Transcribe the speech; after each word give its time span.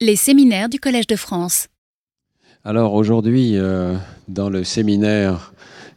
Les 0.00 0.14
séminaires 0.14 0.68
du 0.68 0.78
Collège 0.78 1.08
de 1.08 1.16
France. 1.16 1.66
Alors 2.62 2.94
aujourd'hui, 2.94 3.56
euh, 3.56 3.96
dans 4.28 4.48
le 4.48 4.62
séminaire 4.62 5.52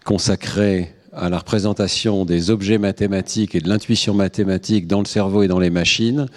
consacré 0.06 0.92
à 1.14 1.30
la 1.30 1.40
représentation 1.40 2.24
des 2.24 2.52
objets 2.52 2.78
mathématiques 2.78 3.56
et 3.56 3.60
de 3.60 3.68
l'intuition 3.68 4.14
mathématique 4.14 4.88
dans 4.88 5.00
le 5.00 5.06
cerveau 5.06 5.44
et 5.44 5.48
dans 5.48 5.60
les 5.60 5.70
machines. 5.70 6.28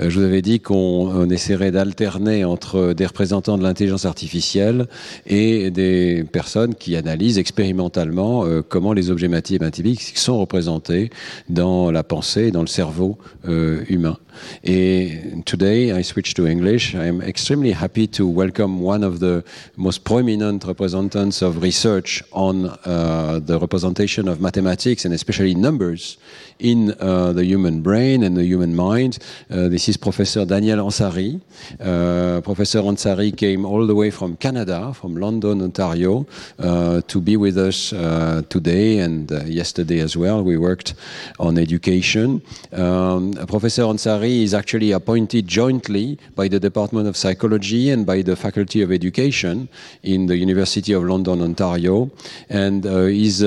Euh, 0.00 0.10
je 0.10 0.18
vous 0.18 0.24
avais 0.24 0.42
dit 0.42 0.60
qu'on 0.60 1.30
essaierait 1.30 1.70
d'alterner 1.70 2.44
entre 2.44 2.94
des 2.94 3.06
représentants 3.06 3.56
de 3.58 3.62
l'intelligence 3.62 4.06
artificielle 4.06 4.86
et 5.26 5.70
des 5.70 6.24
personnes 6.24 6.74
qui 6.74 6.96
analysent 6.96 7.38
expérimentalement 7.38 8.44
euh, 8.44 8.62
comment 8.66 8.92
les 8.92 9.10
objets 9.10 9.28
mathématiques 9.28 10.18
sont 10.18 10.38
représentés 10.38 11.10
dans 11.48 11.90
la 11.90 12.02
pensée 12.02 12.46
et 12.46 12.50
dans 12.50 12.62
le 12.62 12.66
cerveau 12.66 13.18
euh, 13.48 13.84
humain. 13.88 14.16
Et 14.64 15.20
today 15.44 15.92
I 15.92 16.02
switch 16.02 16.34
to 16.34 16.46
English. 16.46 16.94
I 16.94 17.08
am 17.08 17.22
extremely 17.22 17.72
happy 17.72 18.08
to 18.08 18.26
welcome 18.26 18.82
one 18.82 19.04
of 19.04 19.20
the 19.20 19.44
most 19.76 20.04
prominent 20.04 20.64
representatives 20.64 21.42
of 21.42 21.62
research 21.62 22.24
on 22.32 22.66
uh, 22.84 23.40
the 23.40 23.58
representation 23.58 24.23
of 24.28 24.40
mathematics 24.40 25.04
and 25.04 25.14
especially 25.14 25.54
numbers 25.54 26.16
in 26.58 26.94
uh, 27.00 27.32
the 27.32 27.44
human 27.44 27.82
brain 27.82 28.22
and 28.22 28.36
the 28.36 28.44
human 28.44 28.74
mind. 28.74 29.18
Uh, 29.50 29.68
this 29.68 29.88
is 29.88 29.96
Professor 29.96 30.44
Daniel 30.44 30.86
Ansari. 30.86 31.40
Uh, 31.80 32.40
Professor 32.42 32.80
Ansari 32.80 33.36
came 33.36 33.64
all 33.64 33.86
the 33.86 33.94
way 33.94 34.10
from 34.10 34.36
Canada, 34.36 34.92
from 34.94 35.16
London, 35.16 35.62
Ontario, 35.62 36.26
uh, 36.58 37.00
to 37.06 37.20
be 37.20 37.36
with 37.36 37.58
us 37.58 37.92
uh, 37.92 38.42
today 38.48 38.98
and 38.98 39.30
yesterday 39.46 40.00
as 40.00 40.16
well. 40.16 40.42
We 40.42 40.56
worked 40.56 40.94
on 41.38 41.58
education. 41.58 42.42
Um, 42.72 43.32
Professor 43.48 43.82
Ansari 43.82 44.42
is 44.42 44.54
actually 44.54 44.92
appointed 44.92 45.46
jointly 45.46 46.18
by 46.34 46.48
the 46.48 46.60
Department 46.60 47.08
of 47.08 47.16
Psychology 47.16 47.90
and 47.90 48.06
by 48.06 48.22
the 48.22 48.36
Faculty 48.36 48.82
of 48.82 48.92
Education 48.92 49.68
in 50.02 50.26
the 50.26 50.36
University 50.36 50.92
of 50.92 51.04
London, 51.04 51.42
Ontario, 51.42 52.10
and 52.48 52.84
is 52.86 53.40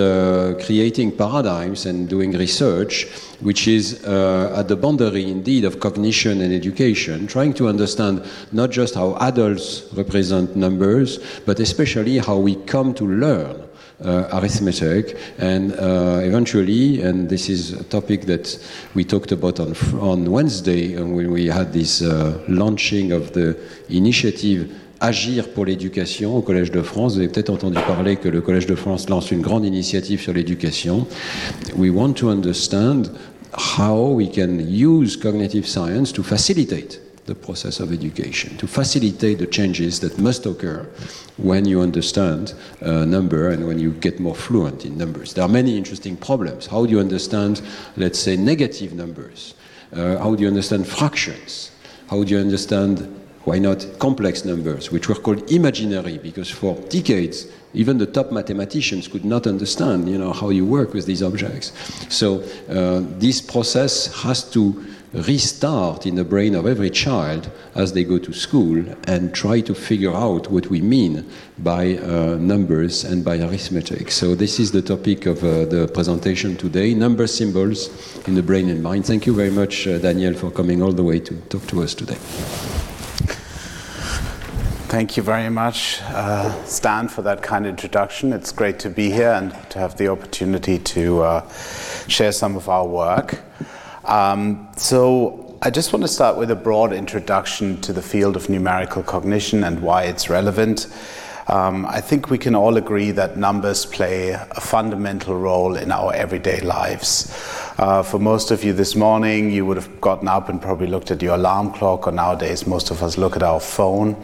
creating 0.65 1.11
paradigms 1.11 1.85
and 1.85 2.09
doing 2.09 2.31
research 2.31 2.96
which 3.41 3.67
is 3.67 4.03
uh, 4.05 4.55
at 4.57 4.67
the 4.67 4.75
boundary 4.75 5.29
indeed 5.29 5.65
of 5.65 5.79
cognition 5.79 6.41
and 6.41 6.53
education, 6.53 7.27
trying 7.27 7.53
to 7.53 7.67
understand 7.67 8.23
not 8.51 8.71
just 8.71 8.95
how 8.95 9.15
adults 9.17 9.85
represent 9.93 10.55
numbers, 10.55 11.19
but 11.45 11.59
especially 11.59 12.17
how 12.17 12.37
we 12.37 12.55
come 12.55 12.93
to 12.93 13.05
learn. 13.05 13.63
Uh, 13.99 14.29
arithmetic, 14.33 15.17
and 15.39 15.73
uh, 15.73 16.19
eventually, 16.21 17.01
and 17.01 17.27
this 17.29 17.49
is 17.49 17.73
a 17.73 17.83
topic 17.85 18.27
that 18.27 18.63
we 18.93 19.03
talked 19.03 19.31
about 19.31 19.59
on, 19.59 19.73
on 19.99 20.29
Wednesday 20.29 20.95
when 21.01 21.31
we 21.31 21.47
had 21.47 21.73
this 21.73 22.03
uh, 22.03 22.39
launching 22.47 23.11
of 23.11 23.33
the 23.33 23.57
initiative 23.89 24.71
Agir 24.99 25.49
pour 25.49 25.65
l'éducation 25.65 26.35
au 26.35 26.41
Collège 26.41 26.71
de 26.71 26.81
France. 26.81 27.13
Vous 27.13 27.19
avez 27.19 27.27
peut-être 27.27 27.51
entendu 27.51 27.77
parler 27.85 28.15
que 28.15 28.29
le 28.29 28.41
Collège 28.41 28.65
de 28.65 28.73
France 28.73 29.09
lance 29.09 29.29
une 29.29 29.41
grande 29.41 29.63
initiative 29.63 30.19
sur 30.19 30.33
l'éducation. 30.33 31.05
We 31.75 31.91
want 31.91 32.13
to 32.13 32.29
understand 32.29 33.11
how 33.53 34.11
we 34.11 34.27
can 34.27 34.57
use 34.59 35.15
cognitive 35.15 35.67
science 35.67 36.11
to 36.13 36.23
facilitate 36.23 36.99
the 37.27 37.35
process 37.35 37.79
of 37.79 37.91
education, 37.91 38.57
to 38.57 38.65
facilitate 38.65 39.37
the 39.37 39.45
changes 39.45 39.99
that 39.99 40.17
must 40.17 40.47
occur 40.47 40.87
when 41.37 41.67
you 41.67 41.79
understand 41.79 42.55
a 42.81 43.05
number 43.05 43.49
and 43.49 43.67
when 43.67 43.77
you 43.77 43.91
get 44.01 44.19
more 44.19 44.35
fluent 44.35 44.83
in 44.83 44.97
numbers. 44.97 45.33
There 45.33 45.43
are 45.43 45.49
many 45.49 45.77
interesting 45.77 46.17
problems. 46.17 46.65
How 46.65 46.85
do 46.85 46.91
you 46.91 46.99
understand, 46.99 47.61
let's 47.97 48.17
say, 48.17 48.35
negative 48.35 48.93
numbers? 48.93 49.53
Uh, 49.93 50.17
how 50.17 50.33
do 50.33 50.41
you 50.41 50.47
understand 50.47 50.87
fractions? 50.87 51.69
How 52.09 52.23
do 52.23 52.33
you 52.33 52.39
understand 52.39 53.07
why 53.47 53.57
not 53.57 53.87
complex 53.97 54.43
numbers, 54.43 54.91
which 54.91 55.07
were 55.07 55.15
called 55.15 55.49
imaginary, 55.49 56.17
because 56.17 56.49
for 56.51 56.75
decades, 56.89 57.47
even 57.73 57.97
the 57.97 58.05
top 58.05 58.29
mathematicians 58.29 59.07
could 59.07 59.23
not 59.23 59.47
understand, 59.47 60.09
you 60.09 60.17
know, 60.17 60.33
how 60.33 60.49
you 60.49 60.65
work 60.65 60.93
with 60.93 61.05
these 61.05 61.23
objects. 61.23 61.71
So 62.09 62.43
uh, 62.69 63.03
this 63.19 63.39
process 63.39 64.21
has 64.23 64.43
to 64.51 64.85
restart 65.13 66.05
in 66.05 66.15
the 66.15 66.25
brain 66.25 66.55
of 66.55 66.65
every 66.65 66.89
child 66.89 67.49
as 67.73 67.93
they 67.93 68.03
go 68.03 68.19
to 68.19 68.33
school 68.33 68.83
and 69.07 69.33
try 69.33 69.61
to 69.61 69.73
figure 69.73 70.13
out 70.13 70.51
what 70.51 70.67
we 70.67 70.81
mean 70.81 71.25
by 71.59 71.95
uh, 71.99 72.35
numbers 72.35 73.05
and 73.05 73.23
by 73.23 73.37
arithmetic. 73.37 74.11
So 74.11 74.35
this 74.35 74.59
is 74.59 74.73
the 74.73 74.81
topic 74.81 75.25
of 75.25 75.41
uh, 75.41 75.63
the 75.63 75.89
presentation 75.93 76.57
today, 76.57 76.93
number 76.93 77.25
symbols 77.27 77.87
in 78.27 78.35
the 78.35 78.43
brain 78.43 78.69
and 78.69 78.83
mind. 78.83 79.05
Thank 79.05 79.25
you 79.25 79.33
very 79.33 79.51
much, 79.51 79.87
uh, 79.87 79.99
Daniel, 79.99 80.33
for 80.33 80.51
coming 80.51 80.83
all 80.83 80.91
the 80.91 81.03
way 81.03 81.21
to 81.21 81.33
talk 81.47 81.65
to 81.67 81.81
us 81.81 81.95
today. 81.95 82.17
Thank 84.87 85.17
you 85.17 85.21
very 85.21 85.49
much, 85.49 86.01
uh, 86.03 86.63
Stan, 86.63 87.09
for 87.09 87.21
that 87.23 87.41
kind 87.41 87.67
introduction. 87.67 88.31
It's 88.31 88.53
great 88.53 88.79
to 88.79 88.89
be 88.89 89.11
here 89.11 89.33
and 89.33 89.51
to 89.69 89.79
have 89.79 89.97
the 89.97 90.07
opportunity 90.07 90.79
to 90.79 91.23
uh, 91.23 91.51
share 92.07 92.31
some 92.31 92.55
of 92.55 92.69
our 92.69 92.87
work. 92.87 93.41
Um, 94.05 94.69
so, 94.77 95.57
I 95.61 95.71
just 95.71 95.91
want 95.91 96.03
to 96.03 96.07
start 96.07 96.37
with 96.37 96.51
a 96.51 96.55
broad 96.55 96.93
introduction 96.93 97.81
to 97.81 97.91
the 97.91 98.01
field 98.01 98.37
of 98.37 98.49
numerical 98.49 99.03
cognition 99.03 99.65
and 99.65 99.81
why 99.81 100.03
it's 100.03 100.29
relevant. 100.29 100.87
Um, 101.49 101.85
I 101.85 102.01
think 102.01 102.29
we 102.29 102.37
can 102.37 102.55
all 102.55 102.75
agree 102.75 103.11
that 103.11 103.37
numbers 103.37 103.85
play 103.85 104.31
a 104.31 104.59
fundamental 104.59 105.33
role 105.37 105.77
in 105.77 105.93
our 105.93 106.13
everyday 106.13 106.59
lives. 106.59 107.33
Uh, 107.77 108.03
for 108.03 108.19
most 108.19 108.51
of 108.51 108.65
you 108.65 108.73
this 108.73 108.95
morning, 108.95 109.49
you 109.51 109.65
would 109.65 109.77
have 109.77 110.01
gotten 110.01 110.27
up 110.27 110.49
and 110.49 110.61
probably 110.61 110.87
looked 110.87 111.09
at 111.09 111.21
your 111.21 111.35
alarm 111.35 111.71
clock, 111.71 112.05
or 112.05 112.11
nowadays, 112.11 112.67
most 112.67 112.91
of 112.91 113.01
us 113.01 113.17
look 113.17 113.37
at 113.37 113.43
our 113.43 113.61
phone. 113.61 114.21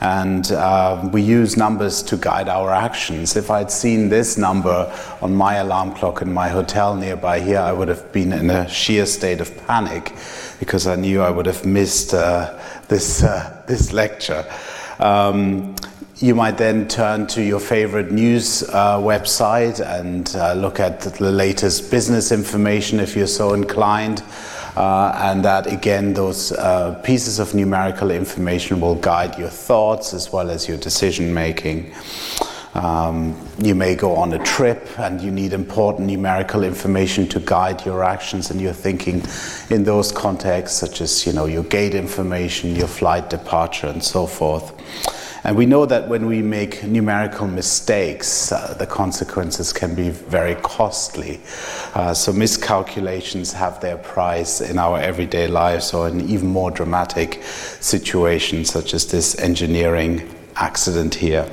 And 0.00 0.50
uh, 0.52 1.10
we 1.12 1.20
use 1.20 1.58
numbers 1.58 2.02
to 2.04 2.16
guide 2.16 2.48
our 2.48 2.70
actions. 2.70 3.36
If 3.36 3.50
I'd 3.50 3.70
seen 3.70 4.08
this 4.08 4.38
number 4.38 4.90
on 5.20 5.34
my 5.34 5.56
alarm 5.56 5.92
clock 5.94 6.22
in 6.22 6.32
my 6.32 6.48
hotel 6.48 6.96
nearby 6.96 7.40
here, 7.40 7.58
I 7.58 7.72
would 7.72 7.88
have 7.88 8.10
been 8.12 8.32
in 8.32 8.48
a 8.48 8.66
sheer 8.66 9.04
state 9.04 9.42
of 9.42 9.54
panic 9.66 10.14
because 10.58 10.86
I 10.86 10.96
knew 10.96 11.20
I 11.20 11.28
would 11.28 11.46
have 11.46 11.66
missed 11.66 12.14
uh, 12.14 12.58
this, 12.88 13.22
uh, 13.22 13.62
this 13.66 13.92
lecture. 13.92 14.46
Um, 15.00 15.74
you 16.18 16.34
might 16.34 16.58
then 16.58 16.86
turn 16.88 17.26
to 17.26 17.42
your 17.42 17.60
favorite 17.60 18.12
news 18.12 18.62
uh, 18.68 18.98
website 18.98 19.80
and 19.98 20.34
uh, 20.36 20.52
look 20.54 20.78
at 20.78 21.00
the 21.00 21.30
latest 21.30 21.90
business 21.90 22.30
information 22.30 23.00
if 23.00 23.16
you're 23.16 23.26
so 23.26 23.54
inclined. 23.54 24.22
Uh, 24.76 25.12
and 25.22 25.44
that 25.44 25.66
again, 25.66 26.14
those 26.14 26.52
uh, 26.52 26.94
pieces 27.04 27.38
of 27.38 27.54
numerical 27.54 28.10
information 28.10 28.80
will 28.80 28.94
guide 28.94 29.38
your 29.38 29.50
thoughts 29.50 30.14
as 30.14 30.32
well 30.32 30.50
as 30.50 30.66
your 30.68 30.78
decision 30.78 31.32
making. 31.32 31.92
Um, 32.74 33.36
you 33.58 33.74
may 33.74 33.94
go 33.94 34.16
on 34.16 34.32
a 34.32 34.38
trip 34.38 34.88
and 34.98 35.20
you 35.20 35.30
need 35.30 35.52
important 35.52 36.06
numerical 36.06 36.62
information 36.64 37.28
to 37.28 37.40
guide 37.40 37.84
your 37.84 38.02
actions 38.02 38.50
and 38.50 38.60
your 38.62 38.72
thinking 38.72 39.22
in 39.68 39.84
those 39.84 40.10
contexts, 40.10 40.78
such 40.78 41.02
as 41.02 41.26
you 41.26 41.34
know 41.34 41.44
your 41.44 41.64
gate 41.64 41.94
information, 41.94 42.74
your 42.74 42.88
flight 42.88 43.28
departure, 43.28 43.88
and 43.88 44.02
so 44.02 44.26
forth. 44.26 44.72
And 45.44 45.56
we 45.56 45.66
know 45.66 45.86
that 45.86 46.08
when 46.08 46.26
we 46.26 46.40
make 46.40 46.84
numerical 46.84 47.48
mistakes, 47.48 48.52
uh, 48.52 48.74
the 48.78 48.86
consequences 48.86 49.72
can 49.72 49.94
be 49.96 50.10
very 50.10 50.54
costly. 50.56 51.40
Uh, 51.94 52.14
so 52.14 52.32
miscalculations 52.32 53.52
have 53.52 53.80
their 53.80 53.96
price 53.96 54.60
in 54.60 54.78
our 54.78 55.00
everyday 55.00 55.48
lives 55.48 55.92
or 55.92 56.08
in 56.08 56.20
even 56.30 56.48
more 56.48 56.70
dramatic 56.70 57.42
situations, 57.42 58.70
such 58.70 58.94
as 58.94 59.06
this 59.06 59.36
engineering 59.40 60.32
accident 60.54 61.16
here. 61.16 61.50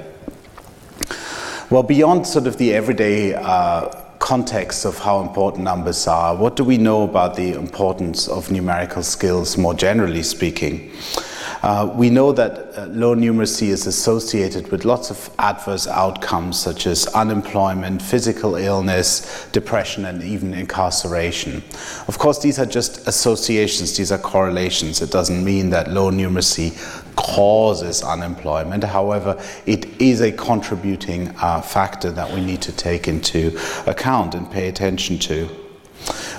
Well, 1.72 1.84
beyond 1.84 2.28
sort 2.28 2.46
of 2.46 2.58
the 2.58 2.74
everyday 2.74 3.34
uh, 3.34 3.90
context 4.20 4.86
of 4.86 5.00
how 5.00 5.22
important 5.22 5.64
numbers 5.64 6.08
are, 6.08 6.36
what 6.36 6.56
do 6.56 6.64
we 6.64 6.78
know 6.78 7.04
about 7.04 7.36
the 7.36 7.54
importance 7.54 8.28
of 8.28 8.52
numerical 8.52 9.02
skills 9.02 9.58
more 9.58 9.74
generally 9.74 10.22
speaking? 10.22 10.92
Uh, 11.62 11.92
we 11.94 12.10
know 12.10 12.32
that 12.32 12.78
uh, 12.78 12.86
low 12.88 13.14
numeracy 13.14 13.68
is 13.68 13.86
associated 13.86 14.72
with 14.72 14.86
lots 14.86 15.10
of 15.12 15.30
adverse 15.40 15.88
outcomes 15.88 16.58
such 16.58 16.88
as 16.88 17.06
unemployment, 17.08 18.02
physical 18.02 18.56
illness, 18.56 19.48
depression, 19.52 20.06
and 20.06 20.24
even 20.24 20.54
incarceration. 20.54 21.62
Of 22.08 22.18
course, 22.18 22.40
these 22.40 22.60
are 22.60 22.66
just 22.66 23.08
associations, 23.08 23.98
these 23.98 24.12
are 24.12 24.18
correlations. 24.18 25.02
It 25.02 25.12
doesn't 25.12 25.44
mean 25.44 25.70
that 25.72 25.92
low 25.92 26.10
numeracy 26.12 26.78
causes 27.18 28.04
unemployment. 28.04 28.84
However, 28.86 29.42
it 29.66 29.86
is 30.02 30.22
a 30.22 30.32
contributing 30.32 31.36
uh, 31.42 31.62
factor 31.62 32.10
that 32.12 32.34
we 32.34 32.40
need 32.40 32.62
to 32.62 32.72
take 32.72 33.10
into 33.10 33.60
account 33.86 34.34
and 34.34 34.50
pay 34.50 34.70
attention 34.70 35.20
to. 35.20 35.69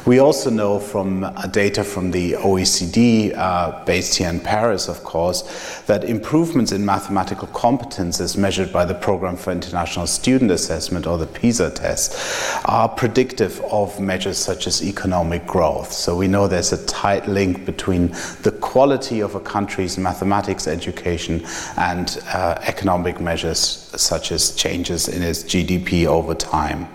We 0.07 0.19
also 0.19 0.49
know 0.49 0.81
from 0.81 1.25
uh, 1.25 1.31
data 1.47 1.85
from 1.85 2.11
the 2.11 2.33
OECD, 2.33 3.37
uh, 3.37 3.85
based 3.85 4.17
here 4.17 4.31
in 4.31 4.41
Paris, 4.41 4.89
of 4.89 5.05
course, 5.05 5.83
that 5.83 6.05
improvements 6.05 6.73
in 6.73 6.85
mathematical 6.85 7.49
competence, 7.49 8.19
as 8.19 8.37
measured 8.37 8.73
by 8.73 8.87
the 8.87 8.95
Program 8.95 9.37
for 9.37 9.53
International 9.53 10.07
Student 10.07 10.51
Assessment 10.51 11.07
or 11.07 11.19
the 11.19 11.27
PISA 11.27 11.73
test, 11.73 12.17
are 12.65 12.89
predictive 12.89 13.61
of 13.61 14.01
measures 14.01 14.39
such 14.39 14.67
as 14.67 14.83
economic 14.83 15.47
growth. 15.47 15.93
So 15.93 16.17
we 16.17 16.29
know 16.29 16.49
there's 16.49 16.73
a 16.73 16.87
tight 16.87 17.29
link 17.29 17.67
between 17.67 18.09
the 18.43 18.57
quality 18.61 19.21
of 19.21 19.35
a 19.35 19.41
country's 19.41 19.99
mathematics 19.99 20.67
education 20.67 21.45
and 21.77 22.23
uh, 22.33 22.59
economic 22.63 23.21
measures 23.21 23.59
such 23.59 24.33
as 24.33 24.57
changes 24.57 25.09
in 25.09 25.23
its 25.23 25.45
GDP 25.45 26.07
over 26.07 26.35
time. 26.35 26.89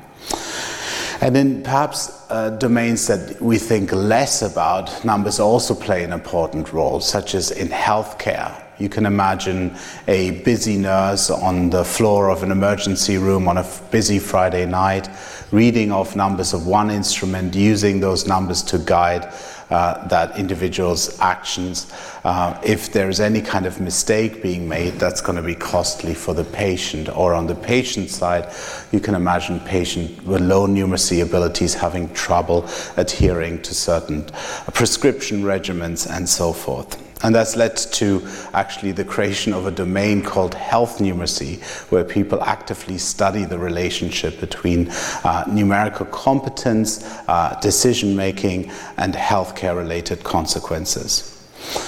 And 1.21 1.35
then 1.35 1.63
perhaps 1.63 2.23
uh, 2.29 2.49
domains 2.51 3.07
that 3.07 3.41
we 3.41 3.57
think 3.57 3.91
less 3.91 4.41
about, 4.41 5.05
numbers 5.05 5.39
also 5.39 5.73
play 5.73 6.03
an 6.03 6.11
important 6.11 6.73
role, 6.73 6.99
such 6.99 7.35
as 7.35 7.51
in 7.51 7.69
healthcare. 7.69 8.61
You 8.77 8.89
can 8.89 9.05
imagine 9.05 9.77
a 10.07 10.41
busy 10.41 10.77
nurse 10.77 11.29
on 11.29 11.69
the 11.69 11.85
floor 11.85 12.29
of 12.29 12.43
an 12.43 12.51
emergency 12.51 13.17
room 13.17 13.47
on 13.47 13.57
a 13.57 13.65
busy 13.89 14.19
Friday 14.19 14.65
night, 14.65 15.09
reading 15.51 15.93
off 15.93 16.15
numbers 16.15 16.53
of 16.53 16.67
one 16.67 16.91
instrument, 16.91 17.55
using 17.55 18.01
those 18.01 18.27
numbers 18.27 18.61
to 18.63 18.77
guide 18.77 19.33
uh, 19.69 20.07
that 20.07 20.37
individual's 20.37 21.19
actions. 21.19 21.91
Uh, 22.23 22.59
if 22.63 22.91
there 22.91 23.09
is 23.09 23.19
any 23.19 23.41
kind 23.41 23.65
of 23.65 23.79
mistake 23.79 24.41
being 24.41 24.67
made, 24.67 24.93
that's 24.93 25.21
going 25.21 25.35
to 25.35 25.41
be 25.43 25.55
costly 25.55 26.13
for 26.13 26.33
the 26.33 26.43
patient. 26.43 27.09
Or 27.15 27.33
on 27.33 27.47
the 27.47 27.55
patient 27.55 28.09
side, 28.09 28.53
you 28.91 28.99
can 28.99 29.15
imagine 29.15 29.59
patient 29.61 30.23
with 30.25 30.41
low 30.41 30.67
numeracy 30.67 31.23
abilities 31.23 31.73
having 31.73 32.13
trouble 32.13 32.67
adhering 32.97 33.61
to 33.63 33.73
certain 33.73 34.23
prescription 34.73 35.43
regimens 35.43 36.09
and 36.09 36.27
so 36.27 36.53
forth. 36.53 37.04
And 37.23 37.33
that's 37.33 37.55
led 37.55 37.77
to 37.77 38.27
actually 38.53 38.91
the 38.91 39.05
creation 39.05 39.53
of 39.53 39.65
a 39.65 39.71
domain 39.71 40.21
called 40.21 40.53
health 40.53 40.99
numeracy, 40.99 41.63
where 41.89 42.03
people 42.03 42.43
actively 42.43 42.97
study 42.97 43.45
the 43.45 43.57
relationship 43.57 44.39
between 44.39 44.89
uh, 45.23 45.45
numerical 45.47 46.05
competence, 46.07 47.03
uh, 47.27 47.57
decision 47.61 48.15
making, 48.15 48.69
and 48.97 49.13
healthcare 49.13 49.75
related 49.75 50.23
consequences. 50.23 51.31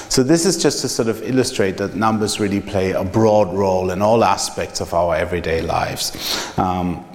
So, 0.10 0.24
this 0.24 0.46
is 0.46 0.62
just 0.62 0.82
to 0.82 0.90
sort 0.90 1.08
of 1.08 1.22
illustrate 1.22 1.78
that 1.78 1.96
numbers 1.96 2.40
really 2.40 2.62
play 2.62 2.92
a 2.92 3.04
broad 3.04 3.54
role 3.54 3.92
in 3.92 4.02
all 4.02 4.24
aspects 4.24 4.82
of 4.82 4.94
our 4.94 5.16
everyday 5.16 5.62
lives. 5.62 6.58
Um, 6.58 7.06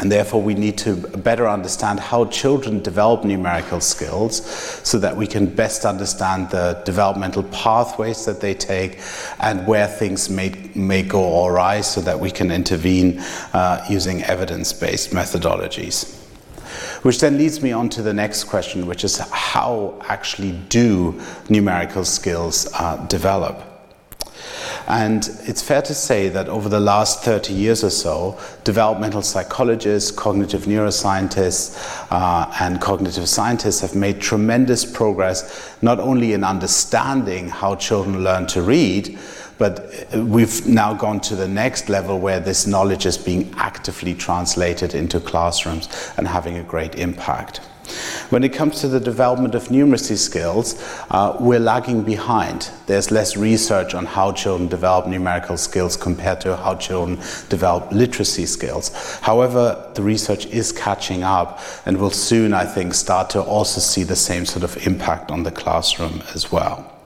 and 0.00 0.12
therefore, 0.12 0.40
we 0.40 0.54
need 0.54 0.78
to 0.78 0.94
better 0.96 1.48
understand 1.48 1.98
how 1.98 2.26
children 2.26 2.80
develop 2.80 3.24
numerical 3.24 3.80
skills 3.80 4.44
so 4.84 4.96
that 5.00 5.16
we 5.16 5.26
can 5.26 5.46
best 5.46 5.84
understand 5.84 6.50
the 6.50 6.80
developmental 6.84 7.42
pathways 7.44 8.24
that 8.24 8.40
they 8.40 8.54
take 8.54 9.00
and 9.40 9.66
where 9.66 9.88
things 9.88 10.30
may, 10.30 10.50
may 10.76 11.02
go 11.02 11.46
awry 11.46 11.80
so 11.80 12.00
that 12.00 12.20
we 12.20 12.30
can 12.30 12.52
intervene 12.52 13.18
uh, 13.52 13.84
using 13.90 14.22
evidence 14.22 14.72
based 14.72 15.10
methodologies. 15.10 16.14
Which 17.02 17.18
then 17.20 17.36
leads 17.36 17.60
me 17.60 17.72
on 17.72 17.88
to 17.90 18.02
the 18.02 18.14
next 18.14 18.44
question, 18.44 18.86
which 18.86 19.02
is 19.02 19.18
how 19.18 19.98
actually 20.02 20.52
do 20.68 21.20
numerical 21.48 22.04
skills 22.04 22.68
uh, 22.74 23.04
develop? 23.06 23.67
And 24.88 25.28
it's 25.42 25.60
fair 25.60 25.82
to 25.82 25.94
say 25.94 26.30
that 26.30 26.48
over 26.48 26.70
the 26.70 26.80
last 26.80 27.22
30 27.22 27.52
years 27.52 27.84
or 27.84 27.90
so, 27.90 28.40
developmental 28.64 29.20
psychologists, 29.20 30.10
cognitive 30.10 30.62
neuroscientists, 30.62 32.06
uh, 32.10 32.50
and 32.58 32.80
cognitive 32.80 33.28
scientists 33.28 33.80
have 33.80 33.94
made 33.94 34.18
tremendous 34.18 34.86
progress 34.86 35.76
not 35.82 36.00
only 36.00 36.32
in 36.32 36.42
understanding 36.42 37.50
how 37.50 37.74
children 37.74 38.24
learn 38.24 38.46
to 38.46 38.62
read, 38.62 39.18
but 39.58 39.92
we've 40.14 40.66
now 40.66 40.94
gone 40.94 41.20
to 41.20 41.36
the 41.36 41.48
next 41.48 41.90
level 41.90 42.18
where 42.18 42.40
this 42.40 42.66
knowledge 42.66 43.04
is 43.04 43.18
being 43.18 43.52
actively 43.58 44.14
translated 44.14 44.94
into 44.94 45.20
classrooms 45.20 46.12
and 46.16 46.26
having 46.26 46.56
a 46.56 46.62
great 46.62 46.94
impact. 46.94 47.60
When 48.30 48.44
it 48.44 48.52
comes 48.52 48.80
to 48.80 48.88
the 48.88 49.00
development 49.00 49.54
of 49.54 49.68
numeracy 49.68 50.16
skills, 50.16 50.82
uh, 51.10 51.36
we're 51.40 51.60
lagging 51.60 52.02
behind. 52.02 52.70
There's 52.86 53.10
less 53.10 53.36
research 53.36 53.94
on 53.94 54.06
how 54.06 54.32
children 54.32 54.68
develop 54.68 55.06
numerical 55.06 55.56
skills 55.56 55.96
compared 55.96 56.40
to 56.42 56.56
how 56.56 56.74
children 56.74 57.16
develop 57.48 57.90
literacy 57.92 58.46
skills. 58.46 58.90
However, 59.20 59.90
the 59.94 60.02
research 60.02 60.46
is 60.46 60.72
catching 60.72 61.22
up 61.22 61.60
and 61.86 61.96
will 61.98 62.10
soon, 62.10 62.52
I 62.52 62.64
think, 62.64 62.94
start 62.94 63.30
to 63.30 63.42
also 63.42 63.80
see 63.80 64.02
the 64.02 64.16
same 64.16 64.44
sort 64.44 64.64
of 64.64 64.86
impact 64.86 65.30
on 65.30 65.42
the 65.42 65.50
classroom 65.50 66.22
as 66.34 66.52
well. 66.52 66.97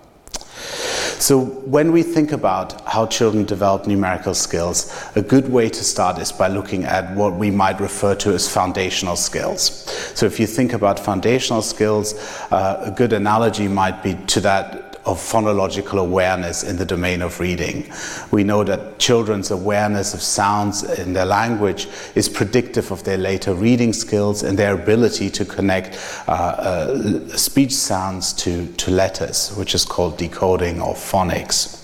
So, 1.23 1.39
when 1.45 1.93
we 1.93 2.03
think 2.03 2.33
about 2.33 2.81
how 2.85 3.07
children 3.07 3.45
develop 3.45 3.87
numerical 3.87 4.35
skills, 4.35 4.93
a 5.15 5.23
good 5.23 5.49
way 5.49 5.69
to 5.69 5.85
start 5.85 6.19
is 6.19 6.33
by 6.33 6.49
looking 6.49 6.83
at 6.83 7.15
what 7.15 7.35
we 7.35 7.49
might 7.49 7.81
refer 7.81 8.17
to 8.17 8.33
as 8.35 8.53
foundational 8.53 9.15
skills. 9.15 9.87
So, 10.17 10.27
if 10.27 10.41
you 10.41 10.49
think 10.49 10.73
about 10.73 10.99
foundational 10.99 11.63
skills, 11.63 12.15
uh, 12.51 12.83
a 12.87 12.91
good 12.91 13.13
analogy 13.13 13.69
might 13.69 14.03
be 14.03 14.15
to 14.15 14.41
that 14.41 14.92
of 15.05 15.19
phonological 15.19 15.99
awareness 15.99 16.63
in 16.63 16.77
the 16.77 16.85
domain 16.85 17.23
of 17.23 17.41
reading. 17.41 17.91
We 18.31 18.45
know 18.45 18.63
that 18.65 18.99
children's 18.99 19.51
awareness 19.51 20.15
of 20.15 20.23
sounds 20.23 20.85
in 20.85 21.13
their 21.13 21.27
language 21.27 21.89
is 22.15 22.29
predictive 22.29 22.91
of 22.93 23.03
their 23.03 23.19
later 23.19 23.55
reading 23.55 23.93
skills 23.93 24.43
and 24.43 24.59
their 24.59 24.75
ability 24.75 25.31
to 25.31 25.45
connect 25.45 25.99
uh, 26.29 26.33
uh, 26.33 27.29
speech 27.37 27.75
sounds 27.75 28.33
to, 28.35 28.67
to 28.75 28.91
letters, 28.91 29.55
which 29.57 29.75
is 29.75 29.85
called 29.85 30.17
decoding 30.19 30.81
or 30.81 30.95
phonics. 30.95 31.79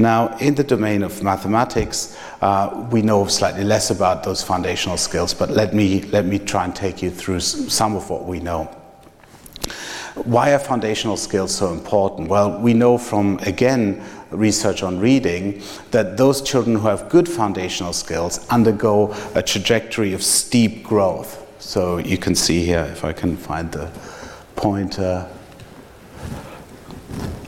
Now, 0.00 0.36
in 0.38 0.54
the 0.54 0.64
domain 0.64 1.02
of 1.02 1.22
mathematics, 1.22 2.16
uh, 2.40 2.86
we 2.90 3.02
know 3.02 3.26
slightly 3.26 3.64
less 3.64 3.90
about 3.90 4.22
those 4.22 4.42
foundational 4.42 4.96
skills, 4.96 5.34
but 5.34 5.50
let 5.50 5.74
me, 5.74 6.02
let 6.02 6.24
me 6.24 6.38
try 6.38 6.64
and 6.64 6.74
take 6.74 7.02
you 7.02 7.10
through 7.10 7.40
some 7.40 7.96
of 7.96 8.08
what 8.08 8.24
we 8.24 8.38
know. 8.38 8.77
Why 10.24 10.52
are 10.52 10.58
foundational 10.58 11.16
skills 11.16 11.54
so 11.54 11.72
important? 11.72 12.28
Well, 12.28 12.60
we 12.60 12.74
know 12.74 12.98
from, 12.98 13.38
again, 13.42 14.02
research 14.30 14.82
on 14.82 14.98
reading 14.98 15.62
that 15.90 16.16
those 16.16 16.42
children 16.42 16.76
who 16.76 16.86
have 16.88 17.08
good 17.08 17.28
foundational 17.28 17.92
skills 17.92 18.46
undergo 18.48 19.14
a 19.34 19.42
trajectory 19.42 20.12
of 20.12 20.22
steep 20.22 20.82
growth. 20.82 21.44
So 21.60 21.98
you 21.98 22.18
can 22.18 22.34
see 22.34 22.64
here, 22.64 22.88
if 22.92 23.04
I 23.04 23.12
can 23.12 23.36
find 23.36 23.70
the 23.72 23.90
pointer. 24.56 25.28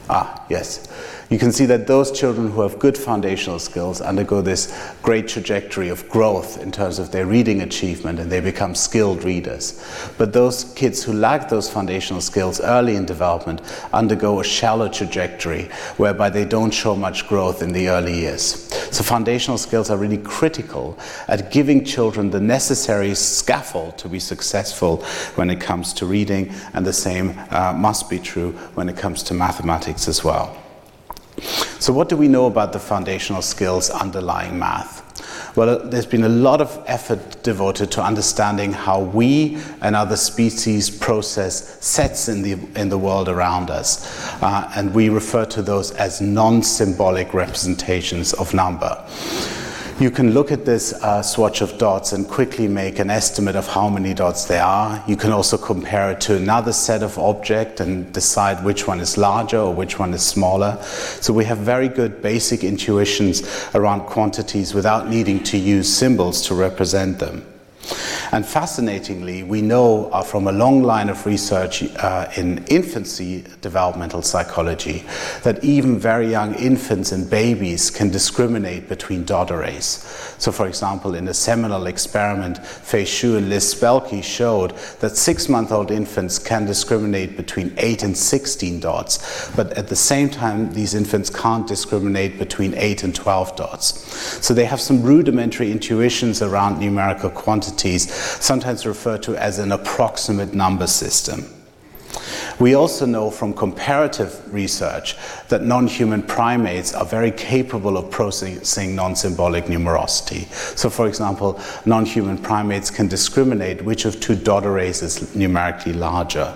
Ah, 0.09 0.45
yes 0.49 0.87
you 1.31 1.39
can 1.39 1.53
see 1.53 1.65
that 1.65 1.87
those 1.87 2.11
children 2.11 2.51
who 2.51 2.59
have 2.59 2.77
good 2.77 2.97
foundational 2.97 3.57
skills 3.57 4.01
undergo 4.01 4.41
this 4.41 4.93
great 5.01 5.29
trajectory 5.29 5.87
of 5.87 6.07
growth 6.09 6.61
in 6.61 6.73
terms 6.73 6.99
of 6.99 7.11
their 7.13 7.25
reading 7.25 7.61
achievement 7.61 8.19
and 8.19 8.29
they 8.29 8.41
become 8.41 8.75
skilled 8.75 9.23
readers. 9.23 9.81
But 10.17 10.33
those 10.33 10.65
kids 10.73 11.01
who 11.01 11.13
lack 11.13 11.47
those 11.47 11.69
foundational 11.69 12.19
skills 12.19 12.59
early 12.59 12.97
in 12.97 13.05
development 13.05 13.61
undergo 13.93 14.41
a 14.41 14.43
shallow 14.43 14.89
trajectory 14.89 15.69
whereby 15.95 16.29
they 16.29 16.43
don't 16.43 16.73
show 16.73 16.97
much 16.97 17.29
growth 17.29 17.61
in 17.61 17.71
the 17.71 17.87
early 17.87 18.19
years. 18.19 18.67
So, 18.91 19.01
foundational 19.01 19.57
skills 19.57 19.89
are 19.89 19.97
really 19.97 20.17
critical 20.17 20.99
at 21.29 21.49
giving 21.49 21.85
children 21.85 22.29
the 22.29 22.41
necessary 22.41 23.15
scaffold 23.15 23.97
to 23.99 24.09
be 24.09 24.19
successful 24.19 24.97
when 25.35 25.49
it 25.49 25.61
comes 25.61 25.93
to 25.93 26.05
reading, 26.05 26.53
and 26.73 26.85
the 26.85 26.91
same 26.91 27.39
uh, 27.51 27.71
must 27.71 28.09
be 28.09 28.19
true 28.19 28.51
when 28.75 28.89
it 28.89 28.97
comes 28.97 29.23
to 29.23 29.33
mathematics 29.33 30.09
as 30.09 30.25
well. 30.25 30.60
So, 31.79 31.91
what 31.93 32.09
do 32.09 32.17
we 32.17 32.27
know 32.27 32.45
about 32.45 32.73
the 32.73 32.79
foundational 32.79 33.41
skills 33.41 33.89
underlying 33.89 34.59
math? 34.59 35.01
Well, 35.55 35.79
there's 35.79 36.05
been 36.05 36.23
a 36.23 36.29
lot 36.29 36.61
of 36.61 36.81
effort 36.87 37.43
devoted 37.43 37.91
to 37.91 38.03
understanding 38.03 38.71
how 38.71 39.01
we 39.01 39.57
and 39.81 39.95
other 39.95 40.15
species 40.15 40.89
process 40.89 41.83
sets 41.83 42.29
in 42.29 42.41
the, 42.41 42.53
in 42.79 42.87
the 42.87 42.97
world 42.97 43.27
around 43.27 43.69
us. 43.69 44.07
Uh, 44.41 44.71
and 44.75 44.93
we 44.93 45.09
refer 45.09 45.43
to 45.45 45.61
those 45.61 45.91
as 45.91 46.21
non 46.21 46.63
symbolic 46.63 47.33
representations 47.33 48.33
of 48.33 48.53
number. 48.53 49.05
You 50.01 50.09
can 50.09 50.31
look 50.31 50.51
at 50.51 50.65
this 50.65 50.93
uh, 50.93 51.21
swatch 51.21 51.61
of 51.61 51.77
dots 51.77 52.11
and 52.11 52.27
quickly 52.27 52.67
make 52.67 52.97
an 52.97 53.11
estimate 53.11 53.55
of 53.55 53.67
how 53.67 53.87
many 53.87 54.15
dots 54.15 54.45
there 54.45 54.63
are. 54.63 55.03
You 55.07 55.15
can 55.15 55.31
also 55.31 55.59
compare 55.59 56.09
it 56.09 56.21
to 56.21 56.37
another 56.37 56.73
set 56.73 57.03
of 57.03 57.19
object 57.19 57.79
and 57.81 58.11
decide 58.11 58.65
which 58.65 58.87
one 58.87 58.99
is 58.99 59.15
larger 59.15 59.59
or 59.59 59.71
which 59.71 59.99
one 59.99 60.15
is 60.15 60.25
smaller. 60.25 60.81
So 60.81 61.33
we 61.33 61.45
have 61.45 61.59
very 61.59 61.87
good 61.87 62.19
basic 62.19 62.63
intuitions 62.63 63.43
around 63.75 64.07
quantities 64.07 64.73
without 64.73 65.07
needing 65.07 65.43
to 65.43 65.57
use 65.59 65.95
symbols 65.95 66.41
to 66.47 66.55
represent 66.55 67.19
them. 67.19 67.45
And 68.31 68.45
fascinatingly, 68.45 69.43
we 69.43 69.61
know 69.61 70.09
uh, 70.11 70.23
from 70.23 70.47
a 70.47 70.51
long 70.51 70.83
line 70.83 71.09
of 71.09 71.25
research 71.25 71.83
uh, 71.97 72.27
in 72.37 72.63
infancy 72.65 73.43
developmental 73.61 74.21
psychology 74.21 75.03
that 75.43 75.63
even 75.63 75.99
very 75.99 76.29
young 76.29 76.55
infants 76.55 77.11
and 77.11 77.29
babies 77.29 77.89
can 77.89 78.09
discriminate 78.09 78.87
between 78.87 79.25
dot 79.25 79.51
arrays. 79.51 80.05
So, 80.37 80.51
for 80.51 80.67
example, 80.67 81.15
in 81.15 81.27
a 81.27 81.33
seminal 81.33 81.87
experiment, 81.87 82.65
Fei 82.65 83.03
Xu 83.03 83.37
and 83.37 83.49
Liz 83.49 83.75
Spelke 83.75 84.23
showed 84.23 84.71
that 84.99 85.17
six 85.17 85.49
month 85.49 85.71
old 85.71 85.91
infants 85.91 86.39
can 86.39 86.65
discriminate 86.65 87.35
between 87.35 87.73
8 87.77 88.03
and 88.03 88.17
16 88.17 88.79
dots, 88.79 89.51
but 89.55 89.73
at 89.73 89.87
the 89.87 89.95
same 89.95 90.29
time, 90.29 90.71
these 90.73 90.93
infants 90.93 91.29
can't 91.29 91.67
discriminate 91.67 92.39
between 92.39 92.73
8 92.75 93.03
and 93.03 93.13
12 93.13 93.55
dots. 93.55 94.45
So, 94.45 94.53
they 94.53 94.65
have 94.65 94.79
some 94.79 95.03
rudimentary 95.03 95.71
intuitions 95.71 96.41
around 96.41 96.79
numerical 96.79 97.29
sometimes 97.89 98.85
referred 98.85 99.23
to 99.23 99.35
as 99.35 99.59
an 99.59 99.71
approximate 99.71 100.53
number 100.53 100.87
system. 100.87 101.45
We 102.59 102.75
also 102.75 103.05
know 103.05 103.31
from 103.31 103.53
comparative 103.53 104.53
research 104.53 105.15
that 105.47 105.63
non 105.63 105.87
human 105.87 106.21
primates 106.21 106.93
are 106.93 107.05
very 107.05 107.31
capable 107.31 107.97
of 107.97 108.11
processing 108.11 108.95
non 108.95 109.15
symbolic 109.15 109.65
numerosity. 109.65 110.51
So, 110.77 110.89
for 110.89 111.07
example, 111.07 111.59
non 111.85 112.05
human 112.05 112.37
primates 112.37 112.91
can 112.91 113.07
discriminate 113.07 113.83
which 113.83 114.05
of 114.05 114.19
two 114.19 114.35
dot 114.35 114.65
arrays 114.65 115.01
is 115.01 115.35
numerically 115.35 115.93
larger. 115.93 116.55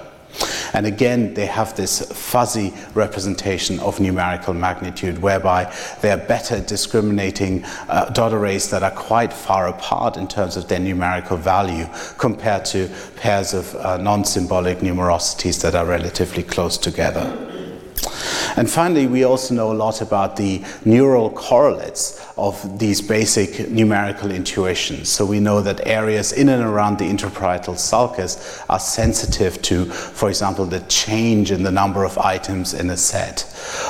And 0.74 0.86
again, 0.86 1.34
they 1.34 1.46
have 1.46 1.76
this 1.76 2.02
fuzzy 2.12 2.74
representation 2.94 3.80
of 3.80 4.00
numerical 4.00 4.54
magnitude, 4.54 5.20
whereby 5.20 5.74
they 6.02 6.12
are 6.12 6.18
better 6.18 6.60
discriminating 6.60 7.64
uh, 7.88 8.10
dot 8.10 8.34
arrays 8.34 8.70
that 8.70 8.84
are 8.84 8.92
quite 8.92 9.32
far 9.32 9.68
apart 9.68 10.18
in 10.18 10.28
terms 10.28 10.58
of 10.58 10.68
their 10.68 10.80
numerical 10.80 11.38
value 11.38 11.88
compared 12.18 12.66
to 12.66 12.90
pairs 13.16 13.54
of 13.54 13.74
uh, 13.76 13.98
non 13.98 14.26
symbolic 14.26 14.80
numerosities 14.80 15.62
that 15.62 15.76
are 15.76 15.86
relatively 15.86 16.44
close 16.44 16.78
together. 16.78 17.65
And 18.58 18.70
finally, 18.70 19.08
we 19.08 19.24
also 19.24 19.54
know 19.54 19.72
a 19.72 19.74
lot 19.74 20.02
about 20.02 20.36
the 20.36 20.64
neural 20.86 21.30
correlates 21.30 22.26
of 22.38 22.80
these 22.80 23.02
basic 23.02 23.70
numerical 23.70 24.32
intuitions. 24.32 25.10
So 25.10 25.26
we 25.26 25.40
know 25.40 25.62
that 25.62 25.86
areas 25.88 26.32
in 26.34 26.50
and 26.50 26.64
around 26.64 27.00
the 27.00 27.06
intraparietal 27.06 27.78
sulcus 27.78 28.64
are 28.70 28.80
sensitive 28.80 29.62
to, 29.64 29.86
for 29.86 30.30
example, 30.30 30.66
the 30.66 30.82
change 30.82 31.52
in 31.52 31.64
the 31.64 31.72
number 31.72 32.04
of 32.04 32.18
items 32.18 32.74
in 32.74 32.90
a 32.90 32.98
set, 32.98 33.46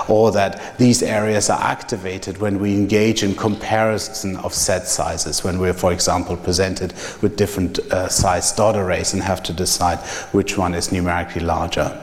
or 0.08 0.32
that 0.32 0.78
these 0.78 1.02
areas 1.04 1.50
are 1.50 1.62
activated 1.62 2.38
when 2.38 2.60
we 2.60 2.74
engage 2.74 3.24
in 3.24 3.36
comparison 3.36 4.36
of 4.38 4.54
set 4.54 4.88
sizes, 4.88 5.44
when 5.44 5.60
we're, 5.60 5.74
for 5.74 5.92
example, 5.92 6.38
presented 6.38 6.94
with 7.22 7.38
different 7.38 7.80
uh, 7.92 8.08
size 8.08 8.52
dot 8.52 8.76
arrays 8.76 9.14
and 9.14 9.24
have 9.24 9.44
to 9.44 9.54
decide 9.54 10.00
which 10.34 10.58
one 10.58 10.74
is 10.74 10.92
numerically 10.92 11.42
larger. 11.42 12.02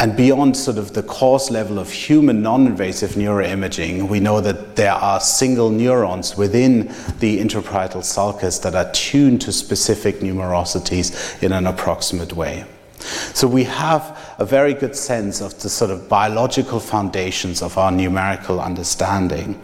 And 0.00 0.16
beyond 0.16 0.56
sort 0.56 0.78
of 0.78 0.92
the 0.92 1.02
coarse 1.02 1.50
level 1.50 1.78
of 1.80 1.90
human 1.90 2.40
non-invasive 2.40 3.12
neuroimaging, 3.12 4.08
we 4.08 4.20
know 4.20 4.40
that 4.40 4.76
there 4.76 4.92
are 4.92 5.18
single 5.18 5.70
neurons 5.70 6.36
within 6.36 6.86
the 7.18 7.40
intraparietal 7.40 8.04
sulcus 8.04 8.60
that 8.60 8.76
are 8.76 8.90
tuned 8.92 9.40
to 9.40 9.52
specific 9.52 10.20
numerosities 10.20 11.42
in 11.42 11.52
an 11.52 11.66
approximate 11.66 12.32
way. 12.32 12.64
So 13.34 13.48
we 13.48 13.64
have 13.64 14.27
a 14.38 14.44
very 14.44 14.72
good 14.72 14.94
sense 14.94 15.40
of 15.40 15.58
the 15.60 15.68
sort 15.68 15.90
of 15.90 16.08
biological 16.08 16.78
foundations 16.78 17.60
of 17.60 17.76
our 17.76 17.90
numerical 17.90 18.60
understanding. 18.60 19.60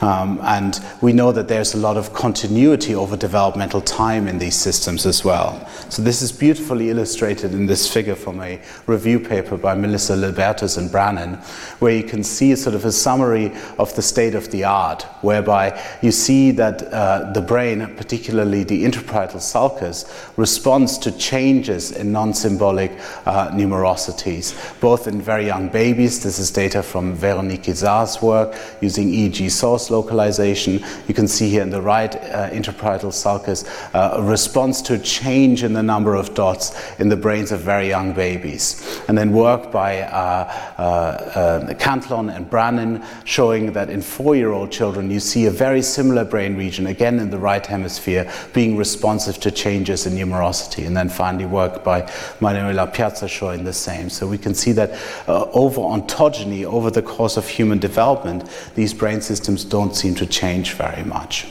Um, 0.00 0.38
and 0.42 0.80
we 1.00 1.12
know 1.12 1.32
that 1.32 1.48
there's 1.48 1.74
a 1.74 1.78
lot 1.78 1.96
of 1.96 2.12
continuity 2.14 2.94
over 2.94 3.16
developmental 3.16 3.80
time 3.80 4.28
in 4.28 4.38
these 4.38 4.54
systems 4.54 5.06
as 5.06 5.24
well. 5.24 5.68
So 5.88 6.02
this 6.02 6.22
is 6.22 6.30
beautifully 6.30 6.90
illustrated 6.90 7.52
in 7.52 7.66
this 7.66 7.92
figure 7.92 8.14
from 8.14 8.40
a 8.40 8.60
review 8.86 9.18
paper 9.18 9.56
by 9.56 9.74
Melissa 9.74 10.14
Libertus 10.14 10.76
and 10.76 10.90
Brannon, 10.90 11.34
where 11.80 11.94
you 11.94 12.04
can 12.04 12.22
see 12.22 12.54
sort 12.54 12.76
of 12.76 12.84
a 12.84 12.92
summary 12.92 13.52
of 13.78 13.94
the 13.96 14.02
state 14.02 14.34
of 14.34 14.50
the 14.50 14.64
art, 14.64 15.02
whereby 15.22 15.80
you 16.00 16.12
see 16.12 16.52
that 16.52 16.82
uh, 16.92 17.32
the 17.32 17.42
brain, 17.42 17.92
particularly 17.96 18.62
the 18.62 18.84
intraparietal 18.84 19.40
sulcus, 19.40 20.04
responds 20.36 20.96
to 20.98 21.10
changes 21.12 21.90
in 21.90 22.12
non-symbolic 22.12 22.52
symbolic 22.52 22.92
uh, 23.26 23.50
numerosities, 24.12 24.80
both 24.80 25.06
in 25.06 25.20
very 25.20 25.46
young 25.46 25.68
babies. 25.68 26.22
This 26.22 26.38
is 26.38 26.50
data 26.50 26.82
from 26.82 27.14
Veronique 27.14 27.68
Izard's 27.68 28.20
work 28.22 28.54
using 28.80 29.10
EEG 29.10 29.50
source 29.50 29.90
localization. 29.90 30.84
You 31.08 31.14
can 31.14 31.28
see 31.28 31.50
here 31.50 31.62
in 31.62 31.70
the 31.70 31.82
right 31.82 32.14
uh, 32.14 32.50
intraparietal 32.50 33.12
sulcus 33.12 33.64
uh, 33.94 34.14
a 34.14 34.22
response 34.22 34.82
to 34.82 34.94
a 34.94 34.98
change 34.98 35.62
in 35.62 35.72
the 35.72 35.82
number 35.82 36.14
of 36.14 36.34
dots 36.34 36.72
in 36.98 37.08
the 37.08 37.16
brains 37.16 37.52
of 37.52 37.60
very 37.60 37.88
young 37.88 38.12
babies. 38.12 39.02
And 39.08 39.16
then 39.16 39.32
work 39.32 39.70
by 39.70 40.02
uh, 40.02 40.52
uh, 40.78 40.82
uh, 40.82 41.74
Cantlon 41.74 42.34
and 42.34 42.48
Brannon 42.48 43.04
showing 43.24 43.72
that 43.72 43.90
in 43.90 44.02
four-year-old 44.02 44.70
children 44.70 45.10
you 45.10 45.20
see 45.20 45.46
a 45.46 45.50
very 45.50 45.82
similar 45.82 46.24
brain 46.24 46.56
region, 46.56 46.86
again 46.86 47.18
in 47.18 47.30
the 47.30 47.38
right 47.38 47.64
hemisphere, 47.64 48.30
being 48.52 48.76
responsive 48.76 49.40
to 49.40 49.50
changes 49.50 50.06
in 50.06 50.14
numerosity. 50.14 50.86
And 50.86 50.96
then 50.96 51.08
finally 51.08 51.46
work 51.46 51.84
by 51.84 52.10
Manuela 52.40 52.86
Piazza 52.86 53.28
showing 53.28 53.64
the 53.64 53.72
same. 53.72 54.01
So 54.10 54.26
we 54.26 54.38
can 54.38 54.54
see 54.54 54.72
that 54.72 54.90
uh, 55.28 55.50
over 55.52 55.80
ontogeny, 55.80 56.64
over 56.64 56.90
the 56.90 57.02
course 57.02 57.36
of 57.36 57.46
human 57.46 57.78
development, 57.78 58.48
these 58.74 58.94
brain 58.94 59.20
systems 59.20 59.64
don't 59.64 59.94
seem 59.94 60.14
to 60.16 60.26
change 60.26 60.74
very 60.74 61.04
much. 61.04 61.46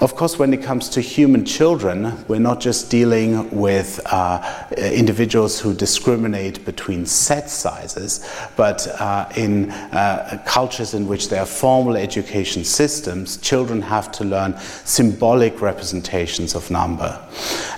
Of 0.00 0.16
course, 0.16 0.38
when 0.38 0.54
it 0.54 0.62
comes 0.62 0.88
to 0.90 1.02
human 1.02 1.44
children, 1.44 2.24
we're 2.26 2.38
not 2.38 2.58
just 2.58 2.90
dealing 2.90 3.50
with 3.50 4.00
uh, 4.06 4.64
individuals 4.78 5.60
who 5.60 5.74
discriminate 5.74 6.64
between 6.64 7.04
set 7.04 7.50
sizes, 7.50 8.26
but 8.56 8.88
uh, 8.98 9.28
in 9.36 9.70
uh, 9.70 10.42
cultures 10.46 10.94
in 10.94 11.06
which 11.06 11.28
there 11.28 11.42
are 11.42 11.46
formal 11.46 11.98
education 11.98 12.64
systems, 12.64 13.36
children 13.36 13.82
have 13.82 14.10
to 14.12 14.24
learn 14.24 14.58
symbolic 14.86 15.60
representations 15.60 16.54
of 16.54 16.70
number. 16.70 17.20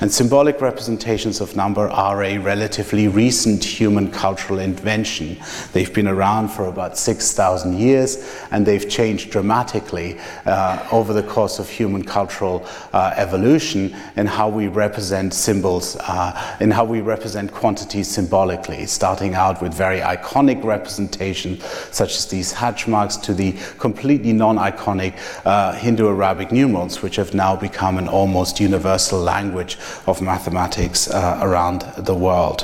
And 0.01 0.13
symbolic 0.13 0.61
representations 0.61 1.41
of 1.41 1.57
number 1.57 1.89
are 1.89 2.23
a 2.23 2.39
relatively 2.39 3.09
recent 3.09 3.65
human 3.65 4.13
cultural 4.13 4.61
invention. 4.61 5.39
They've 5.73 5.93
been 5.93 6.07
around 6.07 6.51
for 6.51 6.67
about 6.67 6.97
6,000 6.97 7.77
years, 7.77 8.25
and 8.53 8.65
they've 8.65 8.89
changed 8.89 9.31
dramatically 9.31 10.21
uh, 10.47 10.87
over 10.93 11.13
the 11.13 11.25
course 11.25 11.59
of 11.59 11.69
human 11.69 12.05
cultural 12.13 12.67
uh, 12.93 13.15
evolution 13.17 13.97
in 14.17 14.27
how 14.27 14.49
we 14.49 14.69
represent 14.69 15.33
symbols, 15.33 15.97
uh, 16.01 16.57
in 16.61 16.71
how 16.71 16.85
we 16.85 17.01
represent 17.01 17.51
quantities 17.53 18.09
symbolically, 18.09 18.87
starting 18.87 19.35
out 19.35 19.63
with 19.63 19.73
very 19.73 20.01
iconic 20.01 20.63
representations 20.63 21.65
such 21.91 22.13
as 22.19 22.27
these 22.27 22.53
hatch 22.53 22.87
marks 22.87 23.17
to 23.17 23.33
the 23.35 23.53
completely 23.79 24.33
non-iconic 24.33 25.15
uh, 25.47 25.73
Hindu-Arabic 25.73 26.53
numerals, 26.53 27.03
which 27.03 27.17
have 27.17 27.33
now 27.35 27.57
become 27.57 27.99
an 27.99 28.09
almost 28.09 28.61
universal 28.61 29.19
language 29.21 29.79
of 30.07 30.21
mathematics 30.21 31.09
uh, 31.09 31.39
around 31.43 31.81
the 31.97 32.15
world. 32.15 32.61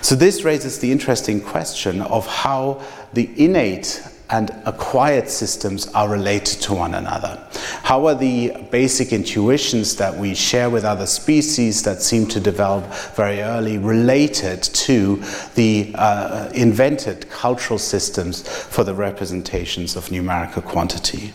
So 0.00 0.14
this 0.14 0.44
raises 0.44 0.78
the 0.78 0.90
interesting 0.90 1.40
question 1.40 2.00
of 2.00 2.26
how 2.26 2.80
the 3.12 3.28
innate 3.36 4.02
and 4.30 4.50
acquired 4.66 5.28
systems 5.28 5.88
are 5.88 6.08
related 6.08 6.60
to 6.62 6.74
one 6.74 6.94
another? 6.94 7.42
How 7.82 8.06
are 8.06 8.14
the 8.14 8.52
basic 8.70 9.12
intuitions 9.12 9.96
that 9.96 10.16
we 10.16 10.34
share 10.34 10.70
with 10.70 10.84
other 10.84 11.06
species 11.06 11.82
that 11.84 12.02
seem 12.02 12.26
to 12.28 12.40
develop 12.40 12.84
very 13.14 13.40
early 13.40 13.78
related 13.78 14.62
to 14.62 15.22
the 15.54 15.92
uh, 15.94 16.50
invented 16.54 17.28
cultural 17.30 17.78
systems 17.78 18.46
for 18.46 18.84
the 18.84 18.94
representations 18.94 19.96
of 19.96 20.10
numerical 20.10 20.62
quantity? 20.62 21.32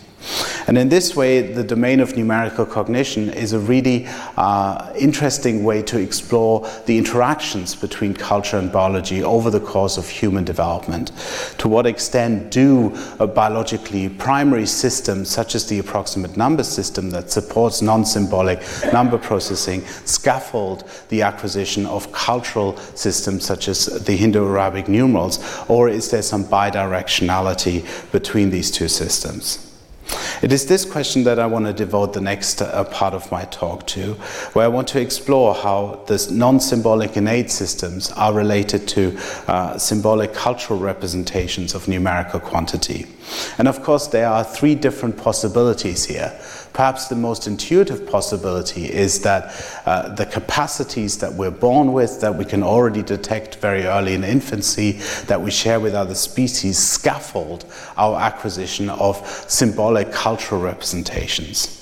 And 0.67 0.77
in 0.77 0.89
this 0.89 1.15
way, 1.15 1.41
the 1.41 1.63
domain 1.63 1.99
of 1.99 2.15
numerical 2.15 2.65
cognition 2.65 3.29
is 3.29 3.53
a 3.53 3.59
really 3.59 4.07
uh, 4.37 4.93
interesting 4.97 5.63
way 5.63 5.81
to 5.83 5.99
explore 5.99 6.67
the 6.85 6.97
interactions 6.97 7.75
between 7.75 8.13
culture 8.13 8.57
and 8.57 8.71
biology 8.71 9.23
over 9.23 9.49
the 9.49 9.59
course 9.59 9.97
of 9.97 10.07
human 10.07 10.43
development. 10.43 11.11
To 11.57 11.67
what 11.67 11.85
extent 11.85 12.51
do 12.51 12.95
biologically 13.17 14.09
primary 14.09 14.65
systems, 14.65 15.29
such 15.29 15.55
as 15.55 15.67
the 15.67 15.79
approximate 15.79 16.37
number 16.37 16.63
system 16.63 17.09
that 17.09 17.31
supports 17.31 17.81
non 17.81 18.05
symbolic 18.05 18.61
number 18.93 19.17
processing, 19.17 19.85
scaffold 20.05 20.89
the 21.09 21.21
acquisition 21.21 21.85
of 21.85 22.11
cultural 22.11 22.77
systems 22.95 23.45
such 23.45 23.67
as 23.67 23.85
the 24.05 24.15
Hindu 24.15 24.47
Arabic 24.47 24.87
numerals, 24.87 25.39
or 25.67 25.89
is 25.89 26.09
there 26.11 26.21
some 26.21 26.45
bidirectionality 26.45 28.11
between 28.11 28.49
these 28.49 28.71
two 28.71 28.87
systems? 28.87 29.72
It 30.41 30.51
is 30.51 30.65
this 30.65 30.83
question 30.83 31.23
that 31.23 31.39
I 31.39 31.45
want 31.45 31.65
to 31.65 31.73
devote 31.73 32.13
the 32.13 32.21
next 32.21 32.61
uh, 32.61 32.83
part 32.85 33.13
of 33.13 33.31
my 33.31 33.45
talk 33.45 33.87
to, 33.87 34.13
where 34.53 34.65
I 34.65 34.67
want 34.67 34.87
to 34.89 34.99
explore 34.99 35.55
how 35.55 36.03
the 36.07 36.27
non 36.31 36.59
symbolic 36.59 37.15
innate 37.15 37.49
systems 37.49 38.11
are 38.11 38.33
related 38.33 38.87
to 38.89 39.17
uh, 39.47 39.77
symbolic 39.77 40.33
cultural 40.33 40.79
representations 40.79 41.73
of 41.73 41.87
numerical 41.87 42.39
quantity. 42.39 43.07
And 43.57 43.67
of 43.67 43.83
course, 43.83 44.07
there 44.07 44.27
are 44.27 44.43
three 44.43 44.75
different 44.75 45.17
possibilities 45.17 46.05
here. 46.05 46.37
Perhaps 46.73 47.07
the 47.07 47.15
most 47.15 47.45
intuitive 47.47 48.07
possibility 48.07 48.91
is 48.91 49.21
that 49.21 49.53
uh, 49.85 50.09
the 50.15 50.25
capacities 50.25 51.19
that 51.19 51.31
we're 51.31 51.51
born 51.51 51.93
with, 51.93 52.19
that 52.21 52.35
we 52.35 52.45
can 52.45 52.63
already 52.63 53.03
detect 53.03 53.55
very 53.57 53.85
early 53.85 54.15
in 54.15 54.23
infancy, 54.23 54.93
that 55.27 55.39
we 55.39 55.51
share 55.51 55.79
with 55.79 55.93
other 55.93 56.15
species, 56.15 56.79
scaffold 56.79 57.65
our 57.95 58.19
acquisition 58.19 58.89
of 58.89 59.17
symbolic 59.47 60.11
cultural 60.11 60.61
representations. 60.61 61.79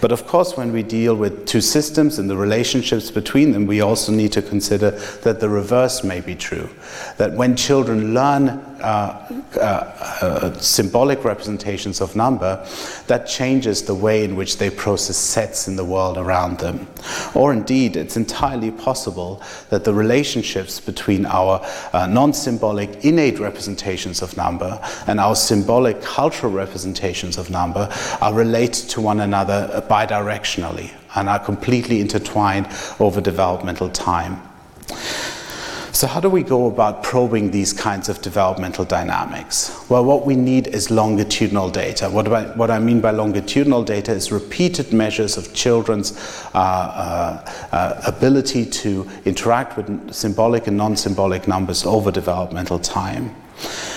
But 0.00 0.12
of 0.12 0.26
course, 0.26 0.56
when 0.56 0.72
we 0.72 0.82
deal 0.82 1.14
with 1.14 1.46
two 1.46 1.62
systems 1.62 2.18
and 2.18 2.28
the 2.28 2.36
relationships 2.36 3.10
between 3.10 3.52
them, 3.52 3.66
we 3.66 3.80
also 3.80 4.12
need 4.12 4.32
to 4.32 4.42
consider 4.42 4.90
that 5.22 5.40
the 5.40 5.48
reverse 5.48 6.04
may 6.04 6.20
be 6.20 6.34
true. 6.34 6.68
That 7.16 7.32
when 7.32 7.56
children 7.56 8.12
learn 8.12 8.73
symbolic 10.60 11.24
representations 11.24 12.00
of 12.00 12.16
number, 12.16 12.66
that 13.06 13.26
changes 13.26 13.82
the 13.82 13.94
way 13.94 14.24
in 14.24 14.36
which 14.36 14.58
they 14.58 14.70
process 14.70 15.16
sets 15.16 15.68
in 15.68 15.76
the 15.76 15.84
world 15.84 16.18
around 16.18 16.58
them. 16.58 16.86
Or 17.34 17.52
indeed, 17.52 17.96
it's 17.96 18.16
entirely 18.16 18.70
possible 18.70 19.42
that 19.70 19.84
the 19.84 19.94
relationships 19.94 20.80
between 20.80 21.26
our 21.26 21.60
uh, 21.92 22.06
non 22.06 22.32
symbolic 22.32 23.04
innate 23.04 23.38
representations 23.38 24.22
of 24.22 24.36
number 24.36 24.80
and 25.06 25.20
our 25.20 25.36
symbolic 25.36 26.00
cultural 26.02 26.52
representations 26.52 27.38
of 27.38 27.50
number 27.50 27.88
are 28.20 28.34
related 28.34 28.88
to 28.90 29.00
one 29.00 29.20
another 29.20 29.84
bidirectionally 29.88 30.90
and 31.16 31.28
are 31.28 31.38
completely 31.38 32.00
intertwined 32.00 32.66
over 32.98 33.20
developmental 33.20 33.88
time. 33.90 34.40
So, 36.04 36.08
how 36.08 36.20
do 36.20 36.28
we 36.28 36.42
go 36.42 36.66
about 36.66 37.02
probing 37.02 37.50
these 37.50 37.72
kinds 37.72 38.10
of 38.10 38.20
developmental 38.20 38.84
dynamics? 38.84 39.74
Well, 39.88 40.04
what 40.04 40.26
we 40.26 40.36
need 40.36 40.66
is 40.66 40.90
longitudinal 40.90 41.70
data. 41.70 42.10
What 42.10 42.30
I, 42.30 42.44
what 42.56 42.70
I 42.70 42.78
mean 42.78 43.00
by 43.00 43.10
longitudinal 43.10 43.84
data 43.84 44.12
is 44.12 44.30
repeated 44.30 44.92
measures 44.92 45.38
of 45.38 45.54
children's 45.54 46.12
uh, 46.54 46.58
uh, 46.58 47.50
uh, 47.72 48.02
ability 48.06 48.66
to 48.66 49.08
interact 49.24 49.78
with 49.78 50.12
symbolic 50.12 50.66
and 50.66 50.76
non 50.76 50.94
symbolic 50.94 51.48
numbers 51.48 51.86
over 51.86 52.10
developmental 52.10 52.78
time. 52.78 53.34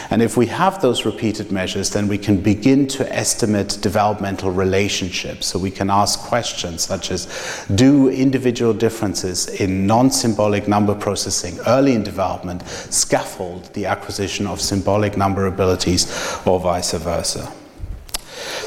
And 0.10 0.22
if 0.22 0.38
we 0.38 0.46
have 0.48 0.82
those 0.82 1.06
repeated 1.06 1.52
measures, 1.52 1.90
then 1.90 2.08
we 2.08 2.18
can 2.18 2.40
begin 2.42 2.88
to 2.88 3.14
estimate 3.14 3.78
developmental 3.82 4.52
relationships. 4.52 5.48
So 5.48 5.60
we 5.60 5.72
can 5.72 5.90
ask 5.90 6.20
questions 6.20 6.84
such 6.84 7.12
as 7.12 7.66
Do 7.76 8.10
individual 8.10 8.74
differences 8.74 9.48
in 9.48 9.86
non 9.86 10.12
symbolic 10.12 10.68
number 10.68 10.96
processing 10.96 11.60
early 11.68 11.94
in 11.94 12.04
development 12.04 12.68
scaffold 12.68 13.74
the 13.74 13.86
acquisition 13.86 14.48
of 14.48 14.62
symbolic 14.62 15.18
number 15.18 15.48
abilities 15.48 16.06
or 16.46 16.60
vice 16.60 16.94
versa? 16.94 17.52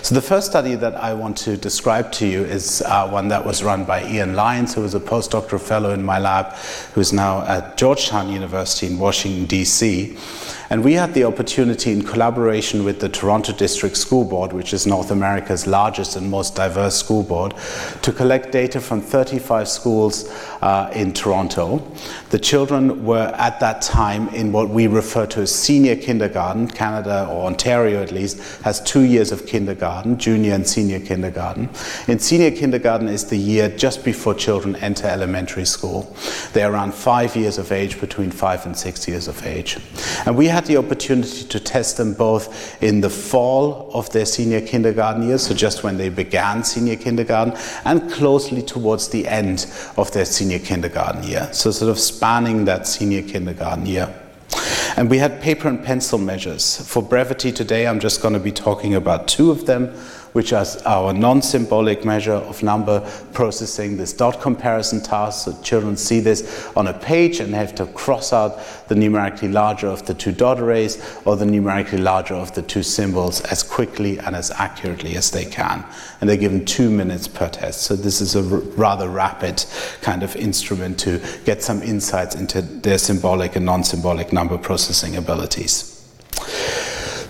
So 0.03 0.15
the 0.15 0.23
first 0.23 0.47
study 0.47 0.77
that 0.77 0.95
I 0.95 1.13
want 1.13 1.37
to 1.39 1.59
describe 1.59 2.11
to 2.13 2.27
you 2.27 2.43
is 2.43 2.83
uh, 2.83 3.09
one 3.09 3.29
that 3.29 3.45
was 3.45 3.63
run 3.63 3.85
by 3.85 4.09
Ian 4.09 4.35
Lyons, 4.35 4.75
who 4.75 4.81
was 4.81 4.95
a 4.95 5.01
postdoctoral 5.01 5.61
fellow 5.61 5.91
in 5.91 6.03
my 6.03 6.19
lab, 6.19 6.55
who's 6.95 7.13
now 7.13 7.43
at 7.43 7.77
Georgetown 7.77 8.31
University 8.31 8.87
in 8.87 8.99
Washington, 8.99 9.45
D.C. 9.45 10.17
And 10.73 10.85
we 10.85 10.93
had 10.93 11.15
the 11.15 11.25
opportunity, 11.25 11.91
in 11.91 12.03
collaboration 12.03 12.85
with 12.85 13.01
the 13.01 13.09
Toronto 13.09 13.53
District 13.53 13.97
School 13.97 14.25
Board, 14.25 14.53
which 14.53 14.73
is 14.73 14.87
North 14.87 15.11
America's 15.11 15.67
largest 15.67 16.15
and 16.15 16.31
most 16.31 16.55
diverse 16.55 16.95
school 16.95 17.25
board, 17.25 17.55
to 18.03 18.13
collect 18.13 18.53
data 18.53 18.81
from 18.81 19.01
35 19.01 19.69
schools 19.69 20.31
uh, 20.63 20.89
in 20.95 21.13
Toronto. 21.13 21.79
The 22.31 22.39
children 22.39 23.05
were 23.05 23.35
at 23.37 23.59
that 23.59 23.83
time 23.83 24.29
in 24.29 24.53
what 24.53 24.69
we 24.69 24.87
refer 24.87 25.27
to 25.27 25.41
as 25.41 25.53
senior 25.53 25.97
kindergarten. 25.97 26.69
Canada, 26.69 27.27
or 27.29 27.47
Ontario 27.47 28.01
at 28.01 28.13
least, 28.13 28.39
has 28.63 28.81
two 28.81 29.03
years 29.03 29.33
of 29.33 29.47
kindergarten, 29.47 30.19
junior 30.19 30.55
and 30.55 30.65
senior 30.65 31.01
kindergarten. 31.01 31.69
In 32.07 32.21
senior 32.21 32.53
kindergarten 32.53 33.09
is 33.09 33.25
the 33.25 33.37
year 33.37 33.69
just 33.71 34.05
before 34.05 34.35
children 34.35 34.77
enter 34.77 35.09
elementary 35.09 35.65
school. 35.65 36.17
They're 36.53 36.73
around 36.73 36.95
five 36.95 37.35
years 37.35 37.59
of 37.59 37.73
age, 37.73 38.01
between 38.01 38.31
five 38.31 38.67
and 38.67 38.77
six 38.77 39.09
years 39.09 39.27
of 39.27 39.45
age. 39.45 39.77
And 40.27 40.37
we 40.37 40.47
had 40.47 40.60
had 40.61 40.67
the 40.67 40.77
opportunity 40.77 41.45
to 41.45 41.59
test 41.59 41.97
them 41.97 42.13
both 42.13 42.83
in 42.83 43.01
the 43.01 43.09
fall 43.09 43.91
of 43.95 44.11
their 44.11 44.27
senior 44.27 44.61
kindergarten 44.61 45.23
year, 45.23 45.39
so 45.39 45.55
just 45.55 45.83
when 45.83 45.97
they 45.97 46.11
began 46.11 46.63
senior 46.63 46.97
kindergarten, 46.97 47.57
and 47.87 48.13
closely 48.13 48.61
towards 48.61 49.09
the 49.09 49.27
end 49.27 49.67
of 49.97 50.13
their 50.13 50.27
senior 50.27 50.59
kindergarten 50.59 51.23
year, 51.23 51.49
so 51.51 51.71
sort 51.71 51.91
of 51.91 51.99
spanning 51.99 52.67
that 52.67 52.87
senior 52.87 53.23
kindergarten 53.23 53.87
year. 53.87 54.15
And 54.99 55.09
we 55.09 55.17
had 55.17 55.41
paper 55.41 55.67
and 55.67 55.83
pencil 55.83 56.19
measures. 56.19 56.87
For 56.87 57.03
brevity 57.03 57.53
today, 57.53 57.87
I'm 57.87 58.01
just 58.01 58.21
going 58.21 58.35
to 58.35 58.41
be 58.41 58.53
talking 58.53 58.95
about 58.95 59.29
two 59.29 59.51
of 59.51 59.65
them 59.65 59.95
which 60.33 60.53
is 60.53 60.77
our 60.83 61.13
non-symbolic 61.13 62.05
measure 62.05 62.33
of 62.33 62.63
number 62.63 63.01
processing, 63.33 63.97
this 63.97 64.13
dot 64.13 64.41
comparison 64.41 65.01
task. 65.01 65.45
So 65.45 65.63
children 65.63 65.97
see 65.97 66.21
this 66.21 66.71
on 66.77 66.87
a 66.87 66.95
page 66.95 67.41
and 67.41 67.55
have 67.55 67.75
to 67.77 67.87
cross 67.87 68.33
out 68.33 68.61
the 68.89 68.95
numerically 68.95 69.49
larger 69.49 69.89
of 69.89 70.07
the 70.07 70.15
two 70.15 70.33
dot 70.33 70.61
arrays 70.61 71.21
or 71.25 71.37
the 71.37 71.47
numerically 71.47 71.99
larger 71.99 72.35
of 72.35 72.55
the 72.55 72.63
two 72.63 72.83
symbols 72.83 73.41
as 73.43 73.63
quickly 73.63 74.19
and 74.19 74.37
as 74.37 74.51
accurately 74.53 75.17
as 75.17 75.31
they 75.31 75.45
can. 75.45 75.85
And 76.21 76.29
they're 76.29 76.37
given 76.37 76.65
two 76.65 76.91
minutes 76.91 77.29
per 77.29 77.49
test. 77.49 77.83
So 77.83 77.97
this 77.97 78.21
is 78.21 78.37
a 78.37 78.43
rather 78.43 79.09
rapid 79.09 79.65
kind 80.01 80.23
of 80.23 80.37
instrument 80.37 80.99
to 81.01 81.21
get 81.45 81.63
some 81.63 81.83
insights 81.83 82.35
into 82.35 82.63
their 82.63 82.99
symbolic 82.99 83.57
and 83.57 83.67
non-symbolic 83.67 84.33
number 84.33 84.59
processing 84.59 85.17
abilities. 85.17 86.00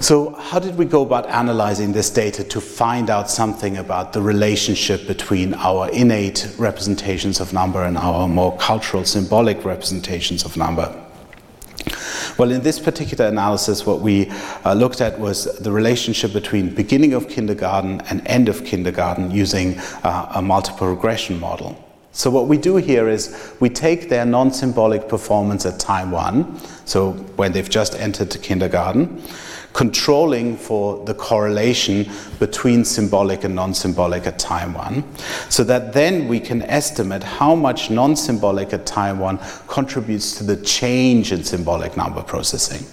So, 0.01 0.31
how 0.31 0.59
did 0.59 0.79
we 0.79 0.87
go 0.87 1.03
about 1.03 1.29
analyzing 1.29 1.93
this 1.93 2.09
data 2.09 2.43
to 2.43 2.61
find 2.63 3.11
out 3.11 3.29
something 3.29 3.77
about 3.77 4.15
the 4.15 4.23
relationship 4.23 5.07
between 5.07 5.53
our 5.53 5.91
innate 5.91 6.49
representations 6.57 7.39
of 7.39 7.53
number 7.53 7.85
and 7.85 7.99
our 7.99 8.27
more 8.27 8.57
cultural 8.57 9.05
symbolic 9.05 9.63
representations 9.63 10.43
of 10.47 10.57
number? 10.57 10.91
Well, 12.39 12.51
in 12.51 12.63
this 12.63 12.79
particular 12.79 13.27
analysis, 13.27 13.85
what 13.85 14.01
we 14.01 14.31
uh, 14.65 14.73
looked 14.73 15.03
at 15.03 15.21
was 15.21 15.45
the 15.59 15.71
relationship 15.71 16.33
between 16.33 16.75
beginning 16.75 17.13
of 17.13 17.29
kindergarten 17.29 18.01
and 18.09 18.27
end 18.27 18.49
of 18.49 18.65
kindergarten 18.65 19.31
using 19.31 19.79
uh, 20.03 20.33
a 20.35 20.41
multiple 20.41 20.89
regression 20.89 21.39
model. 21.39 21.77
So, 22.13 22.31
what 22.31 22.49
we 22.49 22.57
do 22.57 22.77
here 22.77 23.11
is 23.11 23.53
we 23.61 23.69
take 23.69 24.09
their 24.09 24.25
non 24.25 24.51
symbolic 24.51 25.11
performance 25.11 25.67
at 25.67 25.79
time 25.79 26.11
one, 26.11 26.59
so 26.87 27.13
when 27.37 27.53
they've 27.53 27.69
just 27.69 27.95
entered 27.97 28.35
kindergarten, 28.43 29.23
controlling 29.73 30.57
for 30.57 31.05
the 31.05 31.15
correlation 31.15 32.11
between 32.39 32.85
symbolic 32.85 33.45
and 33.45 33.55
non-symbolic 33.55 34.27
at 34.27 34.39
time 34.39 34.75
one, 34.75 35.05
so 35.49 35.65
that 35.65 35.93
then 35.93 36.29
we 36.29 36.41
can 36.41 36.63
estimate 36.63 37.23
how 37.23 37.55
much 37.55 37.91
non-symbolic 37.91 38.73
at 38.73 38.87
time 38.87 39.19
one 39.19 39.39
contributes 39.69 40.37
to 40.39 40.45
the 40.45 40.57
change 40.57 41.33
in 41.33 41.45
symbolic 41.45 41.97
number 41.97 42.23
processing. 42.23 42.85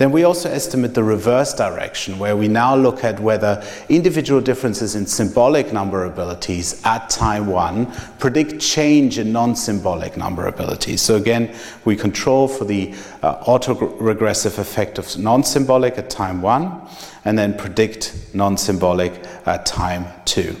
Then 0.00 0.12
we 0.12 0.24
also 0.24 0.48
estimate 0.50 0.94
the 0.94 1.04
reverse 1.04 1.52
direction, 1.52 2.18
where 2.18 2.34
we 2.34 2.48
now 2.48 2.74
look 2.74 3.04
at 3.04 3.20
whether 3.20 3.62
individual 3.90 4.40
differences 4.40 4.94
in 4.94 5.04
symbolic 5.04 5.74
number 5.74 6.06
abilities 6.06 6.80
at 6.86 7.10
time 7.10 7.48
one 7.48 7.92
predict 8.18 8.62
change 8.62 9.18
in 9.18 9.30
non 9.30 9.54
symbolic 9.54 10.16
number 10.16 10.46
abilities. 10.46 11.02
So 11.02 11.16
again, 11.16 11.54
we 11.84 11.96
control 11.96 12.48
for 12.48 12.64
the 12.64 12.94
uh, 13.20 13.44
autoregressive 13.44 14.56
effect 14.56 14.98
of 14.98 15.18
non 15.18 15.44
symbolic 15.44 15.98
at 15.98 16.08
time 16.08 16.40
one, 16.40 16.80
and 17.26 17.38
then 17.38 17.54
predict 17.58 18.16
non 18.32 18.56
symbolic 18.56 19.12
at 19.44 19.66
time 19.66 20.06
two. 20.24 20.56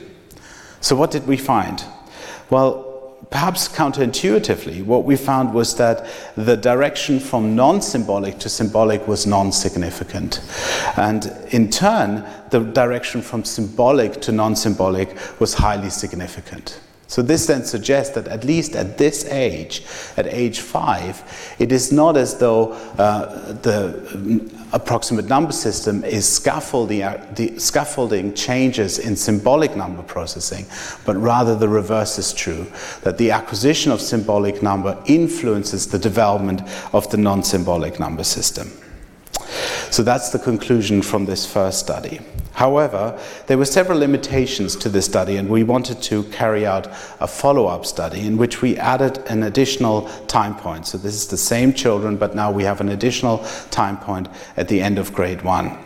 So, 0.82 0.94
what 0.94 1.10
did 1.10 1.26
we 1.26 1.38
find? 1.38 1.82
Well, 2.50 2.89
perhaps 3.28 3.68
counterintuitively, 3.68 4.84
what 4.84 5.04
we 5.04 5.16
found 5.16 5.52
was 5.52 5.76
that 5.76 6.06
the 6.36 6.56
direction 6.56 7.20
from 7.20 7.54
non 7.54 7.82
symbolic 7.82 8.38
to 8.38 8.48
symbolic 8.48 9.06
was 9.06 9.26
non 9.26 9.52
significant. 9.52 10.40
And 10.96 11.32
in 11.50 11.70
turn, 11.70 12.24
the 12.50 12.60
direction 12.60 13.22
from 13.22 13.44
symbolic 13.44 14.20
to 14.22 14.32
non 14.32 14.56
symbolic 14.56 15.16
was 15.40 15.54
highly 15.54 15.90
significant. 15.90 16.80
So, 17.10 17.22
this 17.22 17.46
then 17.46 17.64
suggests 17.64 18.14
that 18.14 18.28
at 18.28 18.44
least 18.44 18.76
at 18.76 18.96
this 18.96 19.24
age, 19.24 19.82
at 20.16 20.28
age 20.28 20.60
five, 20.60 21.24
it 21.58 21.72
is 21.72 21.90
not 21.90 22.16
as 22.16 22.38
though 22.38 22.74
uh, 22.98 23.52
the 23.62 24.48
approximate 24.72 25.24
number 25.24 25.50
system 25.50 26.04
is 26.04 26.28
scaffolding, 26.28 27.02
uh, 27.02 27.58
scaffolding 27.58 28.32
changes 28.34 29.00
in 29.00 29.16
symbolic 29.16 29.74
number 29.74 30.04
processing, 30.04 30.66
but 31.04 31.16
rather 31.16 31.56
the 31.56 31.68
reverse 31.68 32.16
is 32.16 32.32
true 32.32 32.64
that 33.02 33.18
the 33.18 33.32
acquisition 33.32 33.90
of 33.90 34.00
symbolic 34.00 34.62
number 34.62 34.96
influences 35.06 35.88
the 35.88 35.98
development 35.98 36.62
of 36.92 37.10
the 37.10 37.16
non 37.16 37.42
symbolic 37.42 37.98
number 37.98 38.22
system. 38.22 38.70
So, 39.90 40.02
that's 40.02 40.30
the 40.30 40.38
conclusion 40.38 41.02
from 41.02 41.26
this 41.26 41.46
first 41.46 41.78
study. 41.78 42.20
However, 42.52 43.18
there 43.46 43.56
were 43.56 43.64
several 43.64 43.98
limitations 43.98 44.76
to 44.76 44.88
this 44.88 45.06
study, 45.06 45.36
and 45.36 45.48
we 45.48 45.62
wanted 45.62 46.02
to 46.02 46.24
carry 46.24 46.66
out 46.66 46.88
a 47.20 47.26
follow 47.26 47.66
up 47.66 47.86
study 47.86 48.26
in 48.26 48.36
which 48.36 48.60
we 48.60 48.76
added 48.76 49.18
an 49.28 49.42
additional 49.44 50.08
time 50.26 50.54
point. 50.56 50.86
So, 50.86 50.98
this 50.98 51.14
is 51.14 51.28
the 51.28 51.36
same 51.36 51.72
children, 51.72 52.16
but 52.16 52.34
now 52.34 52.50
we 52.50 52.64
have 52.64 52.80
an 52.80 52.88
additional 52.88 53.38
time 53.70 53.98
point 53.98 54.28
at 54.56 54.68
the 54.68 54.80
end 54.80 54.98
of 54.98 55.12
grade 55.12 55.42
one. 55.42 55.78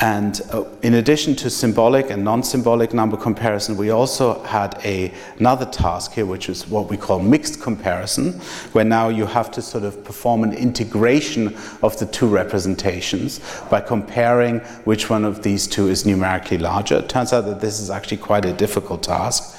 And 0.00 0.40
uh, 0.50 0.64
in 0.82 0.94
addition 0.94 1.36
to 1.36 1.50
symbolic 1.50 2.10
and 2.10 2.24
non-symbolic 2.24 2.92
number 2.92 3.16
comparison, 3.16 3.76
we 3.76 3.90
also 3.90 4.42
had 4.42 4.80
a, 4.84 5.12
another 5.38 5.66
task 5.66 6.12
here, 6.12 6.26
which 6.26 6.48
is 6.48 6.66
what 6.66 6.88
we 6.88 6.96
call 6.96 7.20
mixed 7.20 7.60
comparison, 7.60 8.32
where 8.72 8.84
now 8.84 9.08
you 9.08 9.26
have 9.26 9.50
to 9.52 9.62
sort 9.62 9.84
of 9.84 10.02
perform 10.04 10.44
an 10.44 10.54
integration 10.54 11.56
of 11.82 11.98
the 11.98 12.06
two 12.06 12.26
representations 12.26 13.40
by 13.70 13.80
comparing 13.80 14.60
which 14.84 15.10
one 15.10 15.24
of 15.24 15.42
these 15.42 15.66
two 15.66 15.88
is 15.88 16.04
numerically 16.06 16.58
larger. 16.58 16.96
It 16.96 17.08
turns 17.08 17.32
out 17.32 17.42
that 17.42 17.60
this 17.60 17.78
is 17.78 17.90
actually 17.90 18.16
quite 18.18 18.44
a 18.44 18.52
difficult 18.52 19.02
task. 19.02 19.56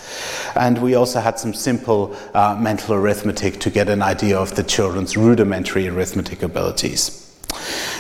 And 0.56 0.82
we 0.82 0.96
also 0.96 1.19
had 1.19 1.39
some 1.39 1.54
simple 1.54 2.15
uh, 2.34 2.58
mental 2.60 2.96
arithmetic 2.96 3.60
to 3.62 3.69
get 3.69 3.88
an 3.88 4.02
idea 4.02 4.38
of 4.38 4.56
the 4.56 4.63
children's 4.63 5.15
rudimentary 5.15 5.88
arithmetic 5.88 6.43
abilities. 6.43 7.33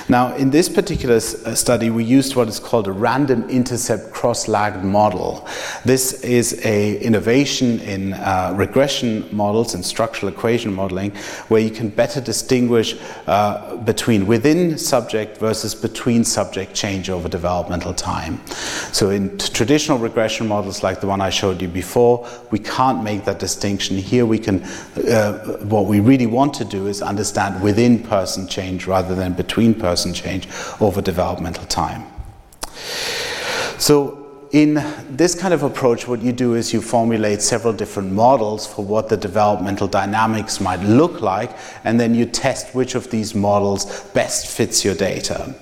Now, 0.09 0.35
in 0.35 0.49
this 0.49 0.67
particular 0.67 1.15
uh, 1.15 1.19
study, 1.55 1.89
we 1.89 2.03
used 2.03 2.35
what 2.35 2.49
is 2.49 2.59
called 2.59 2.87
a 2.87 2.91
random 2.91 3.49
intercept 3.49 4.11
cross-lagged 4.11 4.83
model. 4.83 5.47
This 5.85 6.23
is 6.23 6.65
a 6.65 6.99
innovation 6.99 7.79
in 7.79 8.13
uh, 8.13 8.53
regression 8.55 9.27
models 9.31 9.73
and 9.75 9.85
structural 9.85 10.31
equation 10.31 10.73
modeling, 10.73 11.11
where 11.47 11.61
you 11.61 11.69
can 11.69 11.87
better 11.87 12.19
distinguish 12.19 12.97
uh, 13.27 13.77
between 13.77 14.27
within 14.27 14.77
subject 14.77 15.37
versus 15.37 15.73
between 15.73 16.25
subject 16.25 16.73
change 16.73 17.09
over 17.09 17.29
developmental 17.29 17.93
time. 17.93 18.45
So, 18.91 19.09
in 19.09 19.37
traditional 19.37 19.99
regression 19.99 20.47
models 20.47 20.83
like 20.83 20.99
the 20.99 21.07
one 21.07 21.21
I 21.21 21.29
showed 21.29 21.61
you 21.61 21.69
before, 21.69 22.27
we 22.51 22.59
can't 22.59 23.03
make 23.03 23.23
that 23.23 23.39
distinction. 23.39 23.97
Here, 23.97 24.25
we 24.25 24.39
can. 24.39 24.63
Uh, 24.63 25.57
what 25.63 25.85
we 25.85 26.01
really 26.01 26.27
want 26.27 26.53
to 26.55 26.65
do 26.65 26.87
is 26.87 27.01
understand 27.01 27.61
within 27.63 28.03
person 28.03 28.47
change 28.47 28.85
rather 28.85 29.15
than 29.15 29.33
between 29.33 29.73
person 29.73 29.92
change 29.95 30.47
over 30.79 31.01
developmental 31.01 31.65
time. 31.65 32.03
So 33.77 34.23
in 34.53 34.75
this 35.09 35.33
kind 35.33 35.51
of 35.51 35.63
approach, 35.63 36.07
what 36.07 36.21
you 36.21 36.31
do 36.31 36.53
is 36.53 36.71
you 36.71 36.79
formulate 36.79 37.41
several 37.41 37.73
different 37.73 38.11
models 38.11 38.67
for 38.67 38.85
what 38.85 39.09
the 39.09 39.17
developmental 39.17 39.87
dynamics 39.87 40.61
might 40.61 40.79
look 40.81 41.21
like, 41.21 41.49
and 41.83 41.99
then 41.99 42.13
you 42.13 42.27
test 42.27 42.75
which 42.75 42.93
of 42.93 43.09
these 43.09 43.33
models 43.33 44.03
best 44.13 44.45
fits 44.45 44.85
your 44.85 44.93
data. 44.93 45.55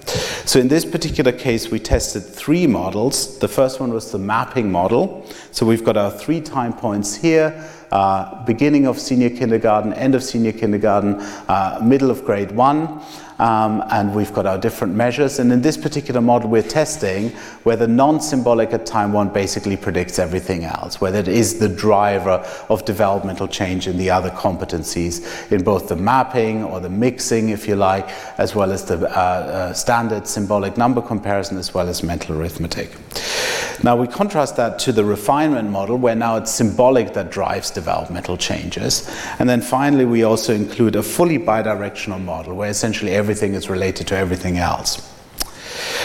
So 0.46 0.60
in 0.60 0.68
this 0.68 0.84
particular 0.84 1.32
case, 1.32 1.72
we 1.72 1.80
tested 1.80 2.24
three 2.24 2.68
models. 2.68 3.40
The 3.40 3.48
first 3.48 3.80
one 3.80 3.94
was 3.94 4.12
the 4.12 4.20
mapping 4.20 4.70
model. 4.70 5.26
So 5.52 5.66
we've 5.66 5.86
got 5.86 5.96
our 5.96 6.12
three 6.12 6.42
time 6.42 6.74
points 6.74 7.16
here. 7.16 7.66
Uh, 7.92 8.44
beginning 8.46 8.88
of 8.88 9.00
senior 9.00 9.30
kindergarten, 9.30 9.94
end 9.94 10.16
of 10.16 10.24
senior 10.24 10.54
kindergarten, 10.54 11.16
uh, 11.48 11.80
middle 11.82 12.10
of 12.10 12.24
grade 12.26 12.52
one 12.52 13.02
um, 13.42 13.84
and 13.90 14.14
we've 14.14 14.32
got 14.32 14.46
our 14.46 14.58
different 14.60 14.94
measures. 14.94 15.40
And 15.40 15.52
in 15.52 15.62
this 15.62 15.76
particular 15.76 16.22
model, 16.22 16.50
we're 16.50 16.62
testing 16.62 17.30
whether 17.64 17.88
non-symbolic 17.88 18.72
at 18.72 18.86
time 18.86 19.12
one 19.14 19.30
basically 19.30 19.76
predicts 19.76 20.20
everything 20.20 20.64
else, 20.64 21.02
whether 21.02 21.18
it 21.18 21.28
is 21.28 21.58
the 21.58 21.68
driver 21.68 22.46
of 22.70 22.86
developmental 22.86 23.48
change 23.48 23.88
in 23.88 23.98
the 23.98 24.12
other 24.12 24.30
competencies 24.30 25.52
in 25.52 25.64
both 25.64 25.90
the 25.90 25.96
mapping 25.96 26.64
or 26.64 26.80
the 26.80 26.90
mixing, 26.90 27.50
if 27.50 27.68
you 27.68 27.76
like, 27.76 28.08
as 28.38 28.54
well 28.54 28.72
as 28.72 28.86
the 28.86 29.10
uh, 29.10 29.20
uh, 29.20 29.74
standard 29.74 30.28
symbolic 30.28 30.78
number 30.78 31.02
comparison, 31.02 31.58
as 31.58 31.74
well 31.74 31.90
as 31.90 32.04
mental 32.04 32.40
arithmetic. 32.40 32.92
Now 33.84 33.96
we 33.96 34.08
contrast 34.08 34.58
that 34.58 34.78
to 34.80 34.92
the 34.92 35.04
refinement 35.04 35.70
model 35.70 35.98
where 35.98 36.16
now 36.16 36.36
it's 36.36 36.52
symbolic 36.52 37.14
that 37.14 37.32
drives 37.32 37.72
developmental 37.72 38.38
changes. 38.38 39.10
And 39.40 39.50
then 39.50 39.62
finally 39.62 40.06
we 40.06 40.24
also 40.24 40.54
include 40.54 40.96
a 40.96 41.02
fully 41.02 41.40
bidirectional 41.40 42.24
model 42.24 42.56
where 42.56 42.70
essentially 42.70 43.16
everything 43.16 43.56
is 43.56 43.70
related 43.70 44.08
to 44.08 44.16
everything 44.16 44.58
else. 44.58 45.08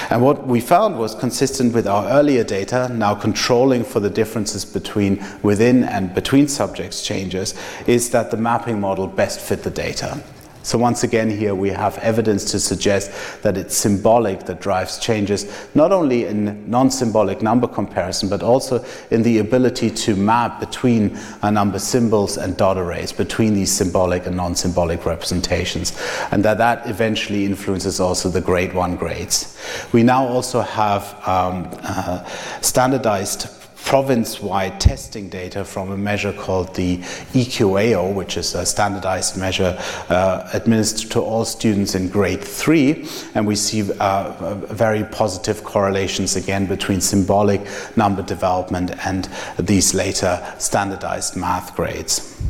And 0.08 0.22
what 0.22 0.46
we 0.46 0.60
found 0.60 0.98
was 0.98 1.14
consistent 1.14 1.74
with 1.74 1.86
our 1.86 2.08
earlier 2.08 2.44
data, 2.44 2.88
now 2.92 3.14
controlling 3.14 3.84
for 3.84 4.00
the 4.00 4.10
differences 4.10 4.64
between 4.64 5.24
within 5.42 5.84
and 5.84 6.14
between 6.14 6.48
subjects 6.48 7.02
changes, 7.02 7.54
is 7.86 8.10
that 8.10 8.30
the 8.30 8.36
mapping 8.36 8.80
model 8.80 9.06
best 9.06 9.40
fit 9.40 9.64
the 9.64 9.70
data. 9.70 10.22
So 10.66 10.78
once 10.78 11.04
again 11.04 11.30
here 11.30 11.54
we 11.54 11.70
have 11.70 11.96
evidence 11.98 12.50
to 12.50 12.58
suggest 12.58 13.12
that 13.42 13.56
it's 13.56 13.76
symbolic 13.76 14.46
that 14.46 14.60
drives 14.60 14.98
changes, 14.98 15.46
not 15.76 15.92
only 15.92 16.24
in 16.24 16.68
non-symbolic 16.68 17.40
number 17.40 17.68
comparison, 17.68 18.28
but 18.28 18.42
also 18.42 18.84
in 19.12 19.22
the 19.22 19.38
ability 19.38 19.90
to 19.90 20.16
map 20.16 20.58
between 20.58 21.16
a 21.42 21.52
number 21.52 21.78
symbols 21.78 22.36
and 22.36 22.56
dot 22.56 22.78
arrays, 22.78 23.12
between 23.12 23.54
these 23.54 23.70
symbolic 23.70 24.26
and 24.26 24.36
non-symbolic 24.36 25.06
representations, 25.06 25.96
and 26.32 26.44
that 26.44 26.58
that 26.58 26.90
eventually 26.90 27.44
influences 27.44 28.00
also 28.00 28.28
the 28.28 28.40
grade 28.40 28.74
one 28.74 28.96
grades. 28.96 29.56
We 29.92 30.02
now 30.02 30.26
also 30.26 30.62
have 30.62 31.04
um, 31.28 31.70
uh, 31.84 32.24
standardized 32.60 33.65
province-wide 33.86 34.80
testing 34.80 35.28
data 35.28 35.64
from 35.64 35.92
a 35.92 35.96
measure 35.96 36.32
called 36.32 36.74
the 36.74 36.98
EQAO, 37.34 38.12
which 38.12 38.36
is 38.36 38.52
a 38.56 38.66
standardized 38.66 39.38
measure 39.38 39.78
uh, 40.08 40.50
administered 40.52 41.08
to 41.08 41.20
all 41.20 41.44
students 41.44 41.94
in 41.94 42.08
grade 42.08 42.42
three, 42.42 43.06
and 43.36 43.46
we 43.46 43.54
see 43.54 43.88
uh, 44.00 44.54
very 44.70 45.04
positive 45.04 45.62
correlations 45.62 46.34
again 46.34 46.66
between 46.66 47.00
symbolic 47.00 47.60
number 47.96 48.22
development 48.22 48.90
and 49.06 49.28
these 49.56 49.94
later 49.94 50.44
standardized 50.58 51.36
math 51.36 51.74
grades. 51.76 52.42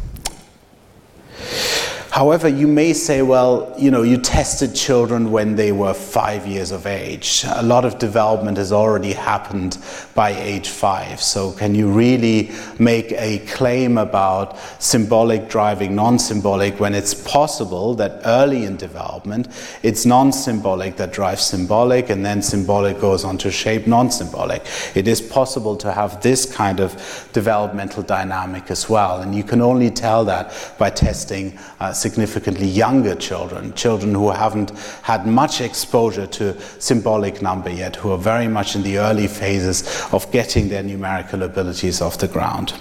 However, 2.16 2.48
you 2.48 2.66
may 2.66 2.94
say, 2.94 3.20
well, 3.20 3.74
you 3.76 3.90
know, 3.90 4.00
you 4.00 4.16
tested 4.16 4.74
children 4.74 5.30
when 5.30 5.54
they 5.54 5.70
were 5.70 5.92
five 5.92 6.46
years 6.46 6.70
of 6.70 6.86
age. 6.86 7.44
A 7.46 7.62
lot 7.62 7.84
of 7.84 7.98
development 7.98 8.56
has 8.56 8.72
already 8.72 9.12
happened 9.12 9.76
by 10.14 10.30
age 10.30 10.70
five. 10.70 11.20
So, 11.20 11.52
can 11.52 11.74
you 11.74 11.90
really 11.90 12.52
make 12.78 13.12
a 13.12 13.40
claim 13.40 13.98
about 13.98 14.56
symbolic 14.82 15.50
driving 15.50 15.94
non 15.94 16.18
symbolic 16.18 16.80
when 16.80 16.94
it's 16.94 17.12
possible 17.12 17.94
that 17.96 18.22
early 18.24 18.64
in 18.64 18.78
development 18.78 19.48
it's 19.82 20.06
non 20.06 20.32
symbolic 20.32 20.96
that 20.96 21.12
drives 21.12 21.42
symbolic 21.42 22.08
and 22.08 22.24
then 22.24 22.40
symbolic 22.40 22.98
goes 22.98 23.24
on 23.24 23.36
to 23.36 23.50
shape 23.50 23.86
non 23.86 24.10
symbolic? 24.10 24.62
It 24.94 25.06
is 25.06 25.20
possible 25.20 25.76
to 25.76 25.92
have 25.92 26.22
this 26.22 26.50
kind 26.50 26.80
of 26.80 26.96
developmental 27.34 28.02
dynamic 28.02 28.70
as 28.70 28.88
well. 28.88 29.20
And 29.20 29.34
you 29.34 29.44
can 29.44 29.60
only 29.60 29.90
tell 29.90 30.24
that 30.24 30.54
by 30.78 30.88
testing. 30.88 31.58
Uh, 31.78 31.92
significantly 32.06 32.68
younger 32.68 33.16
children, 33.16 33.72
children 33.74 34.14
who 34.14 34.30
haven't 34.30 34.70
had 35.02 35.26
much 35.26 35.60
exposure 35.60 36.26
to 36.28 36.54
symbolic 36.78 37.42
number 37.42 37.70
yet, 37.70 37.96
who 37.96 38.12
are 38.12 38.18
very 38.32 38.46
much 38.46 38.76
in 38.76 38.82
the 38.84 38.98
early 38.98 39.26
phases 39.26 39.82
of 40.12 40.30
getting 40.30 40.68
their 40.68 40.84
numerical 40.84 41.42
abilities 41.42 42.00
off 42.00 42.18
the 42.18 42.28
ground. 42.28 42.72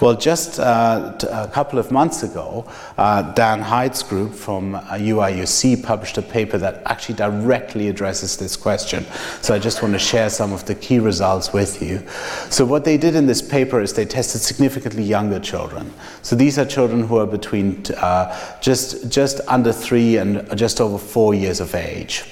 Well, 0.00 0.16
just 0.16 0.58
uh, 0.58 1.12
a 1.30 1.48
couple 1.48 1.78
of 1.78 1.90
months 1.90 2.22
ago, 2.22 2.64
uh, 2.98 3.22
Dan 3.32 3.60
Hyde's 3.60 4.02
group 4.02 4.34
from 4.34 4.74
UIUC 4.74 5.78
uh, 5.78 5.86
published 5.86 6.18
a 6.18 6.22
paper 6.22 6.58
that 6.58 6.82
actually 6.86 7.14
directly 7.14 7.88
addresses 7.88 8.36
this 8.36 8.56
question. 8.56 9.06
So 9.42 9.54
I 9.54 9.58
just 9.58 9.82
want 9.82 9.94
to 9.94 10.00
share 10.00 10.28
some 10.30 10.52
of 10.52 10.64
the 10.64 10.74
key 10.74 10.98
results 10.98 11.52
with 11.52 11.80
you. 11.82 12.02
So 12.50 12.64
what 12.64 12.84
they 12.84 12.96
did 12.96 13.14
in 13.14 13.26
this 13.26 13.42
paper 13.42 13.80
is 13.80 13.92
they 13.92 14.04
tested 14.04 14.40
significantly 14.40 15.02
younger 15.02 15.38
children. 15.38 15.92
So 16.22 16.34
these 16.36 16.58
are 16.58 16.64
children 16.64 17.06
who 17.06 17.18
are 17.18 17.26
between 17.26 17.84
uh, 17.96 18.58
just, 18.60 19.10
just 19.10 19.40
under 19.46 19.72
three 19.72 20.16
and 20.16 20.56
just 20.56 20.80
over 20.80 20.98
four 20.98 21.34
years 21.34 21.60
of 21.60 21.74
age. 21.74 22.24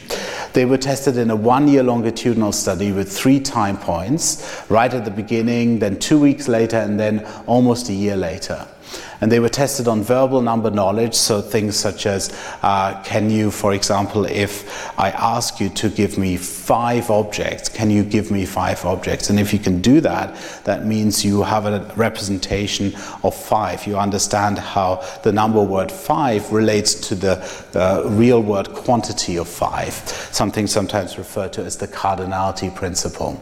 They 0.52 0.64
were 0.64 0.78
tested 0.78 1.16
in 1.16 1.30
a 1.30 1.36
one 1.36 1.68
year 1.68 1.82
longitudinal 1.82 2.52
study 2.52 2.90
with 2.90 3.10
three 3.12 3.38
time 3.38 3.76
points, 3.76 4.64
right 4.68 4.92
at 4.92 5.04
the 5.04 5.10
beginning, 5.10 5.78
then 5.78 5.98
two 5.98 6.18
weeks 6.18 6.48
later, 6.48 6.76
and 6.76 6.98
then 6.98 7.09
almost 7.46 7.88
a 7.88 7.92
year 7.92 8.16
later. 8.16 8.66
And 9.20 9.30
they 9.30 9.40
were 9.40 9.48
tested 9.48 9.86
on 9.86 10.02
verbal 10.02 10.40
number 10.40 10.70
knowledge, 10.70 11.14
so 11.14 11.40
things 11.42 11.76
such 11.76 12.06
as 12.06 12.34
uh, 12.62 13.00
can 13.02 13.30
you, 13.30 13.50
for 13.50 13.74
example, 13.74 14.24
if 14.24 14.98
I 14.98 15.10
ask 15.10 15.60
you 15.60 15.68
to 15.70 15.90
give 15.90 16.16
me 16.16 16.36
five 16.36 17.10
objects, 17.10 17.68
can 17.68 17.90
you 17.90 18.02
give 18.02 18.30
me 18.30 18.46
five 18.46 18.84
objects? 18.84 19.30
And 19.30 19.38
if 19.38 19.52
you 19.52 19.58
can 19.58 19.80
do 19.80 20.00
that, 20.00 20.36
that 20.64 20.86
means 20.86 21.24
you 21.24 21.42
have 21.42 21.66
a 21.66 21.92
representation 21.96 22.94
of 23.22 23.34
five. 23.34 23.86
You 23.86 23.98
understand 23.98 24.58
how 24.58 25.04
the 25.22 25.32
number 25.32 25.62
word 25.62 25.92
five 25.92 26.50
relates 26.52 26.94
to 27.08 27.14
the 27.14 28.04
real 28.06 28.42
word 28.42 28.72
quantity 28.72 29.36
of 29.36 29.48
five, 29.48 29.94
something 30.32 30.66
sometimes 30.66 31.18
referred 31.18 31.52
to 31.54 31.64
as 31.64 31.76
the 31.76 31.88
cardinality 31.88 32.74
principle. 32.74 33.40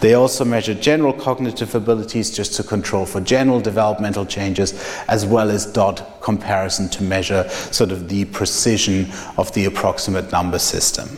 They 0.00 0.14
also 0.14 0.44
measured 0.44 0.80
general 0.80 1.12
cognitive 1.12 1.74
abilities 1.74 2.30
just 2.30 2.54
to 2.54 2.62
control 2.62 3.06
for 3.06 3.20
general 3.20 3.60
developmental 3.60 4.26
changes 4.26 4.72
as 5.16 5.24
well 5.24 5.50
as 5.50 5.64
dot 5.64 6.20
comparison 6.20 6.90
to 6.90 7.02
measure 7.02 7.48
sort 7.48 7.90
of 7.90 8.10
the 8.10 8.26
precision 8.26 9.06
of 9.38 9.50
the 9.54 9.64
approximate 9.64 10.30
number 10.30 10.58
system. 10.58 11.08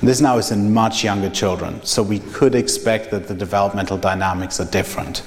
This 0.00 0.20
now 0.20 0.38
is 0.38 0.52
in 0.52 0.72
much 0.72 1.02
younger 1.02 1.28
children, 1.28 1.82
so 1.84 2.04
we 2.04 2.20
could 2.20 2.54
expect 2.54 3.10
that 3.10 3.26
the 3.26 3.34
developmental 3.34 3.98
dynamics 3.98 4.60
are 4.60 4.70
different. 4.70 5.24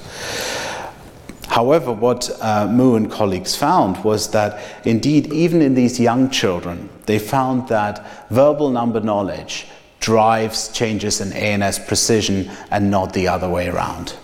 However, 1.48 1.92
what 1.92 2.30
uh, 2.40 2.66
Mu 2.66 2.96
and 2.96 3.10
colleagues 3.10 3.54
found 3.54 4.02
was 4.02 4.30
that 4.30 4.58
indeed, 4.86 5.30
even 5.32 5.60
in 5.60 5.74
these 5.74 6.00
young 6.00 6.30
children, 6.30 6.88
they 7.04 7.18
found 7.18 7.68
that 7.68 8.04
verbal 8.30 8.70
number 8.70 9.00
knowledge 9.00 9.66
drives 10.00 10.68
changes 10.72 11.20
in 11.20 11.32
ANS 11.34 11.78
precision 11.80 12.50
and 12.70 12.90
not 12.90 13.12
the 13.12 13.28
other 13.28 13.48
way 13.48 13.68
around. 13.68 14.16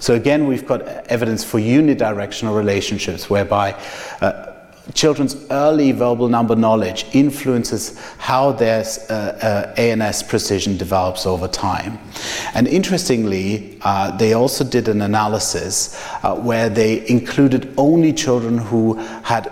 So 0.00 0.14
again, 0.14 0.46
we've 0.46 0.66
got 0.66 0.82
evidence 1.08 1.44
for 1.44 1.58
unidirectional 1.58 2.56
relationships 2.56 3.30
whereby 3.30 3.72
uh, 4.20 4.52
children's 4.94 5.36
early 5.50 5.92
verbal 5.92 6.28
number 6.28 6.54
knowledge 6.54 7.06
influences 7.12 7.98
how 8.18 8.52
their 8.52 8.84
uh, 9.10 9.12
uh, 9.12 9.74
ANS 9.76 10.22
precision 10.22 10.76
develops 10.76 11.26
over 11.26 11.48
time. 11.48 11.98
And 12.54 12.68
interestingly, 12.68 13.78
uh, 13.82 14.16
they 14.16 14.34
also 14.34 14.64
did 14.64 14.88
an 14.88 15.02
analysis 15.02 16.00
uh, 16.22 16.36
where 16.36 16.68
they 16.68 17.08
included 17.08 17.72
only 17.76 18.12
children 18.12 18.58
who 18.58 18.94
had 19.22 19.50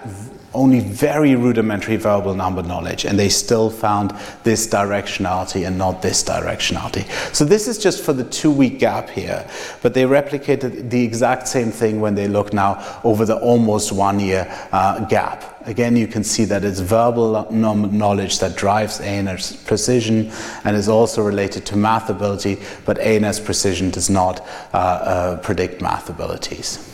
only 0.55 0.81
very 0.81 1.35
rudimentary 1.35 1.97
verbal 1.97 2.35
number 2.35 2.62
knowledge, 2.62 3.05
and 3.05 3.19
they 3.19 3.29
still 3.29 3.71
found 3.71 4.12
this 4.45 4.67
directionality 4.67 5.67
and 5.67 5.77
not 5.77 6.03
this 6.03 6.23
directionality. 6.23 7.05
So 7.35 7.45
this 7.45 7.69
is 7.69 7.79
just 7.79 8.03
for 8.03 8.12
the 8.12 8.25
two-week 8.25 8.79
gap 8.79 9.11
here, 9.11 9.47
but 9.83 9.95
they 9.95 10.05
replicated 10.05 10.90
the 10.90 11.03
exact 11.03 11.49
same 11.49 11.71
thing 11.71 12.01
when 12.01 12.14
they 12.14 12.29
look 12.29 12.53
now 12.53 13.01
over 13.05 13.25
the 13.25 13.37
almost 13.37 13.93
one-year 13.93 14.47
uh, 14.73 15.05
gap. 15.07 15.51
Again, 15.67 15.97
you 15.97 16.07
can 16.07 16.23
see 16.23 16.45
that 16.45 16.62
it's 16.62 16.81
verbal 16.81 17.51
knowledge 17.51 18.38
that 18.40 18.55
drives 18.55 19.01
ANS 19.01 19.57
precision 19.57 20.31
and 20.64 20.77
is 20.77 20.88
also 20.88 21.23
related 21.23 21.64
to 21.67 21.77
math 21.77 22.11
ability, 22.11 22.59
but 22.85 22.99
ANS 22.99 23.40
precision 23.40 23.90
does 23.90 24.11
not 24.11 24.40
uh, 24.73 24.77
uh, 24.77 25.37
predict 25.38 25.81
math 25.81 26.11
abilities. 26.11 26.93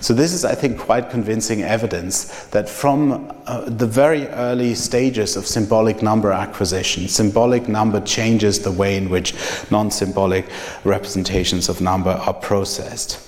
So 0.00 0.14
this 0.14 0.32
is, 0.32 0.44
I 0.44 0.54
think, 0.54 0.78
quite 0.78 1.10
convincing 1.10 1.62
evidence 1.62 2.46
that 2.46 2.68
from 2.68 3.32
uh, 3.46 3.68
the 3.68 3.86
very 3.86 4.28
early 4.28 4.74
stages 4.74 5.36
of 5.36 5.46
symbolic 5.46 6.02
number 6.02 6.30
acquisition, 6.30 7.08
symbolic 7.08 7.68
number 7.68 8.00
changes 8.00 8.60
the 8.60 8.70
way 8.70 8.96
in 8.96 9.10
which 9.10 9.34
non-symbolic 9.70 10.46
representations 10.84 11.68
of 11.68 11.80
number 11.80 12.10
are 12.10 12.34
processed. 12.34 13.18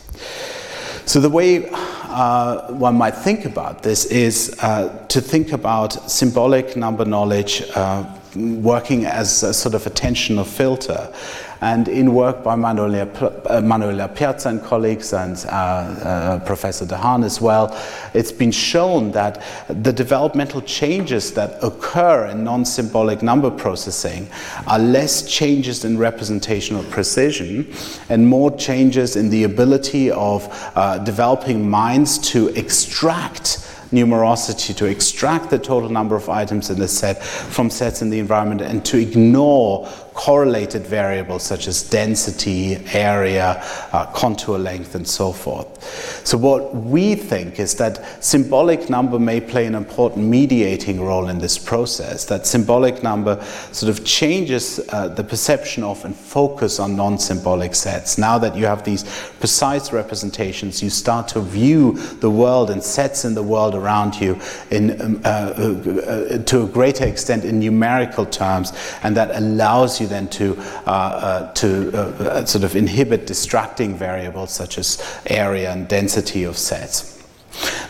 So 1.07 1.21
the 1.21 1.31
way 1.31 1.69
uh, 1.73 2.73
one 2.73 2.97
might 2.97 3.17
think 3.17 3.45
about 3.45 3.83
this 3.83 4.05
is 4.07 4.57
uh, 4.61 5.07
to 5.09 5.21
think 5.21 5.53
about 5.53 6.11
symbolic 6.11 6.77
number 6.77 7.05
knowledge 7.05 7.65
uh, 7.75 8.05
working 8.37 9.07
as 9.07 9.43
a 9.43 9.53
sort 9.53 9.75
of 9.75 9.83
attentional 9.85 10.47
filter 10.47 11.13
and 11.61 11.89
in 11.89 12.15
work 12.15 12.43
by 12.43 12.55
Manuela, 12.55 13.07
uh, 13.47 13.61
Manuela 13.61 14.09
Piazza 14.09 14.49
and 14.49 14.63
colleagues 14.63 15.13
and 15.13 15.37
uh, 15.47 15.49
uh, 15.49 16.39
Professor 16.41 16.87
Dehaene 16.87 17.25
as 17.25 17.41
well, 17.41 17.77
it's 18.15 18.33
been 18.33 18.51
shown 18.51 19.13
that 19.13 19.43
the 19.69 19.93
developmental 19.93 20.63
changes 20.63 21.35
that 21.35 21.63
occur 21.63 22.27
in 22.27 22.45
non-symbolic 22.45 23.23
number 23.23 23.51
processing 23.51 24.29
are 24.67 24.79
less 24.79 25.31
changes 25.31 25.85
in 25.85 25.99
representational 25.99 26.83
precision 26.85 27.71
and 28.09 28.27
more 28.27 28.51
changes 28.57 29.17
in 29.17 29.29
the 29.29 29.45
ability 29.45 30.11
of 30.11 30.49
uh, 30.75 30.99
developing 30.99 31.69
minds 31.69 32.19
to 32.19 32.49
extract 32.51 33.67
numerosity 33.93 34.75
to 34.77 34.87
extract 34.87 35.51
the 35.51 35.59
total 35.59 35.89
number 35.89 36.15
of 36.15 36.29
items 36.29 36.71
in 36.71 36.79
the 36.79 36.87
set 36.87 37.23
from 37.23 37.69
sets 37.69 38.03
in 38.03 38.11
the 38.11 38.19
environment 38.21 38.61
and 38.61 38.85
to 38.85 38.97
ignore 38.97 39.89
correlated 40.21 40.87
variables 40.87 41.43
such 41.43 41.67
as 41.67 41.83
density, 41.83 42.77
area, 42.93 43.57
uh, 43.93 44.05
contour 44.13 44.59
length, 44.59 44.95
and 44.95 45.09
so 45.09 45.33
forth. 45.33 46.27
So, 46.27 46.37
what 46.37 46.77
we 46.77 47.15
think 47.15 47.59
is 47.59 47.75
that 47.77 48.23
symbolic 48.23 48.91
number 48.91 49.19
may 49.19 49.41
play 49.41 49.65
an 49.65 49.75
important 49.75 50.27
mediating 50.27 51.01
role 51.01 51.29
in 51.29 51.39
this 51.39 51.57
process, 51.57 52.27
that 52.27 52.47
symbolic 52.47 53.03
number 53.03 53.43
sort 53.73 53.89
of 53.89 54.05
changes 54.05 54.79
uh, 54.91 55.09
the 55.09 55.25
perception 55.25 55.83
of 55.83 56.05
and 56.05 56.15
focus 56.15 56.79
on 56.79 56.97
non 56.97 57.19
symbolic 57.19 57.75
sets. 57.75 58.19
Now 58.19 58.37
that 58.41 58.55
you 58.55 58.67
have 58.67 58.85
these 58.85 59.05
precise 59.39 59.91
representations, 59.91 60.83
you 60.83 60.91
start 60.91 61.29
to 61.29 61.41
view 61.41 61.93
the 62.21 62.31
world 62.31 62.69
and 62.69 62.83
sets 62.83 63.25
in 63.25 63.35
the 63.35 63.43
world 63.43 63.75
around 63.75 64.21
you 64.21 64.39
in, 64.71 65.01
um, 65.01 65.23
uh, 65.25 65.29
uh 65.29 66.39
to 66.45 66.65
a 66.65 66.67
greater 66.67 67.07
extent 67.07 67.47
in 67.47 67.59
numerical 67.59 68.27
terms, 68.27 68.75
and 69.03 69.17
that 69.17 69.31
allows 69.35 69.99
you 69.99 70.10
then 70.11 70.29
to, 70.29 70.57
uh, 70.87 70.91
uh, 70.91 71.53
to 71.55 71.93
uh, 71.97 72.45
sort 72.45 72.65
of 72.65 72.77
inhibit 72.77 73.27
distracting 73.27 73.97
variables 73.97 74.51
such 74.51 74.79
as 74.79 75.03
area 75.27 75.73
and 75.73 75.89
density 75.89 76.45
of 76.45 76.59
sets. 76.59 77.21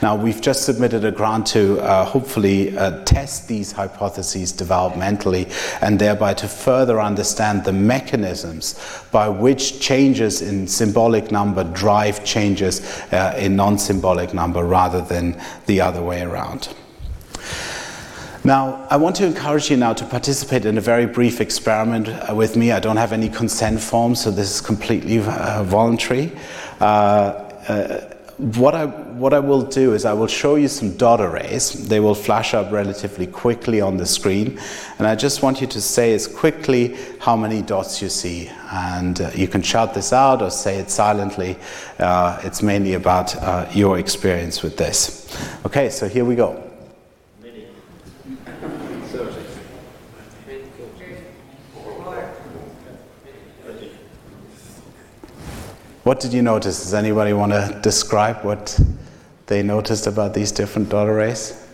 Now, 0.02 0.16
we've 0.16 0.40
just 0.40 0.64
submitted 0.64 1.04
a 1.04 1.10
grant 1.10 1.46
to 1.48 1.78
uh, 1.80 2.04
hopefully 2.04 2.76
uh, 2.76 3.04
test 3.04 3.48
these 3.48 3.72
hypotheses 3.72 4.52
developmentally 4.52 5.52
and 5.82 5.98
thereby 5.98 6.34
to 6.34 6.48
further 6.48 7.00
understand 7.00 7.64
the 7.64 7.72
mechanisms 7.72 8.80
by 9.12 9.28
which 9.28 9.80
changes 9.80 10.40
in 10.40 10.66
symbolic 10.66 11.30
number 11.30 11.64
drive 11.64 12.24
changes 12.24 12.80
uh, 13.12 13.34
in 13.38 13.56
non 13.56 13.78
symbolic 13.78 14.32
number 14.32 14.64
rather 14.64 15.02
than 15.02 15.38
the 15.66 15.80
other 15.80 16.02
way 16.02 16.22
around. 16.22 16.74
Now, 18.42 18.86
I 18.88 18.96
want 18.96 19.16
to 19.16 19.26
encourage 19.26 19.70
you 19.70 19.76
now 19.76 19.92
to 19.92 20.04
participate 20.06 20.64
in 20.64 20.78
a 20.78 20.80
very 20.80 21.04
brief 21.04 21.42
experiment 21.42 22.08
uh, 22.08 22.34
with 22.34 22.56
me. 22.56 22.72
I 22.72 22.80
don't 22.80 22.96
have 22.96 23.12
any 23.12 23.28
consent 23.28 23.78
form, 23.80 24.14
so 24.14 24.30
this 24.30 24.50
is 24.50 24.62
completely 24.62 25.18
uh, 25.18 25.62
voluntary. 25.62 26.32
Uh, 26.80 26.84
uh, 27.68 28.14
what 28.38 28.74
I, 28.74 28.86
what 28.86 29.34
I 29.34 29.40
will 29.40 29.60
do 29.60 29.92
is 29.92 30.06
I 30.06 30.14
will 30.14 30.26
show 30.26 30.54
you 30.54 30.68
some 30.68 30.96
dot 30.96 31.20
arrays. 31.20 31.86
They 31.86 32.00
will 32.00 32.14
flash 32.14 32.54
up 32.54 32.72
relatively 32.72 33.26
quickly 33.26 33.82
on 33.82 33.98
the 33.98 34.06
screen. 34.06 34.58
And 34.96 35.06
I 35.06 35.16
just 35.16 35.42
want 35.42 35.60
you 35.60 35.66
to 35.66 35.80
say 35.82 36.14
as 36.14 36.26
quickly 36.26 36.96
how 37.18 37.36
many 37.36 37.60
dots 37.60 38.00
you 38.00 38.08
see. 38.08 38.50
And 38.72 39.20
uh, 39.20 39.30
you 39.34 39.48
can 39.48 39.60
shout 39.60 39.92
this 39.92 40.14
out 40.14 40.40
or 40.40 40.50
say 40.50 40.78
it 40.78 40.90
silently. 40.90 41.58
Uh, 41.98 42.40
it's 42.42 42.62
mainly 42.62 42.94
about 42.94 43.76
your 43.76 43.98
experience 43.98 44.62
with 44.62 44.78
this. 44.78 45.28
Okay, 45.66 45.90
so 45.90 46.08
here 46.08 46.24
we 46.24 46.36
go. 46.36 46.69
What 56.10 56.18
did 56.18 56.32
you 56.32 56.42
notice? 56.42 56.82
Does 56.82 56.92
anybody 56.92 57.32
want 57.32 57.52
to 57.52 57.78
describe 57.82 58.44
what 58.44 58.76
they 59.46 59.62
noticed 59.62 60.08
about 60.08 60.34
these 60.34 60.50
different 60.50 60.88
dot 60.88 61.06
arrays? 61.08 61.64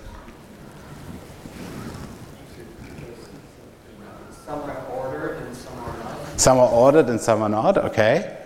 Some 4.44 4.61
are 4.61 4.87
ordered 4.88 5.38
and 5.38 5.57
some 5.57 5.79
are 5.79 5.96
not. 5.96 6.38
Some 6.38 6.59
are 6.59 6.68
ordered 6.68 7.09
and 7.09 7.18
some 7.18 7.40
are 7.40 7.49
not, 7.49 7.79
okay. 7.79 8.37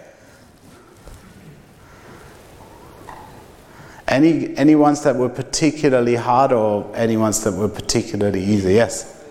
Any, 4.06 4.56
any 4.56 4.76
ones 4.76 5.02
that 5.02 5.16
were 5.16 5.28
particularly 5.28 6.14
hard 6.14 6.52
or 6.52 6.88
any 6.94 7.16
ones 7.16 7.42
that 7.42 7.50
were 7.50 7.68
particularly 7.68 8.44
easy? 8.44 8.74
Yes? 8.74 9.24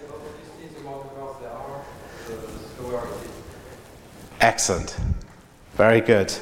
Excellent. 4.42 5.00
Very 5.80 6.02
good. 6.02 6.36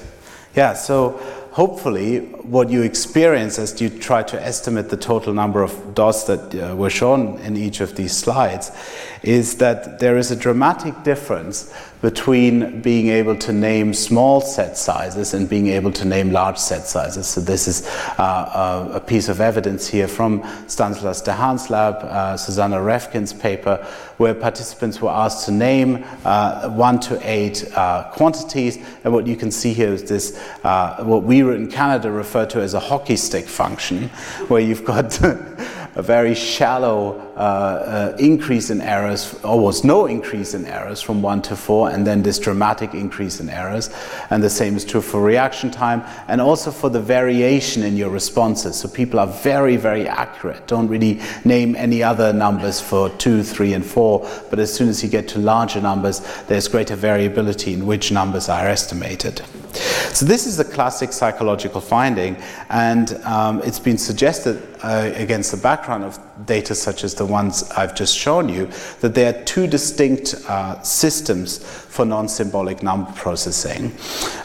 Yeah, 0.55 0.73
so 0.73 1.11
hopefully 1.51 2.21
what 2.41 2.71
you 2.71 2.81
experience 2.81 3.59
as 3.59 3.79
you 3.79 3.87
try 3.87 4.23
to 4.23 4.43
estimate 4.43 4.89
the 4.89 4.97
total 4.97 5.31
number 5.31 5.61
of 5.61 5.93
dots 5.93 6.23
that 6.23 6.55
uh, 6.55 6.75
were 6.75 6.89
shown 6.89 7.37
in 7.41 7.55
each 7.55 7.79
of 7.79 7.95
these 7.95 8.17
slides 8.17 8.71
is 9.21 9.57
that 9.57 9.99
there 9.99 10.17
is 10.17 10.31
a 10.31 10.35
dramatic 10.35 11.03
difference 11.03 11.71
between 12.01 12.81
being 12.81 13.07
able 13.07 13.35
to 13.35 13.51
name 13.51 13.93
small 13.93 14.39
set 14.39 14.77
sizes 14.77 15.33
and 15.33 15.49
being 15.49 15.67
able 15.67 15.91
to 15.91 16.05
name 16.05 16.31
large 16.31 16.57
set 16.57 16.85
sizes. 16.85 17.27
So 17.27 17.41
this 17.41 17.67
is 17.67 17.87
uh, 18.17 18.89
a 18.93 18.99
piece 18.99 19.29
of 19.29 19.41
evidence 19.41 19.87
here 19.87 20.07
from 20.07 20.43
Stanislas 20.67 21.21
Dehaene's 21.21 21.69
lab, 21.69 21.95
uh, 22.03 22.37
Susannah 22.37 22.77
Revkin's 22.77 23.33
paper, 23.33 23.85
where 24.17 24.35
participants 24.35 25.01
were 25.01 25.09
asked 25.09 25.45
to 25.45 25.51
name 25.51 26.05
uh, 26.23 26.69
one 26.69 26.99
to 27.01 27.19
eight 27.27 27.69
uh, 27.75 28.03
quantities. 28.11 28.77
And 29.03 29.13
what 29.13 29.25
you 29.25 29.35
can 29.35 29.51
see 29.51 29.73
here 29.73 29.93
is 29.93 30.03
this, 30.03 30.39
uh, 30.63 31.03
what 31.03 31.23
we 31.23 31.41
in 31.41 31.69
Canada 31.69 32.11
refer 32.11 32.45
to 32.47 32.61
as 32.61 32.73
a 32.73 32.79
hockey 32.79 33.15
stick 33.15 33.45
function, 33.45 34.09
where 34.49 34.61
you've 34.61 34.85
got 34.85 35.19
a 35.97 36.01
very 36.03 36.35
shallow 36.35 37.19
uh, 37.35 37.39
uh, 37.39 38.17
increase 38.19 38.69
in 38.69 38.81
errors, 38.81 39.33
almost 39.43 39.83
no 39.83 40.05
increase 40.05 40.53
in 40.53 40.63
errors 40.67 41.01
from 41.01 41.23
1 41.23 41.41
to 41.41 41.55
4, 41.55 41.89
and 41.89 42.05
then 42.05 42.21
this 42.21 42.37
dramatic 42.37 42.93
increase 42.93 43.39
in 43.39 43.49
errors. 43.49 43.89
And 44.29 44.43
the 44.43 44.49
same 44.49 44.75
is 44.75 44.85
true 44.85 45.01
for 45.01 45.23
reaction 45.23 45.71
time 45.71 46.03
and 46.27 46.39
also 46.39 46.69
for 46.69 46.89
the 46.91 47.01
variation 47.01 47.81
in 47.81 47.97
your 47.97 48.11
responses. 48.11 48.75
So 48.75 48.87
people 48.87 49.19
are 49.19 49.25
very, 49.25 49.75
very 49.75 50.07
accurate. 50.07 50.67
Don't 50.67 50.87
really 50.87 51.19
name 51.45 51.75
any 51.75 52.03
other 52.03 52.31
numbers 52.31 52.79
for 52.79 53.09
2, 53.09 53.41
3, 53.41 53.73
and 53.73 53.85
4, 53.85 54.29
but 54.51 54.59
as 54.59 54.71
soon 54.71 54.89
as 54.89 55.01
you 55.01 55.09
get 55.09 55.27
to 55.29 55.39
larger 55.39 55.81
numbers, 55.81 56.21
there's 56.45 56.67
greater 56.67 56.95
variability 56.95 57.73
in 57.73 57.87
which 57.87 58.11
numbers 58.11 58.49
are 58.49 58.67
estimated. 58.67 59.41
So 60.13 60.25
this 60.25 60.47
is 60.47 60.59
a 60.59 60.65
classic 60.65 61.11
psychological 61.11 61.81
finding, 61.81 62.37
and 62.69 63.13
um, 63.23 63.61
it's 63.63 63.79
been 63.79 63.97
suggested 63.97 64.76
uh, 64.83 65.11
against 65.15 65.51
the 65.51 65.57
background 65.57 66.03
of 66.03 66.19
data 66.45 66.75
such 66.75 67.03
as 67.03 67.15
the 67.15 67.25
ones 67.25 67.63
I've 67.71 67.95
just 67.95 68.15
shown 68.15 68.49
you, 68.49 68.69
that 69.01 69.15
there 69.15 69.33
are 69.33 69.43
two 69.43 69.67
distinct 69.67 70.35
uh, 70.47 70.81
systems 70.83 71.57
for 71.57 72.05
non-symbolic 72.05 72.83
number 72.83 73.11
processing. 73.13 73.91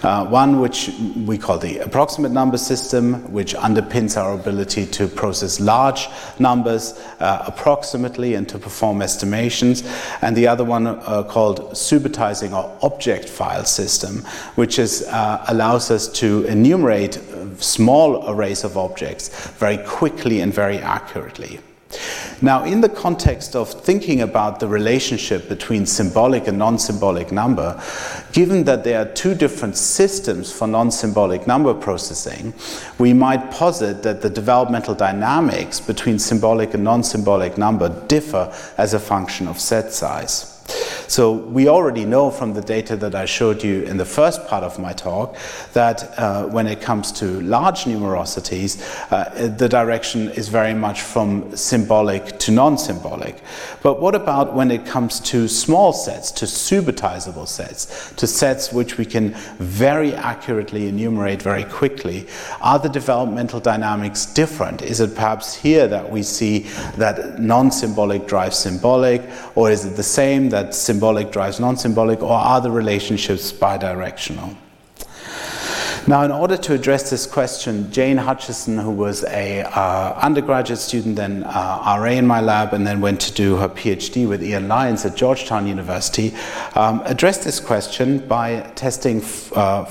Uh, 0.03 0.27
one 0.27 0.61
which 0.61 0.91
we 1.27 1.37
call 1.37 1.59
the 1.59 1.79
approximate 1.79 2.33
number 2.33 2.57
system, 2.57 3.31
which 3.31 3.55
underpins 3.55 4.17
our 4.17 4.33
ability 4.33 4.87
to 4.87 5.07
process 5.07 5.61
large 5.61 6.09
numbers 6.39 6.99
uh, 7.21 7.45
approximately 7.47 8.35
and 8.35 8.49
to 8.49 8.59
perform 8.59 9.03
estimations, 9.03 9.83
and 10.23 10.35
the 10.35 10.47
other 10.47 10.65
one 10.65 10.87
uh, 10.87 11.23
called 11.29 11.73
subitizing 11.73 12.53
or 12.53 12.75
object 12.83 13.29
file 13.29 13.65
system, 13.65 14.25
which 14.55 14.79
is, 14.79 15.07
allows 15.49 15.91
us 15.91 16.09
to 16.09 16.45
enumerate 16.45 17.21
small 17.59 18.31
arrays 18.31 18.65
of 18.65 18.77
objects 18.77 19.29
very 19.59 19.79
quickly 19.79 20.22
and 20.31 20.53
very 20.55 20.79
accurately. 20.79 21.61
Now, 22.41 22.65
in 22.65 22.81
the 22.81 22.89
context 22.89 23.55
of 23.55 23.69
thinking 23.71 24.23
about 24.23 24.59
the 24.61 24.67
relationship 24.67 25.49
between 25.49 25.87
symbolic 25.87 26.49
and 26.49 26.59
non 26.59 26.79
symbolic 26.79 27.31
number, 27.31 27.81
given 28.33 28.65
that 28.65 28.83
there 28.83 29.01
are 29.01 29.13
two 29.13 29.35
different 29.35 29.77
systems 29.77 30.51
for 30.51 30.67
non 30.67 30.91
symbolic 30.91 31.47
number 31.47 31.75
processing, 31.75 32.53
we 32.99 33.13
might 33.13 33.51
posit 33.51 34.03
that 34.03 34.23
the 34.23 34.31
developmental 34.31 34.95
dynamics 34.95 35.81
between 35.81 36.19
symbolic 36.19 36.75
and 36.75 36.83
non 36.83 37.05
symbolic 37.05 37.59
number 37.59 37.89
differ 38.09 38.53
as 38.79 38.95
a 38.95 38.99
function 38.99 39.47
of 39.47 39.61
set 39.61 39.93
size. 39.93 40.52
So 41.13 41.33
we 41.33 41.69
already 41.69 42.07
know 42.07 42.31
from 42.31 42.55
the 42.55 42.63
data 42.63 42.97
that 42.97 43.15
I 43.15 43.27
showed 43.27 43.63
you 43.63 43.83
in 43.83 43.99
the 43.99 44.05
first 44.07 44.47
part 44.47 44.65
of 44.65 44.79
my 44.79 44.95
talk 44.95 45.37
that 45.75 46.19
uh, 46.19 46.47
when 46.47 46.67
it 46.67 46.81
comes 46.81 47.13
to 47.13 47.43
large 47.43 47.85
numerosities, 47.85 48.81
uh, 49.11 49.49
the 49.49 49.69
direction 49.69 50.31
is 50.31 50.49
very 50.49 50.73
much 50.73 51.03
from 51.03 51.55
symbolic 51.55 52.39
to 52.39 52.51
non-symbolic. 52.51 53.43
But 53.83 54.01
what 54.01 54.15
about 54.15 54.55
when 54.55 54.71
it 54.71 54.87
comes 54.87 55.21
to 55.21 55.49
small 55.49 55.93
sets, 55.93 56.31
to 56.33 56.47
subitizable 56.47 57.47
sets, 57.47 58.11
to 58.15 58.27
sets 58.27 58.73
which 58.73 58.97
we 58.97 59.05
can 59.05 59.35
very 59.59 60.15
accurately 60.15 60.89
enumerate 60.89 61.43
very 61.43 61.65
quickly? 61.65 62.27
Are 62.63 62.79
the 62.79 62.89
developmental 62.89 63.61
dynamics 63.61 64.25
different? 64.25 64.81
Is 64.81 65.01
it 65.01 65.15
perhaps 65.15 65.55
here 65.55 65.87
that 65.89 66.11
we 66.11 66.23
see 66.23 66.61
that 66.97 67.39
non-symbolic 67.39 68.27
drives 68.27 68.57
symbolic, 68.57 69.21
or 69.57 69.71
is 69.71 69.85
it 69.85 69.97
the 69.97 70.03
same 70.03 70.49
that 70.53 70.75
symbolic 70.75 71.33
drives 71.33 71.59
non-symbolic, 71.59 72.23
or 72.23 72.33
are 72.33 72.61
the 72.61 72.71
relationships 72.71 73.53
bidirectional? 73.53 74.57
Now, 76.07 76.25
in 76.25 76.33
order 76.33 76.57
to 76.57 76.75
address 76.75 77.11
this 77.11 77.27
question, 77.27 77.91
Jane 77.93 78.17
Hutchison, 78.17 78.77
who 78.77 78.91
was 78.91 79.23
a 79.25 79.63
uh, 79.63 80.15
undergraduate 80.21 80.81
student, 80.81 81.15
then 81.15 81.45
uh, 81.45 81.97
RA 82.01 82.11
in 82.11 82.27
my 82.27 82.41
lab, 82.41 82.75
and 82.75 82.85
then 82.85 83.01
went 83.01 83.21
to 83.21 83.33
do 83.33 83.57
her 83.57 83.69
PhD 83.69 84.29
with 84.29 84.43
Ian 84.43 84.67
Lyons 84.67 85.05
at 85.05 85.15
Georgetown 85.15 85.67
University, 85.67 86.35
um, 86.75 87.03
addressed 87.05 87.45
this 87.45 87.61
question 87.61 88.19
by 88.27 88.63
testing 88.75 89.23
uh, 89.55 89.85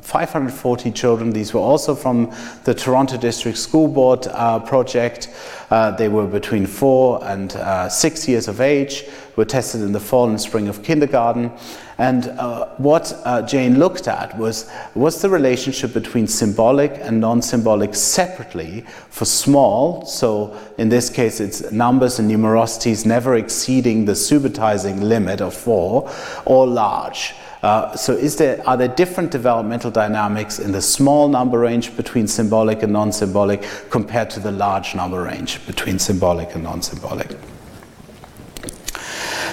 540 0.00 0.90
children. 0.92 1.32
These 1.32 1.52
were 1.52 1.60
also 1.60 1.94
from 1.94 2.32
the 2.64 2.74
Toronto 2.74 3.16
District 3.16 3.58
School 3.58 3.88
Board 3.88 4.26
uh, 4.28 4.60
project. 4.60 5.28
Uh, 5.70 5.90
they 5.90 6.08
were 6.08 6.26
between 6.26 6.66
four 6.66 7.22
and 7.24 7.54
uh, 7.56 7.88
six 7.88 8.28
years 8.28 8.48
of 8.48 8.60
age, 8.60 9.04
were 9.38 9.44
tested 9.44 9.80
in 9.80 9.92
the 9.92 10.00
fall 10.00 10.28
and 10.28 10.40
spring 10.40 10.68
of 10.68 10.82
kindergarten. 10.82 11.52
And 11.96 12.26
uh, 12.26 12.66
what 12.76 13.16
uh, 13.24 13.42
Jane 13.42 13.78
looked 13.78 14.08
at 14.08 14.36
was, 14.36 14.70
was 14.94 15.22
the 15.22 15.30
relationship 15.30 15.94
between 15.94 16.26
symbolic 16.26 16.92
and 17.00 17.20
non-symbolic 17.20 17.94
separately 17.94 18.84
for 19.10 19.24
small, 19.24 20.04
so 20.04 20.56
in 20.76 20.88
this 20.88 21.08
case 21.08 21.40
it's 21.40 21.70
numbers 21.70 22.18
and 22.18 22.30
numerosities 22.30 23.06
never 23.06 23.36
exceeding 23.36 24.04
the 24.04 24.12
subitizing 24.12 25.02
limit 25.02 25.40
of 25.40 25.54
four, 25.54 26.10
or 26.44 26.66
large. 26.66 27.34
Uh, 27.62 27.96
so 27.96 28.12
is 28.12 28.36
there, 28.36 28.64
are 28.68 28.76
there 28.76 28.88
different 28.88 29.30
developmental 29.30 29.90
dynamics 29.90 30.58
in 30.58 30.72
the 30.72 30.82
small 30.82 31.28
number 31.28 31.58
range 31.58 31.96
between 31.96 32.26
symbolic 32.26 32.82
and 32.82 32.92
non-symbolic 32.92 33.64
compared 33.90 34.30
to 34.30 34.40
the 34.40 34.52
large 34.52 34.94
number 34.94 35.22
range 35.22 35.64
between 35.66 35.98
symbolic 35.98 36.54
and 36.54 36.64
non-symbolic? 36.64 37.36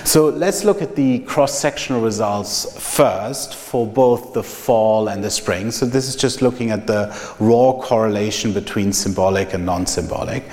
So 0.05 0.29
let's 0.29 0.63
look 0.63 0.83
at 0.83 0.95
the 0.95 1.19
cross-sectional 1.19 1.99
results 1.99 2.79
first 2.79 3.55
for 3.55 3.87
both 3.87 4.33
the 4.33 4.43
fall 4.43 5.07
and 5.07 5.23
the 5.23 5.31
spring. 5.31 5.71
So 5.71 5.87
this 5.87 6.07
is 6.07 6.15
just 6.15 6.43
looking 6.43 6.69
at 6.69 6.85
the 6.85 7.07
raw 7.39 7.73
correlation 7.73 8.53
between 8.53 8.93
symbolic 8.93 9.55
and 9.55 9.65
non-symbolic. 9.65 10.43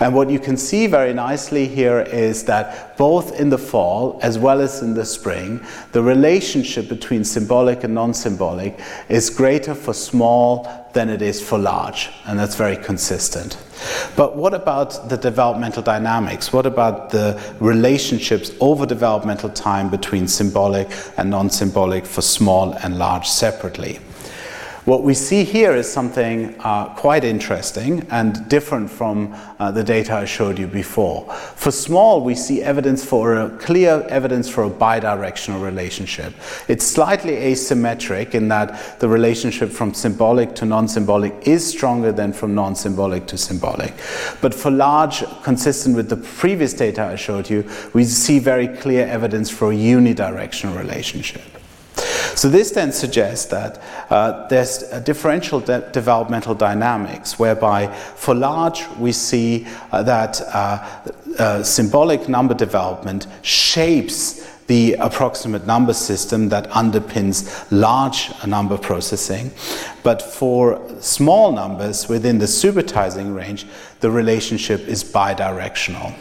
And 0.00 0.14
what 0.14 0.30
you 0.30 0.38
can 0.38 0.56
see 0.56 0.86
very 0.86 1.12
nicely 1.12 1.66
here 1.66 2.00
is 2.00 2.44
that 2.44 2.96
both 2.96 3.38
in 3.38 3.50
the 3.50 3.58
fall 3.58 4.20
as 4.22 4.38
well 4.38 4.60
as 4.60 4.80
in 4.80 4.94
the 4.94 5.04
spring, 5.04 5.60
the 5.90 6.02
relationship 6.02 6.88
between 6.88 7.24
symbolic 7.24 7.82
and 7.82 7.92
non-symbolic 7.92 8.78
is 9.08 9.28
greater 9.28 9.74
for 9.74 9.92
small 9.92 10.88
than 10.92 11.08
it 11.08 11.20
is 11.20 11.42
for 11.42 11.58
large, 11.58 12.10
and 12.26 12.38
that's 12.38 12.56
very 12.56 12.76
consistent. 12.76 13.58
But 14.16 14.36
what 14.36 14.54
about 14.54 15.08
the 15.08 15.16
developmental 15.16 15.82
dynamics? 15.82 16.52
What 16.52 16.66
about 16.66 17.10
the 17.10 17.40
relationships 17.60 18.52
over 18.60 18.86
developmental 18.86 19.50
time 19.50 19.90
between 19.90 20.28
symbolic 20.28 20.88
and 21.16 21.30
non 21.30 21.50
symbolic 21.50 22.06
for 22.06 22.22
small 22.22 22.74
and 22.74 22.98
large 22.98 23.28
separately? 23.28 23.98
What 24.90 25.04
we 25.04 25.14
see 25.14 25.44
here 25.44 25.76
is 25.76 25.88
something 25.88 26.56
uh, 26.58 26.92
quite 26.94 27.22
interesting 27.22 28.04
and 28.10 28.48
different 28.48 28.90
from 28.90 29.32
uh, 29.60 29.70
the 29.70 29.84
data 29.84 30.14
I 30.14 30.24
showed 30.24 30.58
you 30.58 30.66
before. 30.66 31.32
For 31.32 31.70
small, 31.70 32.24
we 32.24 32.34
see 32.34 32.60
evidence 32.60 33.04
for 33.04 33.36
a 33.36 33.50
clear 33.50 34.04
evidence 34.08 34.48
for 34.48 34.64
a 34.64 34.68
bidirectional 34.68 35.62
relationship. 35.62 36.34
It's 36.66 36.84
slightly 36.84 37.34
asymmetric 37.34 38.34
in 38.34 38.48
that 38.48 38.98
the 38.98 39.08
relationship 39.08 39.70
from 39.70 39.94
symbolic 39.94 40.56
to 40.56 40.64
non-symbolic 40.64 41.46
is 41.46 41.64
stronger 41.64 42.10
than 42.10 42.32
from 42.32 42.56
non-symbolic 42.56 43.28
to 43.28 43.38
symbolic. 43.38 43.94
But 44.40 44.52
for 44.52 44.72
large, 44.72 45.22
consistent 45.44 45.94
with 45.94 46.08
the 46.08 46.16
previous 46.16 46.74
data 46.74 47.04
I 47.04 47.14
showed 47.14 47.48
you, 47.48 47.64
we 47.92 48.02
see 48.02 48.40
very 48.40 48.66
clear 48.66 49.06
evidence 49.06 49.50
for 49.50 49.70
a 49.70 49.76
unidirectional 49.76 50.76
relationship. 50.76 51.59
So 52.40 52.48
this 52.48 52.70
then 52.70 52.90
suggests 52.90 53.44
that 53.50 53.82
uh, 54.08 54.48
there's 54.48 54.80
a 54.84 54.98
differential 54.98 55.60
de 55.60 55.80
developmental 55.92 56.54
dynamics 56.54 57.38
whereby 57.38 57.88
for 58.16 58.34
large 58.34 58.88
we 58.98 59.12
see 59.12 59.66
uh, 59.92 60.02
that 60.04 60.40
uh, 60.40 61.02
uh 61.38 61.62
symbolic 61.62 62.30
number 62.30 62.54
development 62.54 63.26
shapes 63.42 64.48
the 64.68 64.94
approximate 64.94 65.66
number 65.66 65.92
system 65.92 66.48
that 66.48 66.70
underpins 66.70 67.66
large 67.70 68.30
number 68.46 68.78
processing. 68.78 69.50
But 70.02 70.22
for 70.22 70.80
small 71.00 71.52
numbers 71.52 72.08
within 72.08 72.38
the 72.38 72.46
subitizing 72.46 73.36
range, 73.36 73.66
the 74.00 74.10
relationship 74.10 74.80
is 74.88 75.04
bidirectional. 75.04 76.14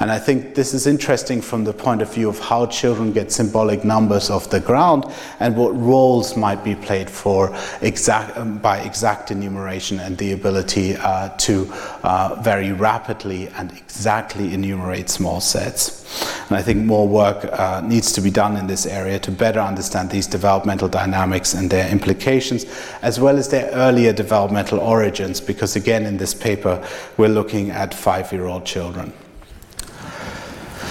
And 0.00 0.10
I 0.10 0.18
think 0.18 0.54
this 0.54 0.74
is 0.74 0.86
interesting 0.86 1.40
from 1.40 1.64
the 1.64 1.72
point 1.72 2.02
of 2.02 2.12
view 2.12 2.28
of 2.28 2.38
how 2.38 2.66
children 2.66 3.12
get 3.12 3.32
symbolic 3.32 3.84
numbers 3.84 4.30
off 4.30 4.50
the 4.50 4.60
ground 4.60 5.04
and 5.40 5.56
what 5.56 5.76
roles 5.76 6.36
might 6.36 6.62
be 6.64 6.74
played 6.74 7.10
for 7.10 7.54
exact, 7.80 8.36
um, 8.36 8.58
by 8.58 8.78
exact 8.78 9.30
enumeration 9.30 10.00
and 10.00 10.18
the 10.18 10.32
ability 10.32 10.96
uh, 10.96 11.28
to 11.38 11.68
uh, 12.02 12.40
very 12.42 12.72
rapidly 12.72 13.48
and 13.48 13.72
exactly 13.72 14.52
enumerate 14.52 15.08
small 15.08 15.40
sets. 15.40 16.04
And 16.48 16.56
I 16.56 16.62
think 16.62 16.84
more 16.84 17.08
work 17.08 17.44
uh, 17.44 17.80
needs 17.80 18.12
to 18.12 18.20
be 18.20 18.30
done 18.30 18.56
in 18.56 18.66
this 18.66 18.86
area 18.86 19.18
to 19.20 19.30
better 19.30 19.60
understand 19.60 20.10
these 20.10 20.26
developmental 20.26 20.88
dynamics 20.88 21.54
and 21.54 21.70
their 21.70 21.90
implications, 21.90 22.66
as 23.02 23.18
well 23.18 23.38
as 23.38 23.48
their 23.48 23.70
earlier 23.72 24.12
developmental 24.12 24.78
origins, 24.80 25.40
because 25.40 25.76
again, 25.76 26.04
in 26.06 26.16
this 26.16 26.34
paper, 26.34 26.86
we're 27.16 27.28
looking 27.28 27.70
at 27.70 27.94
five 27.94 28.32
year 28.32 28.46
old 28.46 28.64
children. 28.66 29.12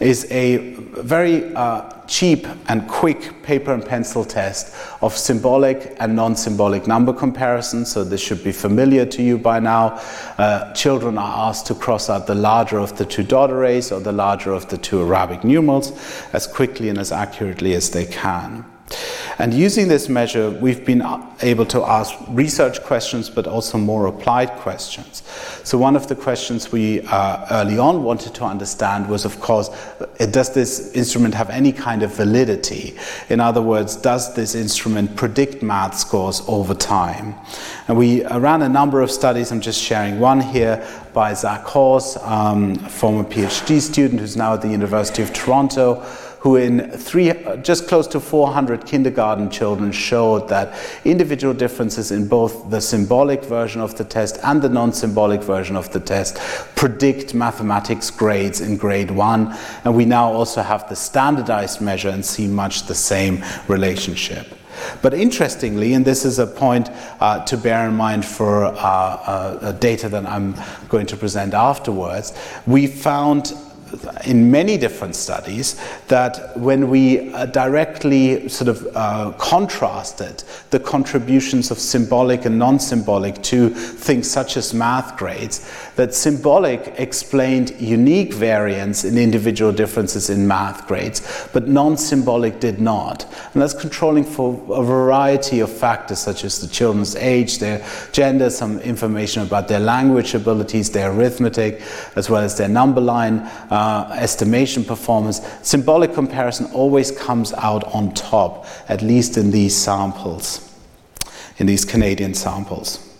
is 0.00 0.26
a 0.30 0.74
very 1.00 1.54
uh, 1.54 1.90
cheap 2.06 2.46
and 2.68 2.86
quick 2.88 3.42
paper 3.42 3.72
and 3.72 3.84
pencil 3.84 4.24
test 4.24 4.74
of 5.00 5.16
symbolic 5.16 5.96
and 5.98 6.14
non-symbolic 6.14 6.86
number 6.86 7.12
comparison. 7.12 7.86
So 7.86 8.04
this 8.04 8.20
should 8.20 8.44
be 8.44 8.52
familiar 8.52 9.06
to 9.06 9.22
you 9.22 9.38
by 9.38 9.60
now. 9.60 10.00
Uh, 10.38 10.72
children 10.72 11.18
are 11.18 11.48
asked 11.48 11.66
to 11.66 11.74
cross 11.74 12.10
out 12.10 12.26
the 12.26 12.34
larger 12.34 12.78
of 12.78 12.96
the 12.96 13.04
two 13.04 13.22
dot 13.22 13.50
arrays 13.50 13.92
or 13.92 14.00
the 14.00 14.12
larger 14.12 14.52
of 14.52 14.68
the 14.68 14.78
two 14.78 15.02
Arabic 15.02 15.44
numerals 15.44 15.92
as 16.32 16.46
quickly 16.46 16.88
and 16.88 16.98
as 16.98 17.12
accurately 17.12 17.74
as 17.74 17.90
they 17.90 18.06
can. 18.06 18.64
And 19.38 19.52
using 19.52 19.88
this 19.88 20.08
measure, 20.08 20.50
we've 20.50 20.84
been 20.84 21.02
able 21.42 21.66
to 21.66 21.82
ask 21.82 22.14
research 22.28 22.82
questions, 22.82 23.28
but 23.28 23.46
also 23.46 23.78
more 23.78 24.06
applied 24.06 24.50
questions. 24.52 25.22
So 25.64 25.76
one 25.76 25.96
of 25.96 26.06
the 26.06 26.14
questions 26.14 26.70
we 26.70 27.00
uh, 27.02 27.46
early 27.50 27.78
on 27.78 28.04
wanted 28.04 28.34
to 28.34 28.44
understand 28.44 29.08
was, 29.08 29.24
of 29.24 29.40
course, 29.40 29.70
uh, 29.70 30.26
does 30.26 30.54
this 30.54 30.92
instrument 30.94 31.34
have 31.34 31.50
any 31.50 31.72
kind 31.72 32.02
of 32.02 32.14
validity? 32.14 32.96
In 33.28 33.40
other 33.40 33.60
words, 33.60 33.96
does 33.96 34.34
this 34.34 34.54
instrument 34.54 35.16
predict 35.16 35.62
math 35.62 35.98
scores 35.98 36.42
over 36.46 36.74
time? 36.74 37.34
And 37.88 37.98
we 37.98 38.24
uh, 38.24 38.38
ran 38.38 38.62
a 38.62 38.68
number 38.68 39.00
of 39.00 39.10
studies. 39.10 39.50
I'm 39.50 39.60
just 39.60 39.80
sharing 39.80 40.20
one 40.20 40.40
here 40.40 40.86
by 41.12 41.34
Zach 41.34 41.64
Hawes, 41.64 42.16
um, 42.18 42.76
former 42.76 43.24
PhD 43.24 43.80
student 43.80 44.20
who's 44.20 44.36
now 44.36 44.54
at 44.54 44.62
the 44.62 44.68
University 44.68 45.22
of 45.22 45.32
Toronto 45.32 46.04
who 46.44 46.56
in 46.56 46.90
three, 46.90 47.32
just 47.62 47.88
close 47.88 48.06
to 48.06 48.20
400 48.20 48.84
kindergarten 48.84 49.48
children 49.48 49.90
showed 49.90 50.46
that 50.46 50.78
individual 51.06 51.54
differences 51.54 52.10
in 52.10 52.28
both 52.28 52.68
the 52.68 52.82
symbolic 52.82 53.42
version 53.42 53.80
of 53.80 53.96
the 53.96 54.04
test 54.04 54.38
and 54.44 54.60
the 54.60 54.68
non-symbolic 54.68 55.42
version 55.42 55.74
of 55.74 55.90
the 55.92 56.00
test 56.00 56.36
predict 56.76 57.32
mathematics 57.32 58.10
grades 58.10 58.60
in 58.60 58.76
grade 58.76 59.10
one. 59.10 59.56
And 59.84 59.96
we 59.96 60.04
now 60.04 60.30
also 60.30 60.60
have 60.60 60.86
the 60.90 60.96
standardized 60.96 61.80
measure 61.80 62.10
and 62.10 62.22
see 62.22 62.46
much 62.46 62.84
the 62.88 62.94
same 62.94 63.42
relationship. 63.66 64.46
But 65.00 65.14
interestingly, 65.14 65.94
and 65.94 66.04
this 66.04 66.26
is 66.26 66.38
a 66.38 66.46
point 66.46 66.90
uh, 67.20 67.42
to 67.46 67.56
bear 67.56 67.88
in 67.88 67.94
mind 67.94 68.22
for 68.22 68.66
uh, 68.66 68.74
uh, 68.76 69.72
data 69.72 70.10
that 70.10 70.26
I'm 70.26 70.56
going 70.90 71.06
to 71.06 71.16
present 71.16 71.54
afterwards, 71.54 72.34
we 72.66 72.86
found 72.86 73.54
in 74.24 74.50
many 74.50 74.76
different 74.76 75.14
studies 75.14 75.80
that 76.08 76.56
when 76.56 76.88
we 76.88 77.32
uh, 77.32 77.46
directly 77.46 78.48
sort 78.48 78.68
of 78.68 78.86
uh, 78.94 79.32
contrasted 79.38 80.44
the 80.70 80.80
contributions 80.80 81.70
of 81.70 81.78
symbolic 81.78 82.44
and 82.44 82.58
non-symbolic 82.58 83.42
to 83.42 83.70
things 83.70 84.30
such 84.30 84.56
as 84.56 84.74
math 84.74 85.16
grades, 85.16 85.70
that 85.96 86.14
symbolic 86.14 86.94
explained 86.98 87.74
unique 87.78 88.32
variance 88.32 89.04
in 89.04 89.16
individual 89.16 89.72
differences 89.72 90.28
in 90.28 90.46
math 90.46 90.86
grades, 90.86 91.48
but 91.52 91.68
non-symbolic 91.68 92.60
did 92.60 92.80
not. 92.80 93.24
And 93.52 93.62
that's 93.62 93.74
controlling 93.74 94.24
for 94.24 94.60
a 94.72 94.82
variety 94.82 95.60
of 95.60 95.70
factors 95.70 96.18
such 96.18 96.44
as 96.44 96.60
the 96.60 96.66
children's 96.66 97.14
age, 97.16 97.58
their 97.58 97.86
gender, 98.12 98.50
some 98.50 98.78
information 98.80 99.42
about 99.42 99.68
their 99.68 99.80
language 99.80 100.34
abilities, 100.34 100.90
their 100.90 101.12
arithmetic, 101.12 101.80
as 102.16 102.28
well 102.28 102.42
as 102.42 102.56
their 102.56 102.68
number 102.68 103.00
line. 103.00 103.38
Uh, 103.70 104.16
estimation 104.18 104.84
performance, 104.84 105.40
symbolic 105.62 106.12
comparison 106.12 106.66
always 106.72 107.10
comes 107.10 107.52
out 107.54 107.84
on 107.94 108.12
top, 108.14 108.66
at 108.88 109.02
least 109.02 109.36
in 109.36 109.50
these 109.50 109.76
samples, 109.76 110.72
in 111.58 111.66
these 111.66 111.84
Canadian 111.84 112.34
samples. 112.34 113.13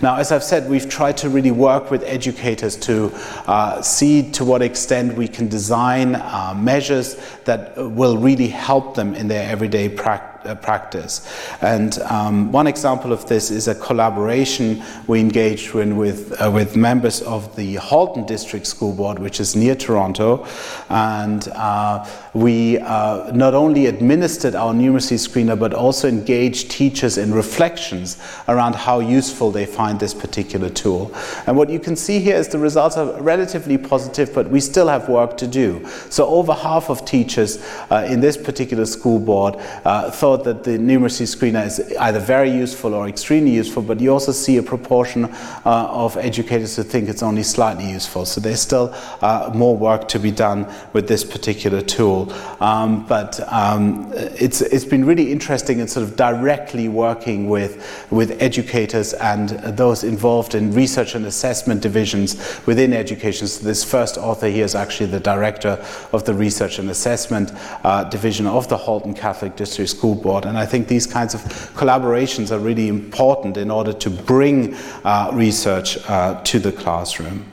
Now, 0.00 0.16
as 0.16 0.30
I've 0.30 0.44
said, 0.44 0.70
we've 0.70 0.88
tried 0.88 1.16
to 1.18 1.28
really 1.28 1.50
work 1.50 1.90
with 1.90 2.04
educators 2.04 2.76
to 2.76 3.12
uh, 3.46 3.82
see 3.82 4.30
to 4.32 4.44
what 4.44 4.62
extent 4.62 5.14
we 5.14 5.26
can 5.26 5.48
design 5.48 6.14
uh, 6.14 6.54
measures 6.56 7.16
that 7.44 7.76
will 7.76 8.16
really 8.16 8.46
help 8.46 8.94
them 8.94 9.14
in 9.14 9.26
their 9.26 9.50
everyday 9.50 9.88
practice 9.88 10.38
uh, 10.44 10.54
practice. 10.54 11.26
And 11.60 11.98
um, 12.02 12.52
one 12.52 12.66
example 12.66 13.12
of 13.12 13.26
this 13.26 13.50
is 13.50 13.68
a 13.68 13.74
collaboration 13.74 14.82
we 15.06 15.20
engaged 15.20 15.74
in 15.74 15.96
with, 15.96 16.40
uh, 16.40 16.50
with 16.50 16.76
members 16.76 17.22
of 17.22 17.54
the 17.56 17.74
Halton 17.74 18.24
District 18.24 18.66
School 18.66 18.92
Board, 18.92 19.18
which 19.18 19.40
is 19.40 19.56
near 19.56 19.74
Toronto. 19.74 20.46
And 20.88 21.46
uh, 21.48 22.06
we 22.38 22.78
uh, 22.78 23.30
not 23.32 23.54
only 23.54 23.86
administered 23.86 24.54
our 24.54 24.72
numeracy 24.72 25.18
screener, 25.18 25.58
but 25.58 25.74
also 25.74 26.08
engaged 26.08 26.70
teachers 26.70 27.18
in 27.18 27.34
reflections 27.34 28.16
around 28.46 28.74
how 28.74 29.00
useful 29.00 29.50
they 29.50 29.66
find 29.66 29.98
this 29.98 30.14
particular 30.14 30.70
tool. 30.70 31.12
And 31.46 31.56
what 31.56 31.68
you 31.68 31.80
can 31.80 31.96
see 31.96 32.20
here 32.20 32.36
is 32.36 32.48
the 32.48 32.58
results 32.58 32.96
are 32.96 33.20
relatively 33.20 33.76
positive, 33.76 34.32
but 34.32 34.48
we 34.50 34.60
still 34.60 34.88
have 34.88 35.08
work 35.08 35.36
to 35.38 35.46
do. 35.46 35.84
So 36.10 36.26
over 36.26 36.54
half 36.54 36.90
of 36.90 37.04
teachers 37.04 37.58
uh, 37.90 38.06
in 38.08 38.20
this 38.20 38.36
particular 38.36 38.86
school 38.86 39.18
board 39.18 39.56
uh, 39.84 40.10
thought 40.10 40.44
that 40.44 40.64
the 40.64 40.78
numeracy 40.78 41.26
screener 41.26 41.66
is 41.66 41.92
either 41.98 42.20
very 42.20 42.50
useful 42.50 42.94
or 42.94 43.08
extremely 43.08 43.50
useful, 43.50 43.82
but 43.82 44.00
you 44.00 44.12
also 44.12 44.32
see 44.32 44.58
a 44.58 44.62
proportion 44.62 45.24
uh, 45.24 45.88
of 45.90 46.16
educators 46.16 46.76
who 46.76 46.82
think 46.82 47.08
it's 47.08 47.22
only 47.22 47.42
slightly 47.42 47.90
useful. 47.90 48.24
So 48.24 48.40
there's 48.40 48.60
still 48.60 48.94
uh, 49.20 49.50
more 49.54 49.76
work 49.76 50.08
to 50.08 50.18
be 50.18 50.30
done 50.30 50.72
with 50.92 51.08
this 51.08 51.24
particular 51.24 51.80
tool. 51.80 52.27
Um, 52.60 53.06
but 53.06 53.40
um, 53.52 54.10
it's, 54.14 54.60
it's 54.60 54.84
been 54.84 55.04
really 55.04 55.32
interesting 55.32 55.80
in 55.80 55.88
sort 55.88 56.04
of 56.04 56.16
directly 56.16 56.88
working 56.88 57.48
with, 57.48 58.06
with 58.10 58.40
educators 58.42 59.14
and 59.14 59.50
those 59.76 60.04
involved 60.04 60.54
in 60.54 60.72
research 60.72 61.14
and 61.14 61.26
assessment 61.26 61.82
divisions 61.82 62.36
within 62.66 62.92
education. 62.92 63.46
So 63.46 63.64
this 63.64 63.84
first 63.84 64.18
author 64.18 64.48
here 64.48 64.64
is 64.64 64.74
actually 64.74 65.10
the 65.10 65.20
director 65.20 65.84
of 66.12 66.24
the 66.24 66.34
research 66.34 66.78
and 66.78 66.90
assessment 66.90 67.52
uh, 67.84 68.04
division 68.04 68.46
of 68.46 68.68
the 68.68 68.76
Halton 68.76 69.14
Catholic 69.14 69.56
District 69.56 69.90
School 69.90 70.14
Board. 70.14 70.44
And 70.44 70.58
I 70.58 70.66
think 70.66 70.88
these 70.88 71.06
kinds 71.06 71.34
of 71.34 71.40
collaborations 71.74 72.50
are 72.50 72.58
really 72.58 72.88
important 72.88 73.56
in 73.56 73.70
order 73.70 73.92
to 73.92 74.10
bring 74.10 74.74
uh, 75.04 75.30
research 75.32 75.98
uh, 76.08 76.40
to 76.42 76.58
the 76.58 76.72
classroom. 76.72 77.44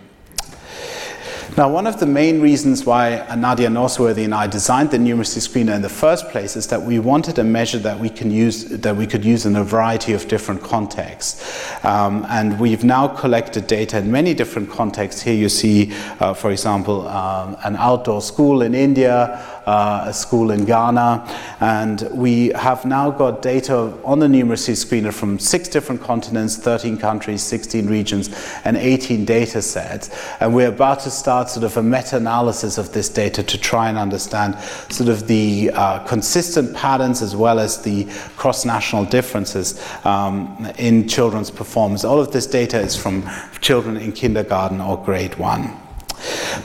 Now, 1.57 1.69
one 1.69 1.87
of 1.87 1.99
the 1.99 2.05
main 2.05 2.41
reasons 2.41 2.85
why 2.85 3.25
Nadia 3.37 3.69
Nosworthy 3.69 4.25
and 4.25 4.33
I 4.33 4.47
designed 4.47 4.91
the 4.91 4.97
numeracy 4.97 5.39
screener 5.39 5.73
in 5.73 5.81
the 5.81 5.89
first 5.89 6.27
place 6.29 6.57
is 6.57 6.67
that 6.67 6.81
we 6.81 6.99
wanted 6.99 7.39
a 7.39 7.43
measure 7.43 7.79
that 7.79 7.97
we 7.97 8.09
can 8.09 8.29
use 8.29 8.65
that 8.65 8.95
we 8.95 9.07
could 9.07 9.23
use 9.23 9.45
in 9.45 9.55
a 9.55 9.63
variety 9.63 10.11
of 10.13 10.27
different 10.27 10.61
contexts. 10.61 11.85
Um, 11.85 12.25
and 12.29 12.59
we've 12.59 12.83
now 12.83 13.07
collected 13.07 13.67
data 13.67 13.99
in 13.99 14.11
many 14.11 14.33
different 14.33 14.69
contexts. 14.69 15.21
Here 15.21 15.35
you 15.35 15.47
see, 15.47 15.93
uh, 16.19 16.33
for 16.33 16.51
example, 16.51 17.07
um, 17.07 17.55
an 17.63 17.77
outdoor 17.77 18.21
school 18.21 18.61
in 18.61 18.75
India, 18.75 19.54
uh, 19.65 20.05
a 20.07 20.13
school 20.13 20.51
in 20.51 20.65
Ghana, 20.65 21.57
and 21.59 22.07
we 22.11 22.49
have 22.49 22.85
now 22.85 23.11
got 23.11 23.41
data 23.41 23.93
on 24.03 24.19
the 24.19 24.27
numeracy 24.27 24.73
screener 24.73 25.13
from 25.13 25.39
six 25.39 25.67
different 25.67 26.01
continents, 26.01 26.57
13 26.57 26.97
countries, 26.97 27.41
16 27.43 27.87
regions, 27.87 28.29
and 28.63 28.77
18 28.77 29.25
data 29.25 29.61
sets. 29.61 30.09
And 30.39 30.53
we're 30.53 30.69
about 30.69 30.99
to 31.01 31.11
start 31.11 31.49
sort 31.49 31.63
of 31.63 31.77
a 31.77 31.83
meta-analysis 31.83 32.77
of 32.77 32.93
this 32.93 33.09
data 33.09 33.43
to 33.43 33.57
try 33.57 33.89
and 33.89 33.97
understand 33.97 34.57
sort 34.89 35.09
of 35.09 35.27
the 35.27 35.71
uh, 35.73 35.99
consistent 36.05 36.75
patterns 36.75 37.21
as 37.21 37.35
well 37.35 37.59
as 37.59 37.81
the 37.81 38.05
cross-national 38.37 39.05
differences 39.05 39.81
um, 40.05 40.71
in 40.77 41.07
children's 41.07 41.51
performance. 41.51 42.03
All 42.03 42.19
of 42.19 42.31
this 42.31 42.47
data 42.47 42.79
is 42.79 42.95
from 42.95 43.27
children 43.61 43.97
in 43.97 44.11
kindergarten 44.11 44.81
or 44.81 45.03
grade 45.03 45.35
one. 45.35 45.84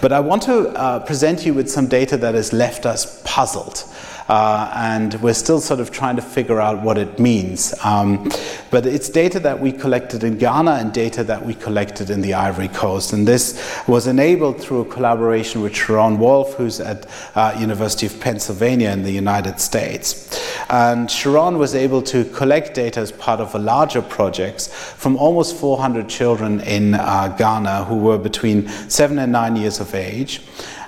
But 0.01 0.13
I 0.13 0.21
want 0.21 0.43
to 0.43 0.69
uh, 0.71 1.01
present 1.01 1.45
you 1.45 1.55
with 1.55 1.71
some 1.71 1.87
data 1.87 2.17
that 2.17 2.35
has 2.35 2.53
left 2.53 2.87
us 2.87 3.21
puzzled. 3.25 3.85
Uh, 4.31 4.71
and 4.77 5.21
we're 5.23 5.35
still 5.35 5.61
sort 5.61 5.81
of 5.81 5.91
trying 5.91 6.15
to 6.15 6.23
figure 6.23 6.61
out 6.61 6.81
what 6.83 6.97
it 6.97 7.19
means. 7.19 7.75
Um, 7.83 8.31
but 8.71 8.87
it's 8.87 9.09
data 9.09 9.41
that 9.41 9.59
we 9.59 9.73
collected 9.73 10.23
in 10.23 10.39
Ghana 10.39 10.75
and 10.75 10.93
data 10.93 11.25
that 11.25 11.45
we 11.45 11.53
collected 11.53 12.11
in 12.11 12.21
the 12.21 12.35
Ivory 12.35 12.69
Coast. 12.69 13.13
And 13.13 13.27
this 13.27 13.61
was 13.89 14.07
enabled 14.07 14.61
through 14.61 14.83
a 14.83 14.85
collaboration 14.85 15.63
with 15.63 15.75
Sharon 15.75 16.21
Wolf, 16.21 16.55
who's 16.55 16.79
at 16.79 17.07
uh, 17.35 17.57
University 17.59 18.07
of 18.07 18.21
Pennsylvania 18.21 18.91
in 18.93 19.03
the 19.03 19.11
United 19.11 19.59
States. 19.59 20.41
And 20.71 21.11
Sharon 21.11 21.59
was 21.59 21.75
able 21.75 22.01
to 22.03 22.25
collect 22.27 22.75
data 22.75 23.01
as 23.01 23.11
part 23.11 23.41
of 23.41 23.57
a 23.57 23.59
larger 23.59 24.01
project 24.01 24.69
from 24.69 25.17
almost 25.17 25.57
400 25.57 26.09
children 26.09 26.61
in 26.61 26.95
uh, 26.95 27.35
Ghana 27.37 27.87
who 27.87 27.97
were 27.97 28.19
between 28.19 28.69
seven 28.89 29.19
and 29.19 29.33
nine 29.33 29.57
years 29.57 29.81
of 29.81 29.93
age. 29.93 30.41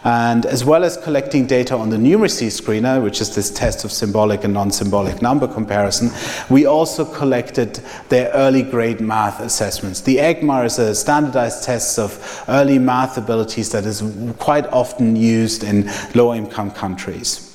And 0.05 0.46
as 0.46 0.64
well 0.64 0.82
as 0.82 0.96
collecting 0.96 1.46
data 1.46 1.76
on 1.76 1.90
the 1.90 1.96
numeracy 1.96 2.48
screener, 2.48 3.03
which 3.03 3.20
is 3.20 3.34
this 3.34 3.50
test 3.50 3.84
of 3.84 3.92
symbolic 3.92 4.42
and 4.42 4.53
non-symbolic 4.53 5.22
number 5.22 5.46
comparison, 5.46 6.11
we 6.50 6.66
also 6.66 7.05
collected 7.05 7.80
their 8.09 8.30
early 8.30 8.62
grade 8.62 9.00
math 9.00 9.40
assessments. 9.40 10.00
The 10.00 10.16
EGMA 10.16 10.64
is 10.64 10.78
a 10.78 10.94
standardized 10.94 11.62
test 11.62 11.98
of 11.98 12.44
early 12.48 12.78
math 12.78 13.16
abilities 13.16 13.70
that 13.70 13.86
is 13.86 14.03
quite 14.38 14.66
often 14.66 15.14
used 15.14 15.62
in 15.62 15.88
low 16.14 16.34
income 16.34 16.72
countries. 16.72 17.51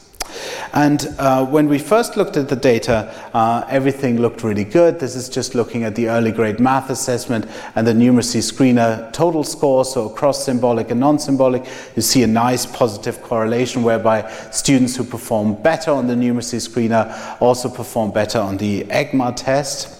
And 0.73 1.07
uh, 1.17 1.45
when 1.45 1.67
we 1.67 1.79
first 1.79 2.17
looked 2.17 2.37
at 2.37 2.49
the 2.49 2.55
data, 2.55 3.13
uh, 3.33 3.65
everything 3.69 4.21
looked 4.21 4.43
really 4.43 4.63
good. 4.63 4.99
This 4.99 5.15
is 5.15 5.29
just 5.29 5.55
looking 5.55 5.83
at 5.83 5.95
the 5.95 6.09
early 6.09 6.31
grade 6.31 6.59
math 6.59 6.89
assessment 6.89 7.45
and 7.75 7.87
the 7.87 7.93
numeracy 7.93 8.41
screener 8.41 9.11
total 9.13 9.43
score, 9.43 9.85
so 9.85 10.09
across 10.09 10.43
symbolic 10.43 10.91
and 10.91 10.99
non 10.99 11.19
symbolic. 11.19 11.65
You 11.95 12.01
see 12.01 12.23
a 12.23 12.27
nice 12.27 12.65
positive 12.65 13.21
correlation 13.21 13.83
whereby 13.83 14.29
students 14.51 14.95
who 14.95 15.03
perform 15.03 15.61
better 15.61 15.91
on 15.91 16.07
the 16.07 16.15
numeracy 16.15 16.59
screener 16.59 17.41
also 17.41 17.69
perform 17.69 18.11
better 18.11 18.39
on 18.39 18.57
the 18.57 18.83
EGMA 18.85 19.35
test. 19.35 19.96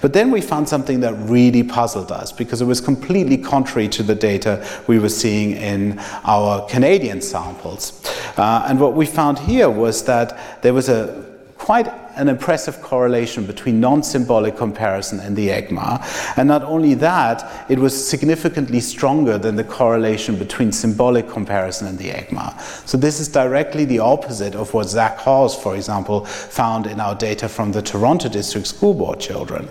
But 0.00 0.12
then 0.12 0.30
we 0.30 0.40
found 0.40 0.68
something 0.68 1.00
that 1.00 1.14
really 1.14 1.62
puzzled 1.62 2.10
us 2.10 2.32
because 2.32 2.60
it 2.60 2.66
was 2.66 2.80
completely 2.80 3.36
contrary 3.36 3.88
to 3.88 4.02
the 4.02 4.14
data 4.14 4.66
we 4.86 4.98
were 4.98 5.08
seeing 5.08 5.52
in 5.52 5.98
our 6.24 6.66
Canadian 6.68 7.20
samples. 7.20 8.00
Uh, 8.36 8.64
and 8.66 8.80
what 8.80 8.94
we 8.94 9.06
found 9.06 9.38
here 9.38 9.70
was 9.70 10.04
that 10.04 10.62
there 10.62 10.74
was 10.74 10.88
a 10.88 11.29
quite 11.60 11.92
an 12.16 12.28
impressive 12.28 12.80
correlation 12.80 13.44
between 13.44 13.78
non-symbolic 13.80 14.56
comparison 14.56 15.20
and 15.20 15.36
the 15.36 15.48
EGMA. 15.48 16.02
And 16.38 16.48
not 16.48 16.62
only 16.62 16.94
that, 16.94 17.70
it 17.70 17.78
was 17.78 17.92
significantly 18.08 18.80
stronger 18.80 19.36
than 19.36 19.56
the 19.56 19.64
correlation 19.64 20.36
between 20.36 20.72
symbolic 20.72 21.28
comparison 21.28 21.86
and 21.86 21.98
the 21.98 22.10
EGMA. 22.12 22.58
So 22.88 22.96
this 22.96 23.20
is 23.20 23.28
directly 23.28 23.84
the 23.84 23.98
opposite 23.98 24.54
of 24.54 24.72
what 24.72 24.88
Zach 24.88 25.18
Hawes, 25.18 25.54
for 25.54 25.76
example, 25.76 26.24
found 26.24 26.86
in 26.86 26.98
our 26.98 27.14
data 27.14 27.46
from 27.46 27.72
the 27.72 27.82
Toronto 27.82 28.30
District 28.30 28.66
School 28.66 28.94
Board 28.94 29.20
children. 29.20 29.68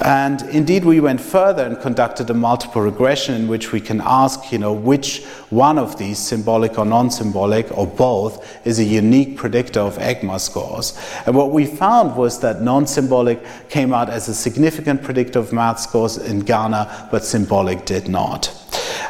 And 0.00 0.42
indeed, 0.42 0.84
we 0.84 1.00
went 1.00 1.20
further 1.20 1.64
and 1.64 1.78
conducted 1.80 2.30
a 2.30 2.34
multiple 2.34 2.82
regression 2.82 3.34
in 3.34 3.48
which 3.48 3.72
we 3.72 3.80
can 3.80 4.00
ask, 4.00 4.52
you 4.52 4.58
know, 4.58 4.72
which 4.72 5.24
one 5.50 5.76
of 5.76 5.98
these, 5.98 6.18
symbolic 6.18 6.78
or 6.78 6.84
non-symbolic 6.84 7.76
or 7.76 7.86
both, 7.86 8.66
is 8.66 8.78
a 8.78 8.84
unique 8.84 9.36
predictor 9.36 9.80
of 9.80 9.98
EGMA 9.98 10.38
scores. 10.38 10.96
And 11.26 11.34
what 11.34 11.50
we 11.50 11.66
found 11.66 12.16
was 12.16 12.38
that 12.40 12.62
non-symbolic 12.62 13.44
came 13.68 13.92
out 13.92 14.08
as 14.08 14.28
a 14.28 14.34
significant 14.34 15.02
predictor 15.02 15.40
of 15.40 15.52
math 15.52 15.80
scores 15.80 16.16
in 16.16 16.40
Ghana, 16.40 17.08
but 17.10 17.24
symbolic 17.24 17.84
did 17.84 18.08
not. 18.08 18.54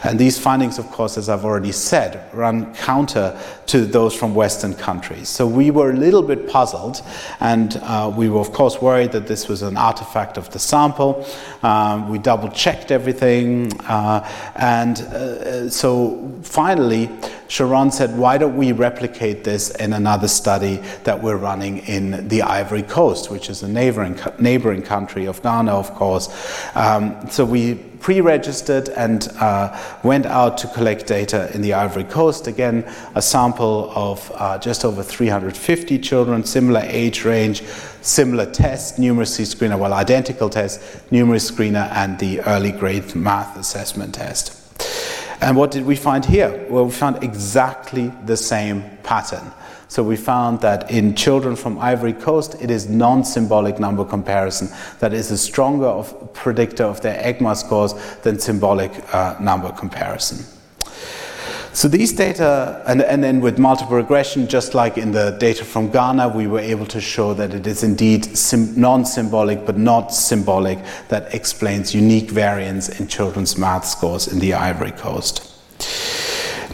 And 0.05 0.18
these 0.18 0.38
findings, 0.38 0.78
of 0.78 0.90
course, 0.90 1.18
as 1.18 1.28
I've 1.28 1.44
already 1.44 1.72
said, 1.72 2.28
run 2.32 2.74
counter 2.74 3.38
to 3.66 3.84
those 3.84 4.14
from 4.14 4.34
Western 4.34 4.74
countries. 4.74 5.28
So 5.28 5.46
we 5.46 5.70
were 5.70 5.90
a 5.90 5.96
little 5.96 6.22
bit 6.22 6.49
puzzled, 6.49 7.03
and 7.40 7.76
uh, 7.82 8.12
we 8.14 8.28
were, 8.28 8.40
of 8.40 8.53
course, 8.53 8.80
worried 8.80 9.12
that 9.12 9.26
this 9.26 9.49
was 9.49 9.62
an 9.62 9.76
artifact 9.76 10.38
of 10.38 10.51
the 10.51 10.59
sample. 10.59 11.26
Um, 11.62 12.09
we 12.09 12.18
double 12.18 12.49
checked 12.49 12.90
everything, 12.90 13.78
uh, 13.82 14.26
and 14.57 15.01
uh, 15.01 15.70
so 15.70 16.32
finally, 16.42 17.11
Sharon 17.49 17.90
said, 17.90 18.16
Why 18.16 18.38
don't 18.38 18.57
we 18.57 18.72
replicate 18.72 19.42
this 19.44 19.70
in 19.70 19.92
another 19.92 20.28
study 20.28 20.76
that 21.05 21.22
we're 21.22 21.36
running 21.36 21.78
in 21.78 22.28
the 22.28 22.42
Ivory 22.42 22.82
Coast, 22.82 23.30
which 23.30 23.51
is 23.51 23.62
a 23.62 23.68
neighboring, 23.68 24.18
neighboring 24.38 24.82
country 24.82 25.26
of 25.26 25.42
Ghana, 25.42 25.72
of 25.72 25.94
course. 25.94 26.28
Um, 26.74 27.28
so 27.30 27.44
we 27.44 27.74
pre-registered 28.01 28.88
and 28.90 29.28
uh, 29.40 29.76
went 30.03 30.26
out 30.26 30.59
to 30.59 30.68
collect 30.68 31.07
data 31.07 31.51
in 31.55 31.62
the 31.62 31.72
Ivory 31.72 32.05
Coast. 32.05 32.46
Again, 32.46 32.84
a 33.14 33.22
sample 33.22 33.90
of 33.94 34.30
uh, 34.34 34.59
just 34.59 34.84
over 34.84 35.03
350 35.03 35.99
children, 35.99 36.44
similar 36.44 36.82
age 36.84 37.24
range, 37.24 37.62
similar 38.03 38.46
test, 38.46 38.99
numeracy 38.99 39.44
screener, 39.46 39.78
well, 39.78 39.92
identical 39.92 40.49
test, 40.49 40.80
numeracy 41.11 41.53
screener, 41.53 41.90
and 41.92 42.18
the 42.18 42.40
early 42.42 42.72
grade 42.72 43.14
math 43.14 43.57
assessment 43.57 44.14
test. 44.14 44.55
And 45.40 45.57
what 45.57 45.70
did 45.70 45.84
we 45.84 45.96
find 45.96 46.24
here? 46.24 46.66
Well, 46.68 46.86
we 46.86 46.90
found 46.90 47.22
exactly 47.22 48.12
the 48.24 48.36
same 48.36 48.82
pattern. 49.03 49.53
So 49.89 50.03
we 50.03 50.16
found 50.16 50.61
that 50.61 50.91
in 50.91 51.14
children 51.14 51.57
from 51.57 51.78
Ivory 51.78 52.12
Coast, 52.12 52.57
it 52.61 52.70
is 52.70 52.89
non-symbolic 52.89 53.80
number 53.80 54.05
comparison 54.05 54.68
that 55.01 55.14
is 55.14 55.30
a 55.30 55.39
stronger 55.39 55.86
of 55.86 56.32
predictor 56.34 56.84
of 56.84 57.01
their 57.01 57.20
EGMA 57.22 57.57
scores 57.57 57.95
than 58.22 58.39
symbolic 58.39 58.93
uh, 59.14 59.36
number 59.41 59.72
comparison. 59.72 60.45
So 61.72 61.86
these 61.86 62.12
data, 62.12 62.82
and, 62.86 63.03
and 63.03 63.22
then 63.22 63.41
with 63.41 63.59
multiple 63.59 63.97
regression, 63.97 64.49
just 64.49 64.74
like 64.74 64.99
in 64.99 65.12
the 65.12 65.36
data 65.39 65.64
from 65.64 65.91
Ghana, 65.91 66.28
we 66.30 66.47
were 66.47 66.61
able 66.61 66.86
to 66.86 67.01
show 67.01 67.34
that 67.34 67.55
it 67.55 67.66
is 67.66 67.82
indeed 67.84 68.26
non-symbolic 68.76 69.64
but 69.64 69.78
not 69.78 70.09
symbolic 70.12 70.80
that 71.09 71.32
explains 71.34 71.95
unique 71.95 72.30
variance 72.30 73.01
in 73.01 73.07
children's 73.07 73.57
math 73.57 73.86
scores 73.86 74.28
in 74.28 74.39
the 74.39 74.55
Ivory 74.55 74.91
Coast. 74.91 75.55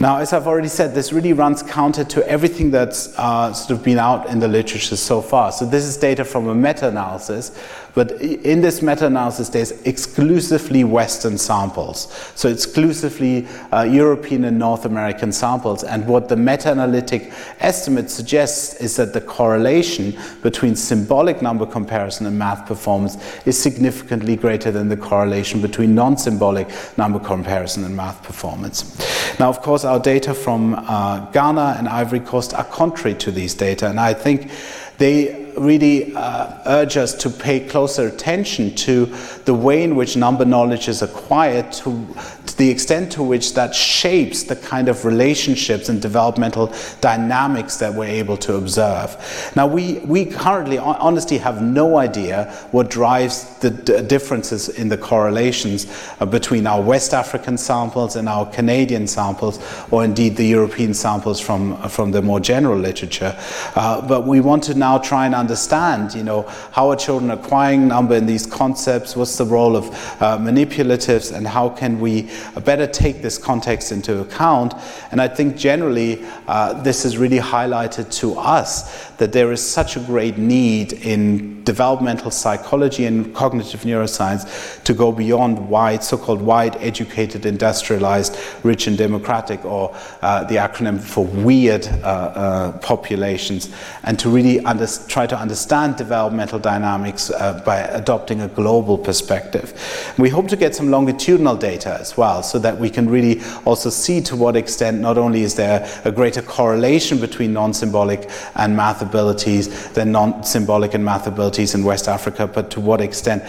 Now, 0.01 0.19
as 0.19 0.33
I've 0.33 0.49
already 0.49 0.69
said, 0.69 0.93
this 0.93 1.13
really 1.13 1.33
runs 1.33 1.63
counter 1.63 2.03
to 2.05 2.29
everything 2.29 2.73
that's 2.73 3.17
uh, 3.17 3.53
sort 3.53 3.79
of 3.79 3.85
been 3.85 3.99
out 3.99 4.29
in 4.29 4.41
the 4.41 4.49
literature 4.49 4.97
so 4.97 5.23
far. 5.23 5.53
So 5.53 5.65
this 5.65 5.85
is 5.85 5.97
data 5.97 6.25
from 6.25 6.49
a 6.49 6.55
meta-analysis 6.55 7.57
but 7.95 8.11
in 8.21 8.61
this 8.61 8.83
meta-analysis, 8.83 9.49
there's 9.51 9.71
exclusively 9.83 10.83
Western 10.83 11.39
samples. 11.39 12.13
So 12.35 12.49
exclusively 12.49 13.47
uh, 13.73 13.83
European 13.83 14.45
and 14.45 14.59
North 14.59 14.85
American 14.85 15.31
samples. 15.31 15.85
And 15.85 16.07
what 16.07 16.29
the 16.29 16.37
meta-analytic 16.37 17.33
estimate 17.61 18.11
suggests 18.11 18.75
is 18.81 18.97
that 18.97 19.13
the 19.13 19.21
correlation 19.21 20.19
between 20.43 20.75
symbolic 20.75 21.41
number 21.41 21.67
comparison 21.67 22.27
and 22.27 22.37
math 22.37 22.67
performance 22.67 23.17
is 23.47 23.61
significantly 23.61 24.35
greater 24.35 24.73
than 24.73 24.89
the 24.89 24.97
correlation 24.97 25.61
between 25.61 25.95
non-symbolic 25.95 26.69
number 26.99 27.21
comparison 27.21 27.85
and 27.85 27.97
math 27.97 28.23
performance. 28.25 28.99
Now, 29.39 29.49
of 29.49 29.63
course, 29.63 29.85
our 29.85 30.01
data 30.01 30.35
from 30.35 30.75
uh, 30.75 31.31
Ghana 31.31 31.77
and 31.79 31.89
Ivory 31.89 32.21
Coast 32.21 32.55
are 32.55 32.65
contrary 32.65 33.15
to 33.19 33.31
these 33.31 33.55
data. 33.55 33.89
And 33.89 34.01
I 34.01 34.15
think 34.15 34.51
they 34.99 35.44
really 35.57 36.15
uh, 36.15 36.59
urge 36.67 36.97
us 36.97 37.15
to 37.15 37.31
pay 37.31 37.61
closer 37.61 38.07
attention 38.07 38.75
to 38.75 39.07
the 39.45 39.55
way 39.55 39.83
in 39.83 39.97
which 39.97 40.17
number 40.17 40.45
knowledge 40.45 40.89
is 40.89 41.03
acquired, 41.03 41.73
to, 41.73 42.07
to, 42.47 42.57
the 42.57 42.71
extent 42.71 43.13
to 43.13 43.23
which 43.23 43.55
that 43.55 43.75
shapes 43.75 44.45
the 44.45 44.57
kind 44.57 44.89
of 44.89 45.05
relationships 45.05 45.89
and 45.89 46.01
developmental 46.01 46.73
dynamics 47.01 47.77
that 47.79 47.93
we're 47.93 48.05
able 48.05 48.37
to 48.37 48.55
observe. 48.55 49.17
Now, 49.57 49.67
we, 49.67 49.99
we 50.01 50.25
currently, 50.25 50.79
honestly, 50.79 51.39
have 51.39 51.63
no 51.63 51.97
idea 51.97 52.53
what 52.71 52.91
drives 52.91 53.59
the 53.59 53.71
d- 53.71 54.03
differences 54.03 54.69
in 54.69 54.89
the 54.89 54.99
correlations 54.99 55.87
uh, 56.21 56.27
between 56.27 56.67
our 56.67 56.81
West 56.81 57.15
African 57.15 57.59
samples 57.59 58.17
and 58.17 58.29
our 58.29 58.47
Canadian 58.47 59.07
samples, 59.07 59.59
or 59.91 60.05
indeed 60.05 60.37
the 60.37 60.47
European 60.47 60.95
samples 60.95 61.41
from, 61.41 61.77
from 61.89 62.11
the 62.11 62.23
more 62.23 62.41
general 62.41 62.79
literature. 62.79 63.37
Uh, 63.75 64.07
but 64.07 64.27
we 64.27 64.41
want 64.41 64.63
to 64.65 64.75
now 64.75 64.99
try 64.99 65.27
and 65.27 65.35
understand, 65.45 66.15
you 66.15 66.25
know, 66.25 66.43
how 66.73 66.89
are 66.89 66.97
children 66.97 67.31
acquiring 67.31 67.87
number 67.89 68.15
in 68.15 68.25
these 68.25 68.47
concepts? 68.47 69.15
What's 69.15 69.37
the 69.37 69.45
role 69.45 69.77
of 69.77 69.89
uh, 70.23 70.39
manipulatives, 70.39 71.37
and 71.37 71.47
how 71.47 71.69
can 71.69 72.01
we 72.01 72.31
better 72.65 72.87
take 72.87 73.21
this 73.21 73.37
context 73.37 73.93
into 73.93 74.21
account? 74.21 74.73
And 75.11 75.21
I 75.21 75.29
think 75.29 75.59
generally 75.59 76.25
uh, 76.49 76.83
this 76.83 77.05
is 77.05 77.19
really 77.19 77.39
highlighted 77.39 78.11
to 78.21 78.39
us 78.39 79.11
that 79.19 79.33
there 79.33 79.53
is 79.53 79.63
such 79.67 79.97
a 79.97 80.01
great 80.01 80.39
need 80.39 80.93
in 80.93 81.55
developmental 81.65 82.31
psychology 82.31 83.07
and 83.07 83.35
cognitive 83.35 83.83
neuroscience 83.83 84.83
to 84.85 84.93
go 84.93 85.11
beyond 85.11 85.69
wide, 85.69 86.05
so-called 86.05 86.43
wide 86.43 86.77
educated, 86.77 87.47
industrialized, 87.47 88.37
rich 88.63 88.87
and 88.87 88.99
democratic, 88.99 89.65
or 89.65 89.95
uh, 90.23 90.45
the 90.45 90.57
acronym 90.57 91.01
for 91.01 91.25
weird 91.25 91.87
uh, 91.87 92.07
uh, 92.07 92.79
populations, 92.79 93.75
and 94.03 94.19
to 94.19 94.29
really 94.29 94.61
under, 94.65 94.87
try 95.09 95.27
to 95.27 95.39
understand 95.39 95.97
developmental 95.97 96.59
dynamics 96.59 97.31
uh, 97.31 97.61
by 97.65 97.79
adopting 97.79 98.43
a 98.43 98.49
global 98.49 98.99
perspective. 98.99 99.73
We 100.19 100.29
hope 100.29 100.49
to 100.49 100.57
get 100.57 100.75
some 100.75 100.91
longitudinal 100.91 101.57
data 101.57 101.97
as 101.99 102.17
well, 102.17 102.43
so 102.43 102.59
that 102.59 102.79
we 102.79 102.91
can 102.91 103.09
really 103.09 103.41
also 103.65 103.91
see 103.91 104.21
to 104.23 104.37
what 104.37 104.57
extent 104.57 105.01
not 105.01 105.17
only 105.17 105.43
is 105.43 105.55
there 105.55 105.89
a 106.05 106.13
greater 106.13 106.43
correlation 106.43 107.19
between 107.19 107.53
non-symbolic 107.53 108.29
and 108.57 108.77
math 108.77 109.01
abilities 109.05 109.91
than 109.93 110.13
non-symbolic 110.13 110.95
and 110.95 111.05
math 111.05 111.27
abilities 111.27 111.75
in 111.75 111.85
West 111.85 112.09
Africa, 112.09 112.47
but 112.47 112.71
to 112.73 112.81
what 112.81 113.01
extent 113.01 113.43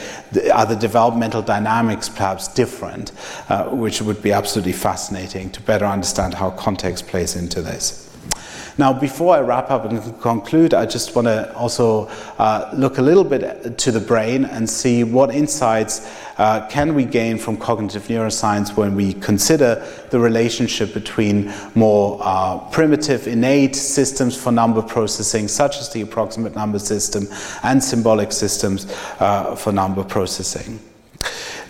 are 0.54 0.66
the 0.66 0.76
developmental 0.76 1.42
dynamics 1.42 2.10
perhaps 2.10 2.48
different, 2.54 3.12
uh, 3.50 3.66
which 3.70 4.02
would 4.02 4.22
be 4.22 4.32
absolutely 4.32 4.74
fascinating 4.74 5.50
to 5.52 5.62
better 5.62 5.86
understand 5.86 6.34
how 6.34 6.52
context 6.52 7.08
plays 7.08 7.36
into 7.36 7.62
this. 7.62 8.06
Now, 8.78 8.92
before 8.92 9.34
I 9.34 9.40
wrap 9.40 9.72
up 9.72 9.86
and 9.86 10.22
conclude, 10.22 10.74
I 10.74 10.86
just 10.86 11.16
want 11.16 11.28
to 11.28 11.54
also 11.56 12.08
uh, 12.38 12.70
look 12.74 12.98
a 12.98 13.02
little 13.02 13.24
bit 13.24 13.78
to 13.78 13.92
the 13.92 14.02
brain 14.02 14.44
and 14.44 14.70
see 14.70 15.06
what 15.06 15.34
insights 15.34 16.06
uh, 16.38 16.68
can 16.68 16.94
we 16.94 17.06
gain 17.06 17.38
from 17.38 17.56
cognitive 17.56 18.04
neuroscience 18.04 18.76
when 18.76 18.94
we 18.94 19.14
consider 19.14 19.76
the 20.10 20.20
relationship 20.20 20.94
between 20.94 21.54
more 21.74 22.20
uh, 22.22 22.60
primitive, 22.72 23.28
innate 23.28 23.78
systems 23.78 24.36
for 24.36 24.52
number 24.52 24.82
processing, 24.82 25.48
such 25.48 25.78
as 25.78 25.94
the 25.94 26.02
approximate 26.02 26.54
number 26.54 26.80
system, 26.80 27.28
and 27.64 27.82
symbolic 27.82 28.34
systems 28.34 28.92
uh, 29.22 29.56
for 29.56 29.72
number 29.72 30.04
processing. 30.04 30.82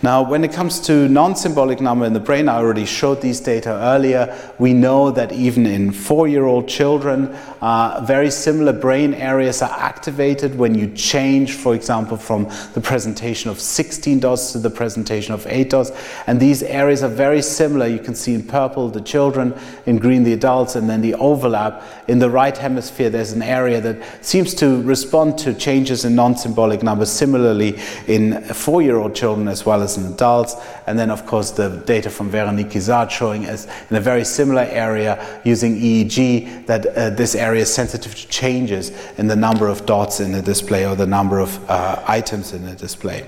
Now, 0.06 0.22
when 0.22 0.44
it 0.44 0.52
comes 0.52 0.78
to 0.82 1.08
non-symbolic 1.08 1.80
number 1.80 2.06
in 2.06 2.12
the 2.12 2.20
brain, 2.20 2.48
I 2.48 2.58
already 2.58 2.84
showed 2.84 3.20
these 3.20 3.40
data 3.40 3.70
earlier. 3.70 4.38
We 4.56 4.72
know 4.72 5.10
that 5.10 5.32
even 5.32 5.66
in 5.66 5.90
four-year-old 5.90 6.68
children, 6.68 7.34
uh, 7.60 8.04
very 8.06 8.30
similar 8.30 8.72
brain 8.72 9.14
areas 9.14 9.62
are 9.62 9.76
activated 9.76 10.56
when 10.56 10.76
you 10.76 10.94
change, 10.94 11.54
for 11.54 11.74
example, 11.74 12.16
from 12.16 12.44
the 12.74 12.80
presentation 12.80 13.50
of 13.50 13.58
16 13.58 14.20
dots 14.20 14.52
to 14.52 14.60
the 14.60 14.70
presentation 14.70 15.34
of 15.34 15.44
8 15.48 15.70
dots. 15.70 15.90
And 16.28 16.38
these 16.38 16.62
areas 16.62 17.02
are 17.02 17.08
very 17.08 17.42
similar. 17.42 17.88
You 17.88 17.98
can 17.98 18.14
see 18.14 18.32
in 18.32 18.44
purple 18.44 18.88
the 18.88 19.00
children, 19.00 19.54
in 19.86 19.98
green 19.98 20.22
the 20.22 20.34
adults, 20.34 20.76
and 20.76 20.88
then 20.88 21.00
the 21.00 21.14
overlap. 21.14 21.82
In 22.06 22.20
the 22.20 22.30
right 22.30 22.56
hemisphere, 22.56 23.10
there's 23.10 23.32
an 23.32 23.42
area 23.42 23.80
that 23.80 24.24
seems 24.24 24.54
to 24.54 24.80
respond 24.82 25.36
to 25.38 25.52
changes 25.52 26.04
in 26.04 26.14
non-symbolic 26.14 26.84
numbers 26.84 27.10
similarly 27.10 27.80
in 28.06 28.40
four-year-old 28.44 29.12
children 29.12 29.48
as 29.48 29.66
well 29.66 29.82
as 29.82 29.95
in 29.96 30.06
adults. 30.06 30.56
And 30.86 30.98
then, 30.98 31.10
of 31.10 31.26
course, 31.26 31.50
the 31.50 31.82
data 31.86 32.10
from 32.10 32.30
Veronique 32.30 32.74
Izard 32.76 33.10
showing 33.10 33.46
us 33.46 33.66
in 33.90 33.96
a 33.96 34.00
very 34.00 34.24
similar 34.24 34.62
area 34.62 35.40
using 35.44 35.76
EEG 35.76 36.66
that 36.66 36.86
uh, 36.86 37.10
this 37.10 37.34
area 37.34 37.62
is 37.62 37.72
sensitive 37.72 38.14
to 38.14 38.28
changes 38.28 38.90
in 39.18 39.26
the 39.26 39.36
number 39.36 39.68
of 39.68 39.86
dots 39.86 40.20
in 40.20 40.32
the 40.32 40.42
display 40.42 40.86
or 40.86 40.94
the 40.96 41.06
number 41.06 41.38
of 41.38 41.70
uh, 41.70 42.02
items 42.06 42.52
in 42.52 42.64
the 42.64 42.74
display. 42.74 43.26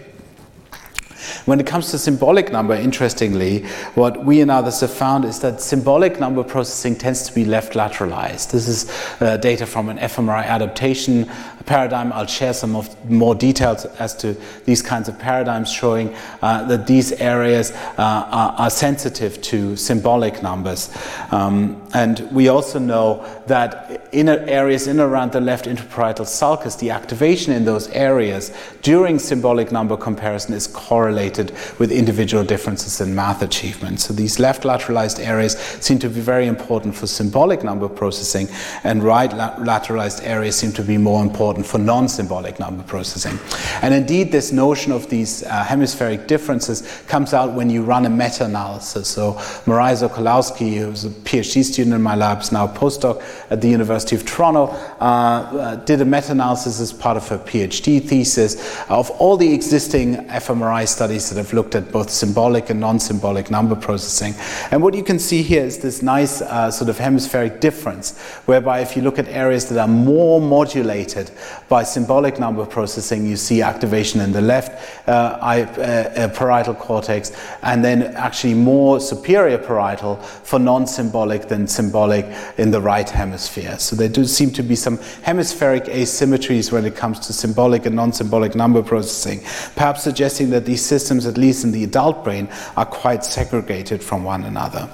When 1.45 1.61
it 1.61 1.67
comes 1.67 1.91
to 1.91 1.99
symbolic 1.99 2.53
number, 2.53 2.75
interestingly, 2.75 3.65
what 3.95 4.25
we 4.25 4.41
and 4.41 4.51
others 4.51 4.81
have 4.81 4.93
found 4.93 5.25
is 5.25 5.41
that 5.41 5.61
symbolic 5.61 6.21
number 6.21 6.43
processing 6.43 6.97
tends 6.97 7.23
to 7.29 7.35
be 7.35 7.45
left 7.45 7.75
lateralized. 7.75 8.51
This 8.51 8.69
is 8.69 8.91
uh, 9.21 9.37
data 9.39 9.67
from 9.67 9.89
an 9.89 9.99
fMRI 9.99 10.45
adaptation 10.45 11.31
paradigm. 11.69 12.13
I'll 12.13 12.27
share 12.27 12.55
some 12.55 12.75
of 12.75 12.89
more 13.09 13.35
details 13.35 13.85
as 14.01 14.17
to 14.17 14.35
these 14.65 14.83
kinds 14.83 15.09
of 15.09 15.19
paradigms 15.19 15.71
showing 15.71 16.15
uh, 16.43 16.65
that 16.65 16.87
these 16.87 17.13
areas 17.13 17.71
uh, 17.71 17.95
are, 17.99 18.53
are, 18.59 18.71
sensitive 18.71 19.41
to 19.43 19.77
symbolic 19.77 20.43
numbers. 20.43 20.91
Um, 21.31 21.83
and 21.95 22.21
we 22.33 22.49
also 22.49 22.79
know 22.79 23.25
that 23.47 24.09
in 24.13 24.29
areas 24.29 24.87
in 24.87 25.01
around 25.01 25.33
the 25.33 25.41
left 25.41 25.67
intraparietal 25.67 26.27
sulcus, 26.27 26.77
the 26.77 26.91
activation 26.91 27.53
in 27.53 27.65
those 27.65 27.89
areas 27.89 28.53
during 28.83 29.19
symbolic 29.19 29.71
number 29.71 29.97
comparison 29.97 30.55
is 30.55 30.67
correlated 30.67 31.53
with 31.79 31.91
individual 31.93 32.45
differences 32.45 33.01
in 33.01 33.15
math 33.15 33.43
achievement. 33.43 34.01
So 34.01 34.15
these 34.15 34.39
left 34.39 34.63
lateralized 34.63 35.25
areas 35.25 35.59
seem 35.81 35.99
to 35.99 36.09
be 36.09 36.21
very 36.21 36.47
important 36.47 36.95
for 36.95 37.07
symbolic 37.07 37.63
number 37.63 37.89
processing, 37.89 38.49
and 38.85 39.03
right 39.03 39.31
lateralized 39.31 40.25
areas 40.25 40.57
seem 40.57 40.73
to 40.73 40.83
be 40.83 40.97
more 40.97 41.23
important 41.23 41.58
important 41.59 41.71
for 41.71 41.79
non-symbolic 41.85 42.59
number 42.59 42.83
processing. 42.85 43.39
And 43.83 43.95
indeed, 43.95 44.33
this 44.33 44.53
notion 44.53 44.93
of 44.93 45.09
these 45.09 45.43
uh, 45.43 45.65
hemispheric 45.65 46.27
differences 46.27 46.83
comes 47.09 47.35
out 47.35 47.55
when 47.55 47.71
you 47.71 47.83
run 47.83 48.07
a 48.07 48.11
meta-analysis. 48.11 49.09
So 49.09 49.41
Moriah 49.67 49.97
Sokolowski, 49.97 50.79
who's 50.79 51.05
a 51.05 51.11
PhD 51.11 51.65
student 51.65 51.95
in 51.95 52.03
my 52.03 52.15
lab, 52.15 52.41
is 52.41 52.53
now 52.53 52.67
a 52.67 52.69
postdoc 52.69 53.23
at 53.51 53.61
the 53.61 53.69
University 53.69 54.17
of 54.17 54.25
Toronto, 54.25 54.67
uh, 55.01 55.05
uh, 55.05 55.77
did 55.85 56.01
a 56.01 56.05
meta-analysis 56.05 56.81
as 56.81 56.93
part 56.93 57.17
of 57.17 57.27
her 57.29 57.39
PhD 57.39 58.03
thesis 58.03 58.81
of 58.89 59.11
all 59.13 59.37
the 59.37 59.53
existing 59.53 60.17
fMRI 60.29 60.87
studies 60.87 61.29
that 61.31 61.39
have 61.39 61.53
looked 61.53 61.75
at 61.75 61.91
both 61.91 62.11
symbolic 62.11 62.71
and 62.71 62.81
non-symbolic 62.81 63.51
number 63.51 63.75
processing. 63.75 64.35
And 64.71 64.83
what 64.83 64.95
you 64.95 65.03
can 65.03 65.19
see 65.19 65.43
here 65.43 65.65
is 65.65 65.79
this 65.79 66.03
nice 66.03 66.41
uh, 66.43 66.71
sort 66.71 66.91
of 66.91 66.99
hemispheric 66.99 67.61
difference, 67.61 68.19
whereby 68.47 68.81
if 68.81 68.97
you 68.97 69.03
look 69.03 69.19
at 69.19 69.29
areas 69.29 69.69
that 69.69 69.79
are 69.79 69.89
more 69.89 70.41
modulated 70.41 71.31
by 71.69 71.83
symbolic 71.83 72.39
number 72.39 72.65
processing, 72.65 73.27
you 73.27 73.37
see 73.37 73.63
activation 73.63 74.21
in 74.21 74.33
the 74.33 74.41
left 74.41 75.09
uh, 75.09 75.11
uh, 75.11 75.81
uh, 75.81 76.29
parietal 76.29 76.75
cortex, 76.75 77.33
and 77.63 77.85
then 77.85 78.03
actually 78.15 78.55
more 78.55 79.01
superior 79.01 79.59
parietal 79.59 80.17
for 80.17 80.59
non-symbolic 80.59 81.49
than 81.49 81.67
symbolic 81.67 82.25
in 82.57 82.71
the 82.71 82.81
right 82.81 83.09
hemisphere. 83.09 83.79
So 83.79 83.97
there 83.97 84.09
do 84.09 84.25
seem 84.25 84.51
to 84.53 84.63
be 84.63 84.77
some 84.77 84.99
hemispheric 85.23 85.85
asymmetries 85.85 86.73
when 86.73 86.85
it 86.85 86.97
comes 86.97 87.21
to 87.27 87.33
symbolic 87.33 87.87
and 87.87 87.97
non-symbolic 87.97 88.55
number 88.55 88.83
processing, 88.83 89.41
perhaps 89.75 90.03
suggesting 90.03 90.51
that 90.51 90.65
these 90.65 90.85
systems, 90.85 91.27
at 91.27 91.37
least 91.37 91.65
in 91.65 91.73
the 91.73 91.85
adult 91.85 92.25
brain, 92.25 92.49
are 92.77 92.87
quite 92.87 93.25
segregated 93.25 94.03
from 94.03 94.25
one 94.25 94.45
another. 94.45 94.89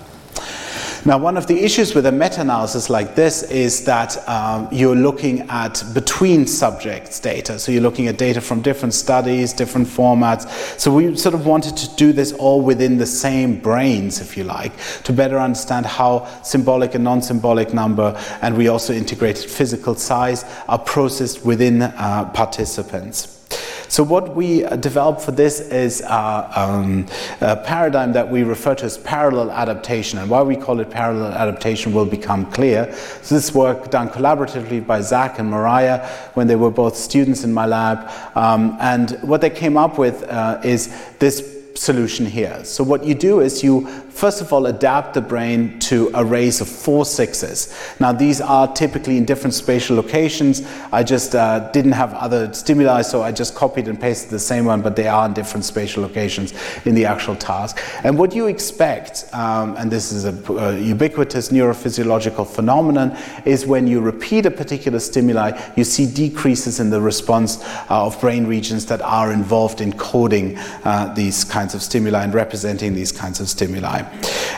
Now, 1.07 1.19
one 1.19 1.37
of 1.37 1.47
the 1.47 1.63
issues 1.63 1.95
with 1.95 2.07
a 2.07 2.13
meta-analysis 2.13 2.89
like 2.89 3.15
this 3.15 3.43
is 3.43 3.85
that 3.85 4.27
um, 4.27 4.69
you're 4.73 4.97
looking 4.97 5.43
at 5.51 5.85
between 5.93 6.47
subjects 6.47 7.21
data. 7.21 7.59
So 7.59 7.73
you're 7.73 7.83
looking 7.83 8.09
at 8.09 8.17
data 8.17 8.41
from 8.41 8.63
different 8.63 8.95
studies, 8.95 9.53
different 9.53 9.87
formats. 9.87 10.49
So 10.81 10.95
we 10.95 11.15
sort 11.15 11.35
of 11.35 11.45
wanted 11.45 11.77
to 11.77 11.95
do 11.97 12.15
this 12.15 12.33
all 12.33 12.63
within 12.63 12.97
the 12.97 13.05
same 13.05 13.61
brains, 13.61 14.23
if 14.23 14.35
you 14.35 14.45
like, 14.45 14.73
to 15.03 15.13
better 15.13 15.39
understand 15.39 15.85
how 15.85 16.25
symbolic 16.43 16.95
and 16.95 17.05
non-symbolic 17.05 17.75
number, 17.75 18.19
and 18.41 18.57
we 18.57 18.69
also 18.69 18.95
integrated 18.95 19.51
physical 19.51 19.95
size, 19.95 20.47
are 20.71 20.79
processed 20.79 21.45
within 21.45 21.83
uh, 21.83 22.31
participants. 22.33 23.44
So 23.89 24.03
what 24.03 24.35
we 24.35 24.65
uh, 24.65 24.77
developed 24.77 25.21
for 25.21 25.31
this 25.31 25.61
is 25.61 26.01
a, 26.01 26.51
um, 26.57 27.07
a, 27.41 27.57
paradigm 27.57 28.13
that 28.15 28.29
we 28.29 28.43
refer 28.43 28.75
to 28.75 28.85
as 28.87 28.99
parallel 28.99 29.53
adaptation. 29.53 30.19
And 30.19 30.29
why 30.29 30.43
we 30.43 30.57
call 30.57 30.81
it 30.81 30.91
parallel 30.91 31.33
adaptation 31.33 31.93
will 31.93 32.05
become 32.07 32.51
clear. 32.51 32.93
So 33.23 33.37
this 33.37 33.55
work 33.55 33.91
done 33.91 34.09
collaboratively 34.09 34.85
by 34.85 35.01
Zach 35.01 35.39
and 35.39 35.49
Moriah 35.49 36.09
when 36.35 36.49
they 36.49 36.57
were 36.57 36.73
both 36.73 36.97
students 36.97 37.45
in 37.45 37.55
my 37.55 37.67
lab. 37.67 38.11
Um, 38.37 38.77
and 38.81 39.13
what 39.23 39.41
they 39.41 39.51
came 39.51 39.77
up 39.77 39.97
with 39.97 40.25
uh, 40.25 40.61
is 40.65 40.93
this 41.21 41.54
solution 41.77 42.25
here. 42.25 42.65
So 42.65 42.85
what 42.85 43.05
you 43.05 43.15
do 43.15 43.41
is 43.41 43.63
you 43.63 43.87
first 44.11 44.41
of 44.41 44.53
all 44.53 44.67
adapt 44.67 45.15
the 45.15 45.21
brain 45.21 45.79
to 45.81 46.09
arrays 46.15 46.61
of 46.61 46.69
four 46.69 47.05
sixes. 47.05 47.75
Now 47.99 48.13
these 48.13 48.41
are 48.41 48.73
typically 48.73 49.17
in 49.17 49.25
different 49.25 49.55
spatial 49.55 49.97
locations. 49.97 50.63
I 50.93 51.03
just 51.03 51.35
uh, 51.35 51.71
didn't 51.73 51.93
have 51.93 52.15
other 52.15 52.53
stimuli 52.55 53.03
so 53.03 53.23
I 53.23 53.33
just 53.33 53.57
copied 53.57 53.89
and 53.89 54.01
pasted 54.01 54.31
the 54.31 54.39
same 54.39 54.67
one 54.67 54.83
but 54.83 54.95
they 54.95 55.09
are 55.09 55.27
in 55.27 55.35
different 55.35 55.65
spatial 55.65 56.03
locations 56.03 56.55
in 56.85 56.95
the 56.95 57.07
actual 57.07 57.35
task. 57.35 57.81
And 58.05 58.17
what 58.17 58.35
you 58.35 58.47
expect, 58.47 59.25
um, 59.33 59.77
and 59.77 59.91
this 59.91 60.13
is 60.13 60.25
a, 60.25 60.53
a 60.53 60.79
ubiquitous 60.79 61.49
neurophysiological 61.49 62.47
phenomenon, 62.47 63.17
is 63.45 63.67
when 63.67 63.89
you 63.89 64.01
repeat 64.01 64.47
a 64.47 64.51
particular 64.51 65.01
stimuli 65.01 65.61
you 65.77 65.83
see 65.83 66.07
decreases 66.07 66.79
in 66.79 66.91
the 66.91 67.01
response 67.01 67.63
uh, 67.91 68.07
of 68.07 68.21
brain 68.21 68.47
regions 68.47 68.87
that 68.87 69.01
are 69.03 69.33
involved 69.33 69.81
in 69.81 69.93
coding 69.95 70.57
uh, 70.85 71.13
these 71.15 71.43
kinds 71.45 71.64
of 71.73 71.83
stimuli 71.83 72.25
and 72.25 72.35
representing 72.35 72.93
these 72.93 73.13
kinds 73.13 73.41
of 73.41 73.49
stimuli. 73.49 74.03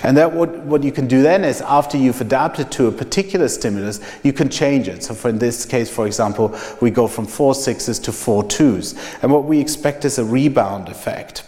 And 0.03 0.17
that 0.17 0.33
what, 0.33 0.51
what 0.65 0.83
you 0.83 0.91
can 0.91 1.07
do 1.07 1.23
then 1.23 1.45
is 1.45 1.61
after 1.61 1.97
you've 1.97 2.21
adapted 2.21 2.73
to 2.73 2.89
a 2.89 2.93
particular 2.93 3.49
stimulus, 3.49 4.01
you 4.25 4.33
can 4.33 4.49
change 4.49 4.89
it. 4.89 5.05
So 5.05 5.15
for 5.15 5.29
in 5.29 5.39
this 5.39 5.65
case, 5.65 5.89
for 5.89 6.07
example, 6.07 6.59
we 6.81 6.91
go 6.91 7.07
from 7.07 7.27
four 7.27 7.55
sixes 7.55 7.99
to 8.01 8.13
four 8.13 8.43
twos. 8.43 8.95
And 9.23 9.31
what 9.31 9.45
we 9.45 9.61
expect 9.61 10.05
is 10.05 10.19
a 10.19 10.25
rebound 10.25 10.89
effect. 10.89 11.45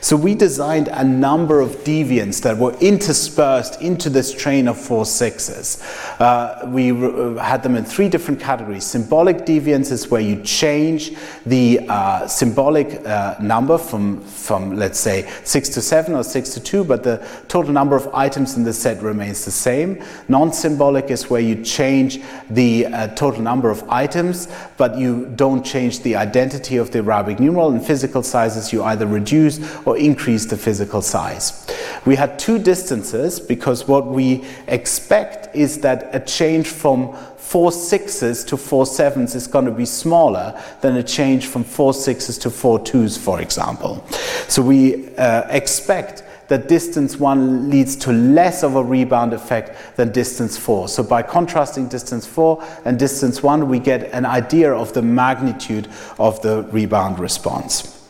So 0.00 0.16
we 0.16 0.34
designed 0.34 0.88
a 0.88 1.04
number 1.04 1.60
of 1.60 1.70
deviants 1.84 2.42
that 2.42 2.56
were 2.56 2.74
interspersed 2.80 3.80
into 3.80 4.10
this 4.10 4.32
train 4.32 4.68
of 4.68 4.78
four 4.78 5.06
sixes. 5.06 5.82
Uh, 6.18 6.68
we 6.68 6.90
uh, 6.90 7.34
had 7.36 7.62
them 7.62 7.76
in 7.76 7.84
three 7.84 8.08
different 8.08 8.40
categories. 8.40 8.84
Symbolic 8.84 9.38
deviance 9.38 9.92
is 9.92 10.10
where 10.10 10.20
you 10.20 10.42
change 10.42 11.12
the 11.46 11.80
uh, 11.88 12.26
symbolic 12.26 13.06
uh, 13.06 13.36
number 13.40 13.78
from, 13.78 14.20
from, 14.22 14.76
let's 14.76 14.98
say, 14.98 15.30
six 15.44 15.68
to 15.70 15.80
seven 15.80 16.14
or 16.14 16.24
six 16.24 16.50
to 16.54 16.60
two, 16.60 16.84
but 16.84 17.02
the 17.02 17.26
total 17.48 17.72
number 17.72 17.96
of 17.96 18.12
items 18.14 18.56
in 18.56 18.64
the 18.64 18.72
set 18.72 19.00
remains 19.02 19.44
the 19.44 19.50
same. 19.50 20.02
Non-symbolic 20.28 21.10
is 21.10 21.30
where 21.30 21.40
you 21.40 21.62
change 21.62 22.20
the 22.50 22.86
uh, 22.86 23.08
total 23.14 23.40
number 23.40 23.70
of 23.70 23.88
items, 23.88 24.48
but 24.76 24.96
you 24.98 25.26
don't 25.36 25.64
change 25.64 26.00
the 26.00 26.16
identity 26.16 26.76
of 26.76 26.90
the 26.90 26.98
Arabic 26.98 27.38
numeral. 27.38 27.72
In 27.72 27.80
physical 27.80 28.22
sizes, 28.22 28.72
you 28.72 28.82
either 28.84 29.06
reduce 29.06 29.58
or 29.84 29.96
increase 29.96 30.46
the 30.46 30.56
physical 30.56 31.02
size. 31.02 31.66
We 32.04 32.16
had 32.16 32.38
two 32.38 32.58
distances 32.58 33.38
because 33.38 33.86
what 33.86 34.06
we 34.06 34.44
expect 34.66 35.54
is 35.54 35.80
that 35.80 36.10
a 36.12 36.20
change 36.20 36.68
from 36.68 37.14
four 37.36 37.70
sixes 37.70 38.44
to 38.44 38.56
four 38.56 38.86
sevens 38.86 39.34
is 39.34 39.46
going 39.46 39.66
to 39.66 39.70
be 39.70 39.84
smaller 39.84 40.58
than 40.80 40.96
a 40.96 41.02
change 41.02 41.46
from 41.46 41.64
four 41.64 41.92
sixes 41.92 42.38
to 42.38 42.50
four 42.50 42.78
twos, 42.78 43.16
for 43.16 43.40
example. 43.40 44.04
So 44.48 44.62
we 44.62 45.14
uh, 45.16 45.42
expect 45.50 46.24
that 46.48 46.68
distance 46.68 47.16
1 47.16 47.70
leads 47.70 47.96
to 47.96 48.12
less 48.12 48.62
of 48.62 48.76
a 48.76 48.82
rebound 48.82 49.32
effect 49.32 49.96
than 49.96 50.12
distance 50.12 50.58
4. 50.58 50.88
So 50.88 51.02
by 51.02 51.22
contrasting 51.22 51.88
distance 51.88 52.26
4 52.26 52.62
and 52.84 52.98
distance 52.98 53.42
1, 53.42 53.68
we 53.68 53.78
get 53.78 54.12
an 54.12 54.26
idea 54.26 54.72
of 54.72 54.92
the 54.92 55.02
magnitude 55.02 55.88
of 56.18 56.42
the 56.42 56.64
rebound 56.64 57.18
response. 57.18 58.01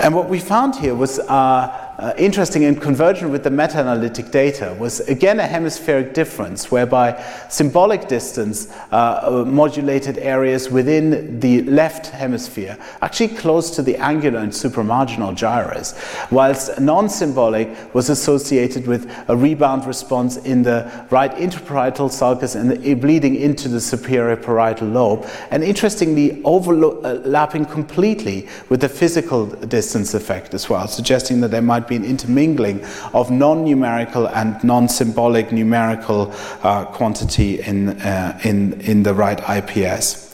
And 0.00 0.14
what 0.14 0.28
we 0.28 0.40
found 0.40 0.76
here 0.76 0.94
was 0.94 1.18
uh, 1.18 1.83
uh, 2.04 2.12
interesting 2.18 2.66
and 2.66 2.82
convergent 2.82 3.30
with 3.30 3.42
the 3.44 3.50
meta-analytic 3.50 4.30
data 4.30 4.76
was 4.78 5.00
again 5.08 5.40
a 5.40 5.46
hemispheric 5.46 6.12
difference 6.12 6.70
whereby 6.70 7.18
symbolic 7.48 8.08
distance 8.08 8.70
uh, 8.92 9.20
uh, 9.22 9.44
modulated 9.46 10.18
areas 10.18 10.68
within 10.68 11.40
the 11.40 11.62
left 11.62 12.08
hemisphere 12.08 12.76
actually 13.00 13.28
close 13.28 13.70
to 13.70 13.80
the 13.80 13.96
angular 13.96 14.40
and 14.40 14.52
supramarginal 14.52 15.34
gyrus 15.34 15.94
whilst 16.30 16.78
non-symbolic 16.78 17.94
was 17.94 18.10
associated 18.10 18.86
with 18.86 19.10
a 19.28 19.36
rebound 19.36 19.86
response 19.86 20.36
in 20.36 20.62
the 20.62 21.06
right 21.08 21.32
intraparietal 21.36 22.10
sulcus 22.10 22.54
and 22.54 22.70
the, 22.70 22.94
bleeding 22.94 23.34
into 23.34 23.66
the 23.66 23.80
superior 23.80 24.36
parietal 24.36 24.88
lobe 24.88 25.26
and 25.50 25.64
interestingly 25.64 26.42
overlapping 26.44 27.64
completely 27.64 28.46
with 28.68 28.82
the 28.82 28.88
physical 28.90 29.46
distance 29.46 30.12
effect 30.12 30.52
as 30.52 30.68
well 30.68 30.86
suggesting 30.86 31.40
that 31.40 31.50
there 31.50 31.62
might 31.62 31.88
be 31.88 31.93
an 31.96 32.04
intermingling 32.04 32.84
of 33.12 33.30
non-numerical 33.30 34.28
and 34.28 34.62
non-symbolic 34.64 35.52
numerical 35.52 36.32
uh, 36.62 36.84
quantity 36.86 37.60
in, 37.60 37.88
uh, 38.00 38.38
in, 38.44 38.80
in 38.80 39.02
the 39.02 39.14
right 39.14 39.40
IPS. 39.48 40.24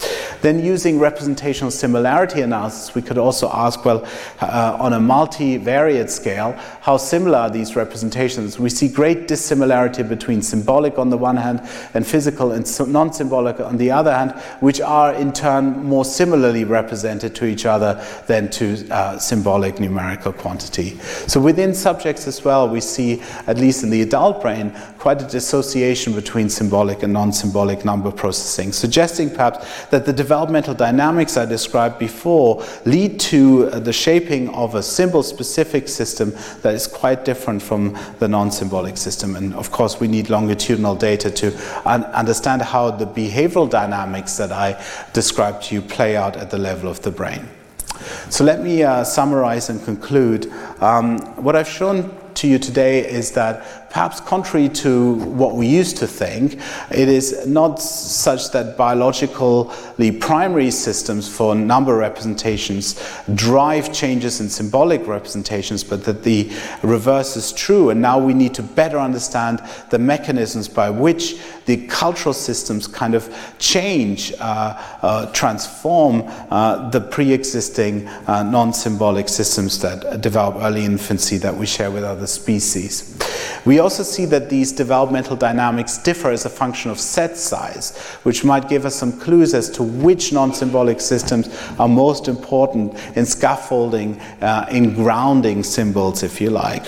Then 0.42 0.64
using 0.64 0.98
representational 0.98 1.70
similarity 1.70 2.40
analysis, 2.40 2.94
we 2.94 3.02
could 3.02 3.18
also 3.18 3.50
ask, 3.52 3.84
well, 3.84 4.06
uh, 4.40 4.76
on 4.80 4.92
a 4.92 4.98
multivariate 4.98 6.10
scale, 6.10 6.52
how 6.80 6.96
similar 6.96 7.38
are 7.38 7.50
these 7.50 7.76
representations? 7.76 8.58
We 8.58 8.70
see 8.70 8.88
great 8.88 9.28
dissimilarity 9.28 10.02
between 10.02 10.42
symbolic 10.42 10.98
on 10.98 11.10
the 11.10 11.18
one 11.18 11.36
hand 11.36 11.60
and 11.94 12.06
physical 12.06 12.52
and 12.52 12.66
non-symbolic 12.92 13.60
on 13.60 13.76
the 13.76 13.90
other 13.90 14.14
hand, 14.14 14.32
which 14.60 14.80
are 14.80 15.14
in 15.14 15.32
turn 15.32 15.84
more 15.84 16.04
similarly 16.04 16.64
represented 16.64 17.34
to 17.36 17.44
each 17.44 17.66
other 17.66 18.04
than 18.26 18.50
to 18.50 18.88
uh, 18.90 19.18
symbolic 19.18 19.78
numerical 19.78 20.32
quantity. 20.32 20.98
So 21.26 21.40
within 21.40 21.74
subjects 21.74 22.26
as 22.26 22.44
well, 22.44 22.68
we 22.68 22.80
see, 22.80 23.22
at 23.46 23.58
least 23.58 23.82
in 23.82 23.90
the 23.90 24.02
adult 24.02 24.40
brain, 24.40 24.72
quite 25.00 25.22
a 25.22 25.26
dissociation 25.26 26.14
between 26.14 26.50
symbolic 26.50 27.02
and 27.02 27.10
non-symbolic 27.10 27.86
number 27.86 28.12
processing, 28.12 28.70
suggesting 28.70 29.30
perhaps 29.30 29.86
that 29.86 30.04
the 30.04 30.12
developmental 30.12 30.74
dynamics 30.74 31.38
I 31.38 31.46
described 31.46 31.98
before 31.98 32.62
lead 32.84 33.18
to 33.20 33.70
uh, 33.70 33.80
the 33.80 33.94
shaping 33.94 34.50
of 34.50 34.74
a 34.74 34.82
symbol 34.82 35.22
specific 35.22 35.88
system 35.88 36.34
that 36.60 36.74
is 36.74 36.86
quite 36.86 37.24
different 37.24 37.62
from 37.62 37.98
the 38.18 38.28
non 38.28 38.52
symbolic 38.52 38.98
system. 38.98 39.36
And 39.36 39.54
of 39.54 39.70
course, 39.70 39.98
we 39.98 40.06
need 40.06 40.28
longitudinal 40.28 40.96
data 40.96 41.30
to 41.30 41.46
un 41.86 42.04
understand 42.04 42.60
how 42.60 42.90
the 42.90 43.06
behavioral 43.06 43.70
dynamics 43.70 44.36
that 44.36 44.52
I 44.52 44.84
described 45.14 45.62
to 45.64 45.76
you 45.76 45.80
play 45.80 46.14
out 46.14 46.36
at 46.36 46.50
the 46.50 46.58
level 46.58 46.90
of 46.90 47.00
the 47.00 47.10
brain. 47.10 47.48
So 48.28 48.44
let 48.44 48.60
me 48.60 48.82
uh, 48.82 49.04
summarize 49.04 49.70
and 49.70 49.82
conclude. 49.82 50.52
Um, 50.80 51.18
what 51.42 51.56
I've 51.56 51.68
shown 51.68 52.14
to 52.34 52.48
you 52.48 52.58
today 52.58 53.06
is 53.06 53.32
that 53.32 53.79
perhaps 53.90 54.20
contrary 54.20 54.68
to 54.68 55.14
what 55.14 55.56
we 55.56 55.66
used 55.66 55.96
to 55.96 56.06
think, 56.06 56.60
it 56.92 57.08
is 57.08 57.44
not 57.46 57.82
such 57.82 58.52
that 58.52 58.76
biological, 58.76 59.72
the 59.98 60.12
primary 60.12 60.70
systems 60.70 61.28
for 61.28 61.56
number 61.56 61.96
representations 61.96 63.02
drive 63.34 63.92
changes 63.92 64.40
in 64.40 64.48
symbolic 64.48 65.06
representations, 65.08 65.82
but 65.82 66.04
that 66.04 66.22
the 66.22 66.48
reverse 66.84 67.36
is 67.36 67.52
true. 67.52 67.90
And 67.90 68.00
now 68.00 68.18
we 68.18 68.32
need 68.32 68.54
to 68.54 68.62
better 68.62 68.98
understand 68.98 69.60
the 69.90 69.98
mechanisms 69.98 70.68
by 70.68 70.88
which 70.88 71.36
the 71.66 71.86
cultural 71.88 72.32
systems 72.32 72.86
kind 72.86 73.14
of 73.14 73.28
change, 73.58 74.32
uh, 74.38 74.80
uh, 75.02 75.26
transform 75.32 76.22
uh, 76.50 76.88
the 76.90 77.00
pre 77.00 77.32
existing 77.32 78.06
uh, 78.06 78.44
non 78.44 78.72
symbolic 78.72 79.28
systems 79.28 79.80
that 79.80 80.20
develop 80.20 80.56
early 80.62 80.84
infancy 80.84 81.38
that 81.38 81.56
we 81.56 81.66
share 81.66 81.90
with 81.90 82.04
other 82.04 82.26
species. 82.26 83.18
We 83.64 83.79
also 83.80 84.02
see 84.02 84.24
that 84.26 84.48
these 84.48 84.72
developmental 84.72 85.36
dynamics 85.36 85.98
differ 85.98 86.30
as 86.30 86.44
a 86.44 86.50
function 86.50 86.90
of 86.90 87.00
set 87.00 87.36
size, 87.36 87.98
which 88.22 88.44
might 88.44 88.68
give 88.68 88.84
us 88.84 88.94
some 88.94 89.12
clues 89.18 89.54
as 89.54 89.68
to 89.70 89.82
which 89.82 90.32
non 90.32 90.54
symbolic 90.54 91.00
systems 91.00 91.48
are 91.78 91.88
most 91.88 92.28
important 92.28 92.94
in 93.16 93.26
scaffolding, 93.26 94.20
uh, 94.40 94.66
in 94.70 94.94
grounding 94.94 95.62
symbols, 95.62 96.22
if 96.22 96.40
you 96.40 96.50
like. 96.50 96.84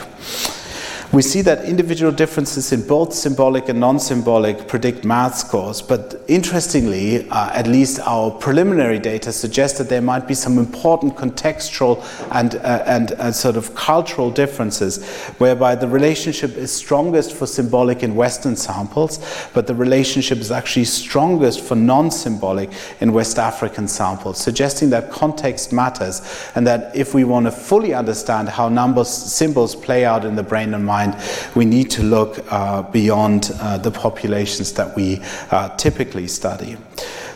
We 1.12 1.20
see 1.20 1.42
that 1.42 1.66
individual 1.66 2.10
differences 2.10 2.72
in 2.72 2.86
both 2.86 3.12
symbolic 3.12 3.68
and 3.68 3.78
non-symbolic 3.78 4.66
predict 4.66 5.04
math 5.04 5.36
scores, 5.36 5.82
but 5.82 6.22
interestingly, 6.26 7.28
uh, 7.28 7.50
at 7.52 7.66
least 7.66 8.00
our 8.00 8.30
preliminary 8.30 8.98
data 8.98 9.30
suggests 9.30 9.76
that 9.76 9.90
there 9.90 10.00
might 10.00 10.26
be 10.26 10.32
some 10.32 10.56
important 10.56 11.14
contextual 11.14 12.02
and, 12.30 12.54
uh, 12.54 12.82
and 12.86 13.12
uh, 13.12 13.30
sort 13.30 13.56
of 13.58 13.74
cultural 13.74 14.30
differences, 14.30 15.04
whereby 15.36 15.74
the 15.74 15.86
relationship 15.86 16.56
is 16.56 16.72
strongest 16.72 17.34
for 17.34 17.46
symbolic 17.46 18.02
in 18.02 18.14
Western 18.14 18.56
samples, 18.56 19.18
but 19.52 19.66
the 19.66 19.74
relationship 19.74 20.38
is 20.38 20.50
actually 20.50 20.86
strongest 20.86 21.60
for 21.60 21.74
non-symbolic 21.74 22.70
in 23.00 23.12
West 23.12 23.38
African 23.38 23.86
samples, 23.86 24.38
suggesting 24.38 24.88
that 24.88 25.10
context 25.10 25.74
matters 25.74 26.22
and 26.54 26.66
that 26.66 26.96
if 26.96 27.12
we 27.12 27.22
want 27.24 27.44
to 27.44 27.52
fully 27.52 27.92
understand 27.92 28.48
how 28.48 28.70
numbers, 28.70 29.10
symbols 29.10 29.76
play 29.76 30.06
out 30.06 30.24
in 30.24 30.36
the 30.36 30.42
brain 30.42 30.72
and 30.72 30.86
mind, 30.86 31.01
mind, 31.06 31.22
we 31.54 31.64
need 31.64 31.90
to 31.90 32.02
look 32.02 32.44
uh, 32.50 32.82
beyond 32.82 33.50
uh, 33.60 33.78
the 33.78 33.90
populations 33.90 34.72
that 34.74 34.94
we 34.96 35.20
uh, 35.50 35.68
typically 35.76 36.28
study. 36.28 36.76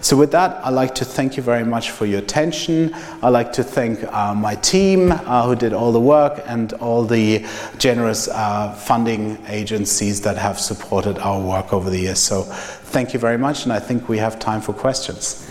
So, 0.00 0.16
with 0.16 0.30
that, 0.32 0.64
I'd 0.64 0.74
like 0.74 0.94
to 0.96 1.04
thank 1.04 1.36
you 1.36 1.42
very 1.42 1.64
much 1.64 1.90
for 1.90 2.06
your 2.06 2.20
attention. 2.20 2.94
I'd 3.22 3.30
like 3.30 3.52
to 3.54 3.64
thank 3.64 4.04
uh, 4.04 4.34
my 4.34 4.54
team 4.56 5.10
uh, 5.10 5.46
who 5.46 5.56
did 5.56 5.72
all 5.72 5.90
the 5.90 6.00
work 6.00 6.42
and 6.46 6.72
all 6.74 7.02
the 7.04 7.44
generous 7.78 8.28
uh, 8.28 8.72
funding 8.72 9.38
agencies 9.48 10.20
that 10.20 10.36
have 10.36 10.60
supported 10.60 11.18
our 11.18 11.40
work 11.40 11.72
over 11.72 11.90
the 11.90 11.98
years. 11.98 12.20
So, 12.20 12.42
thank 12.42 13.14
you 13.14 13.18
very 13.18 13.38
much, 13.38 13.64
and 13.64 13.72
I 13.72 13.80
think 13.80 14.08
we 14.08 14.18
have 14.18 14.38
time 14.38 14.60
for 14.60 14.72
questions. 14.72 15.50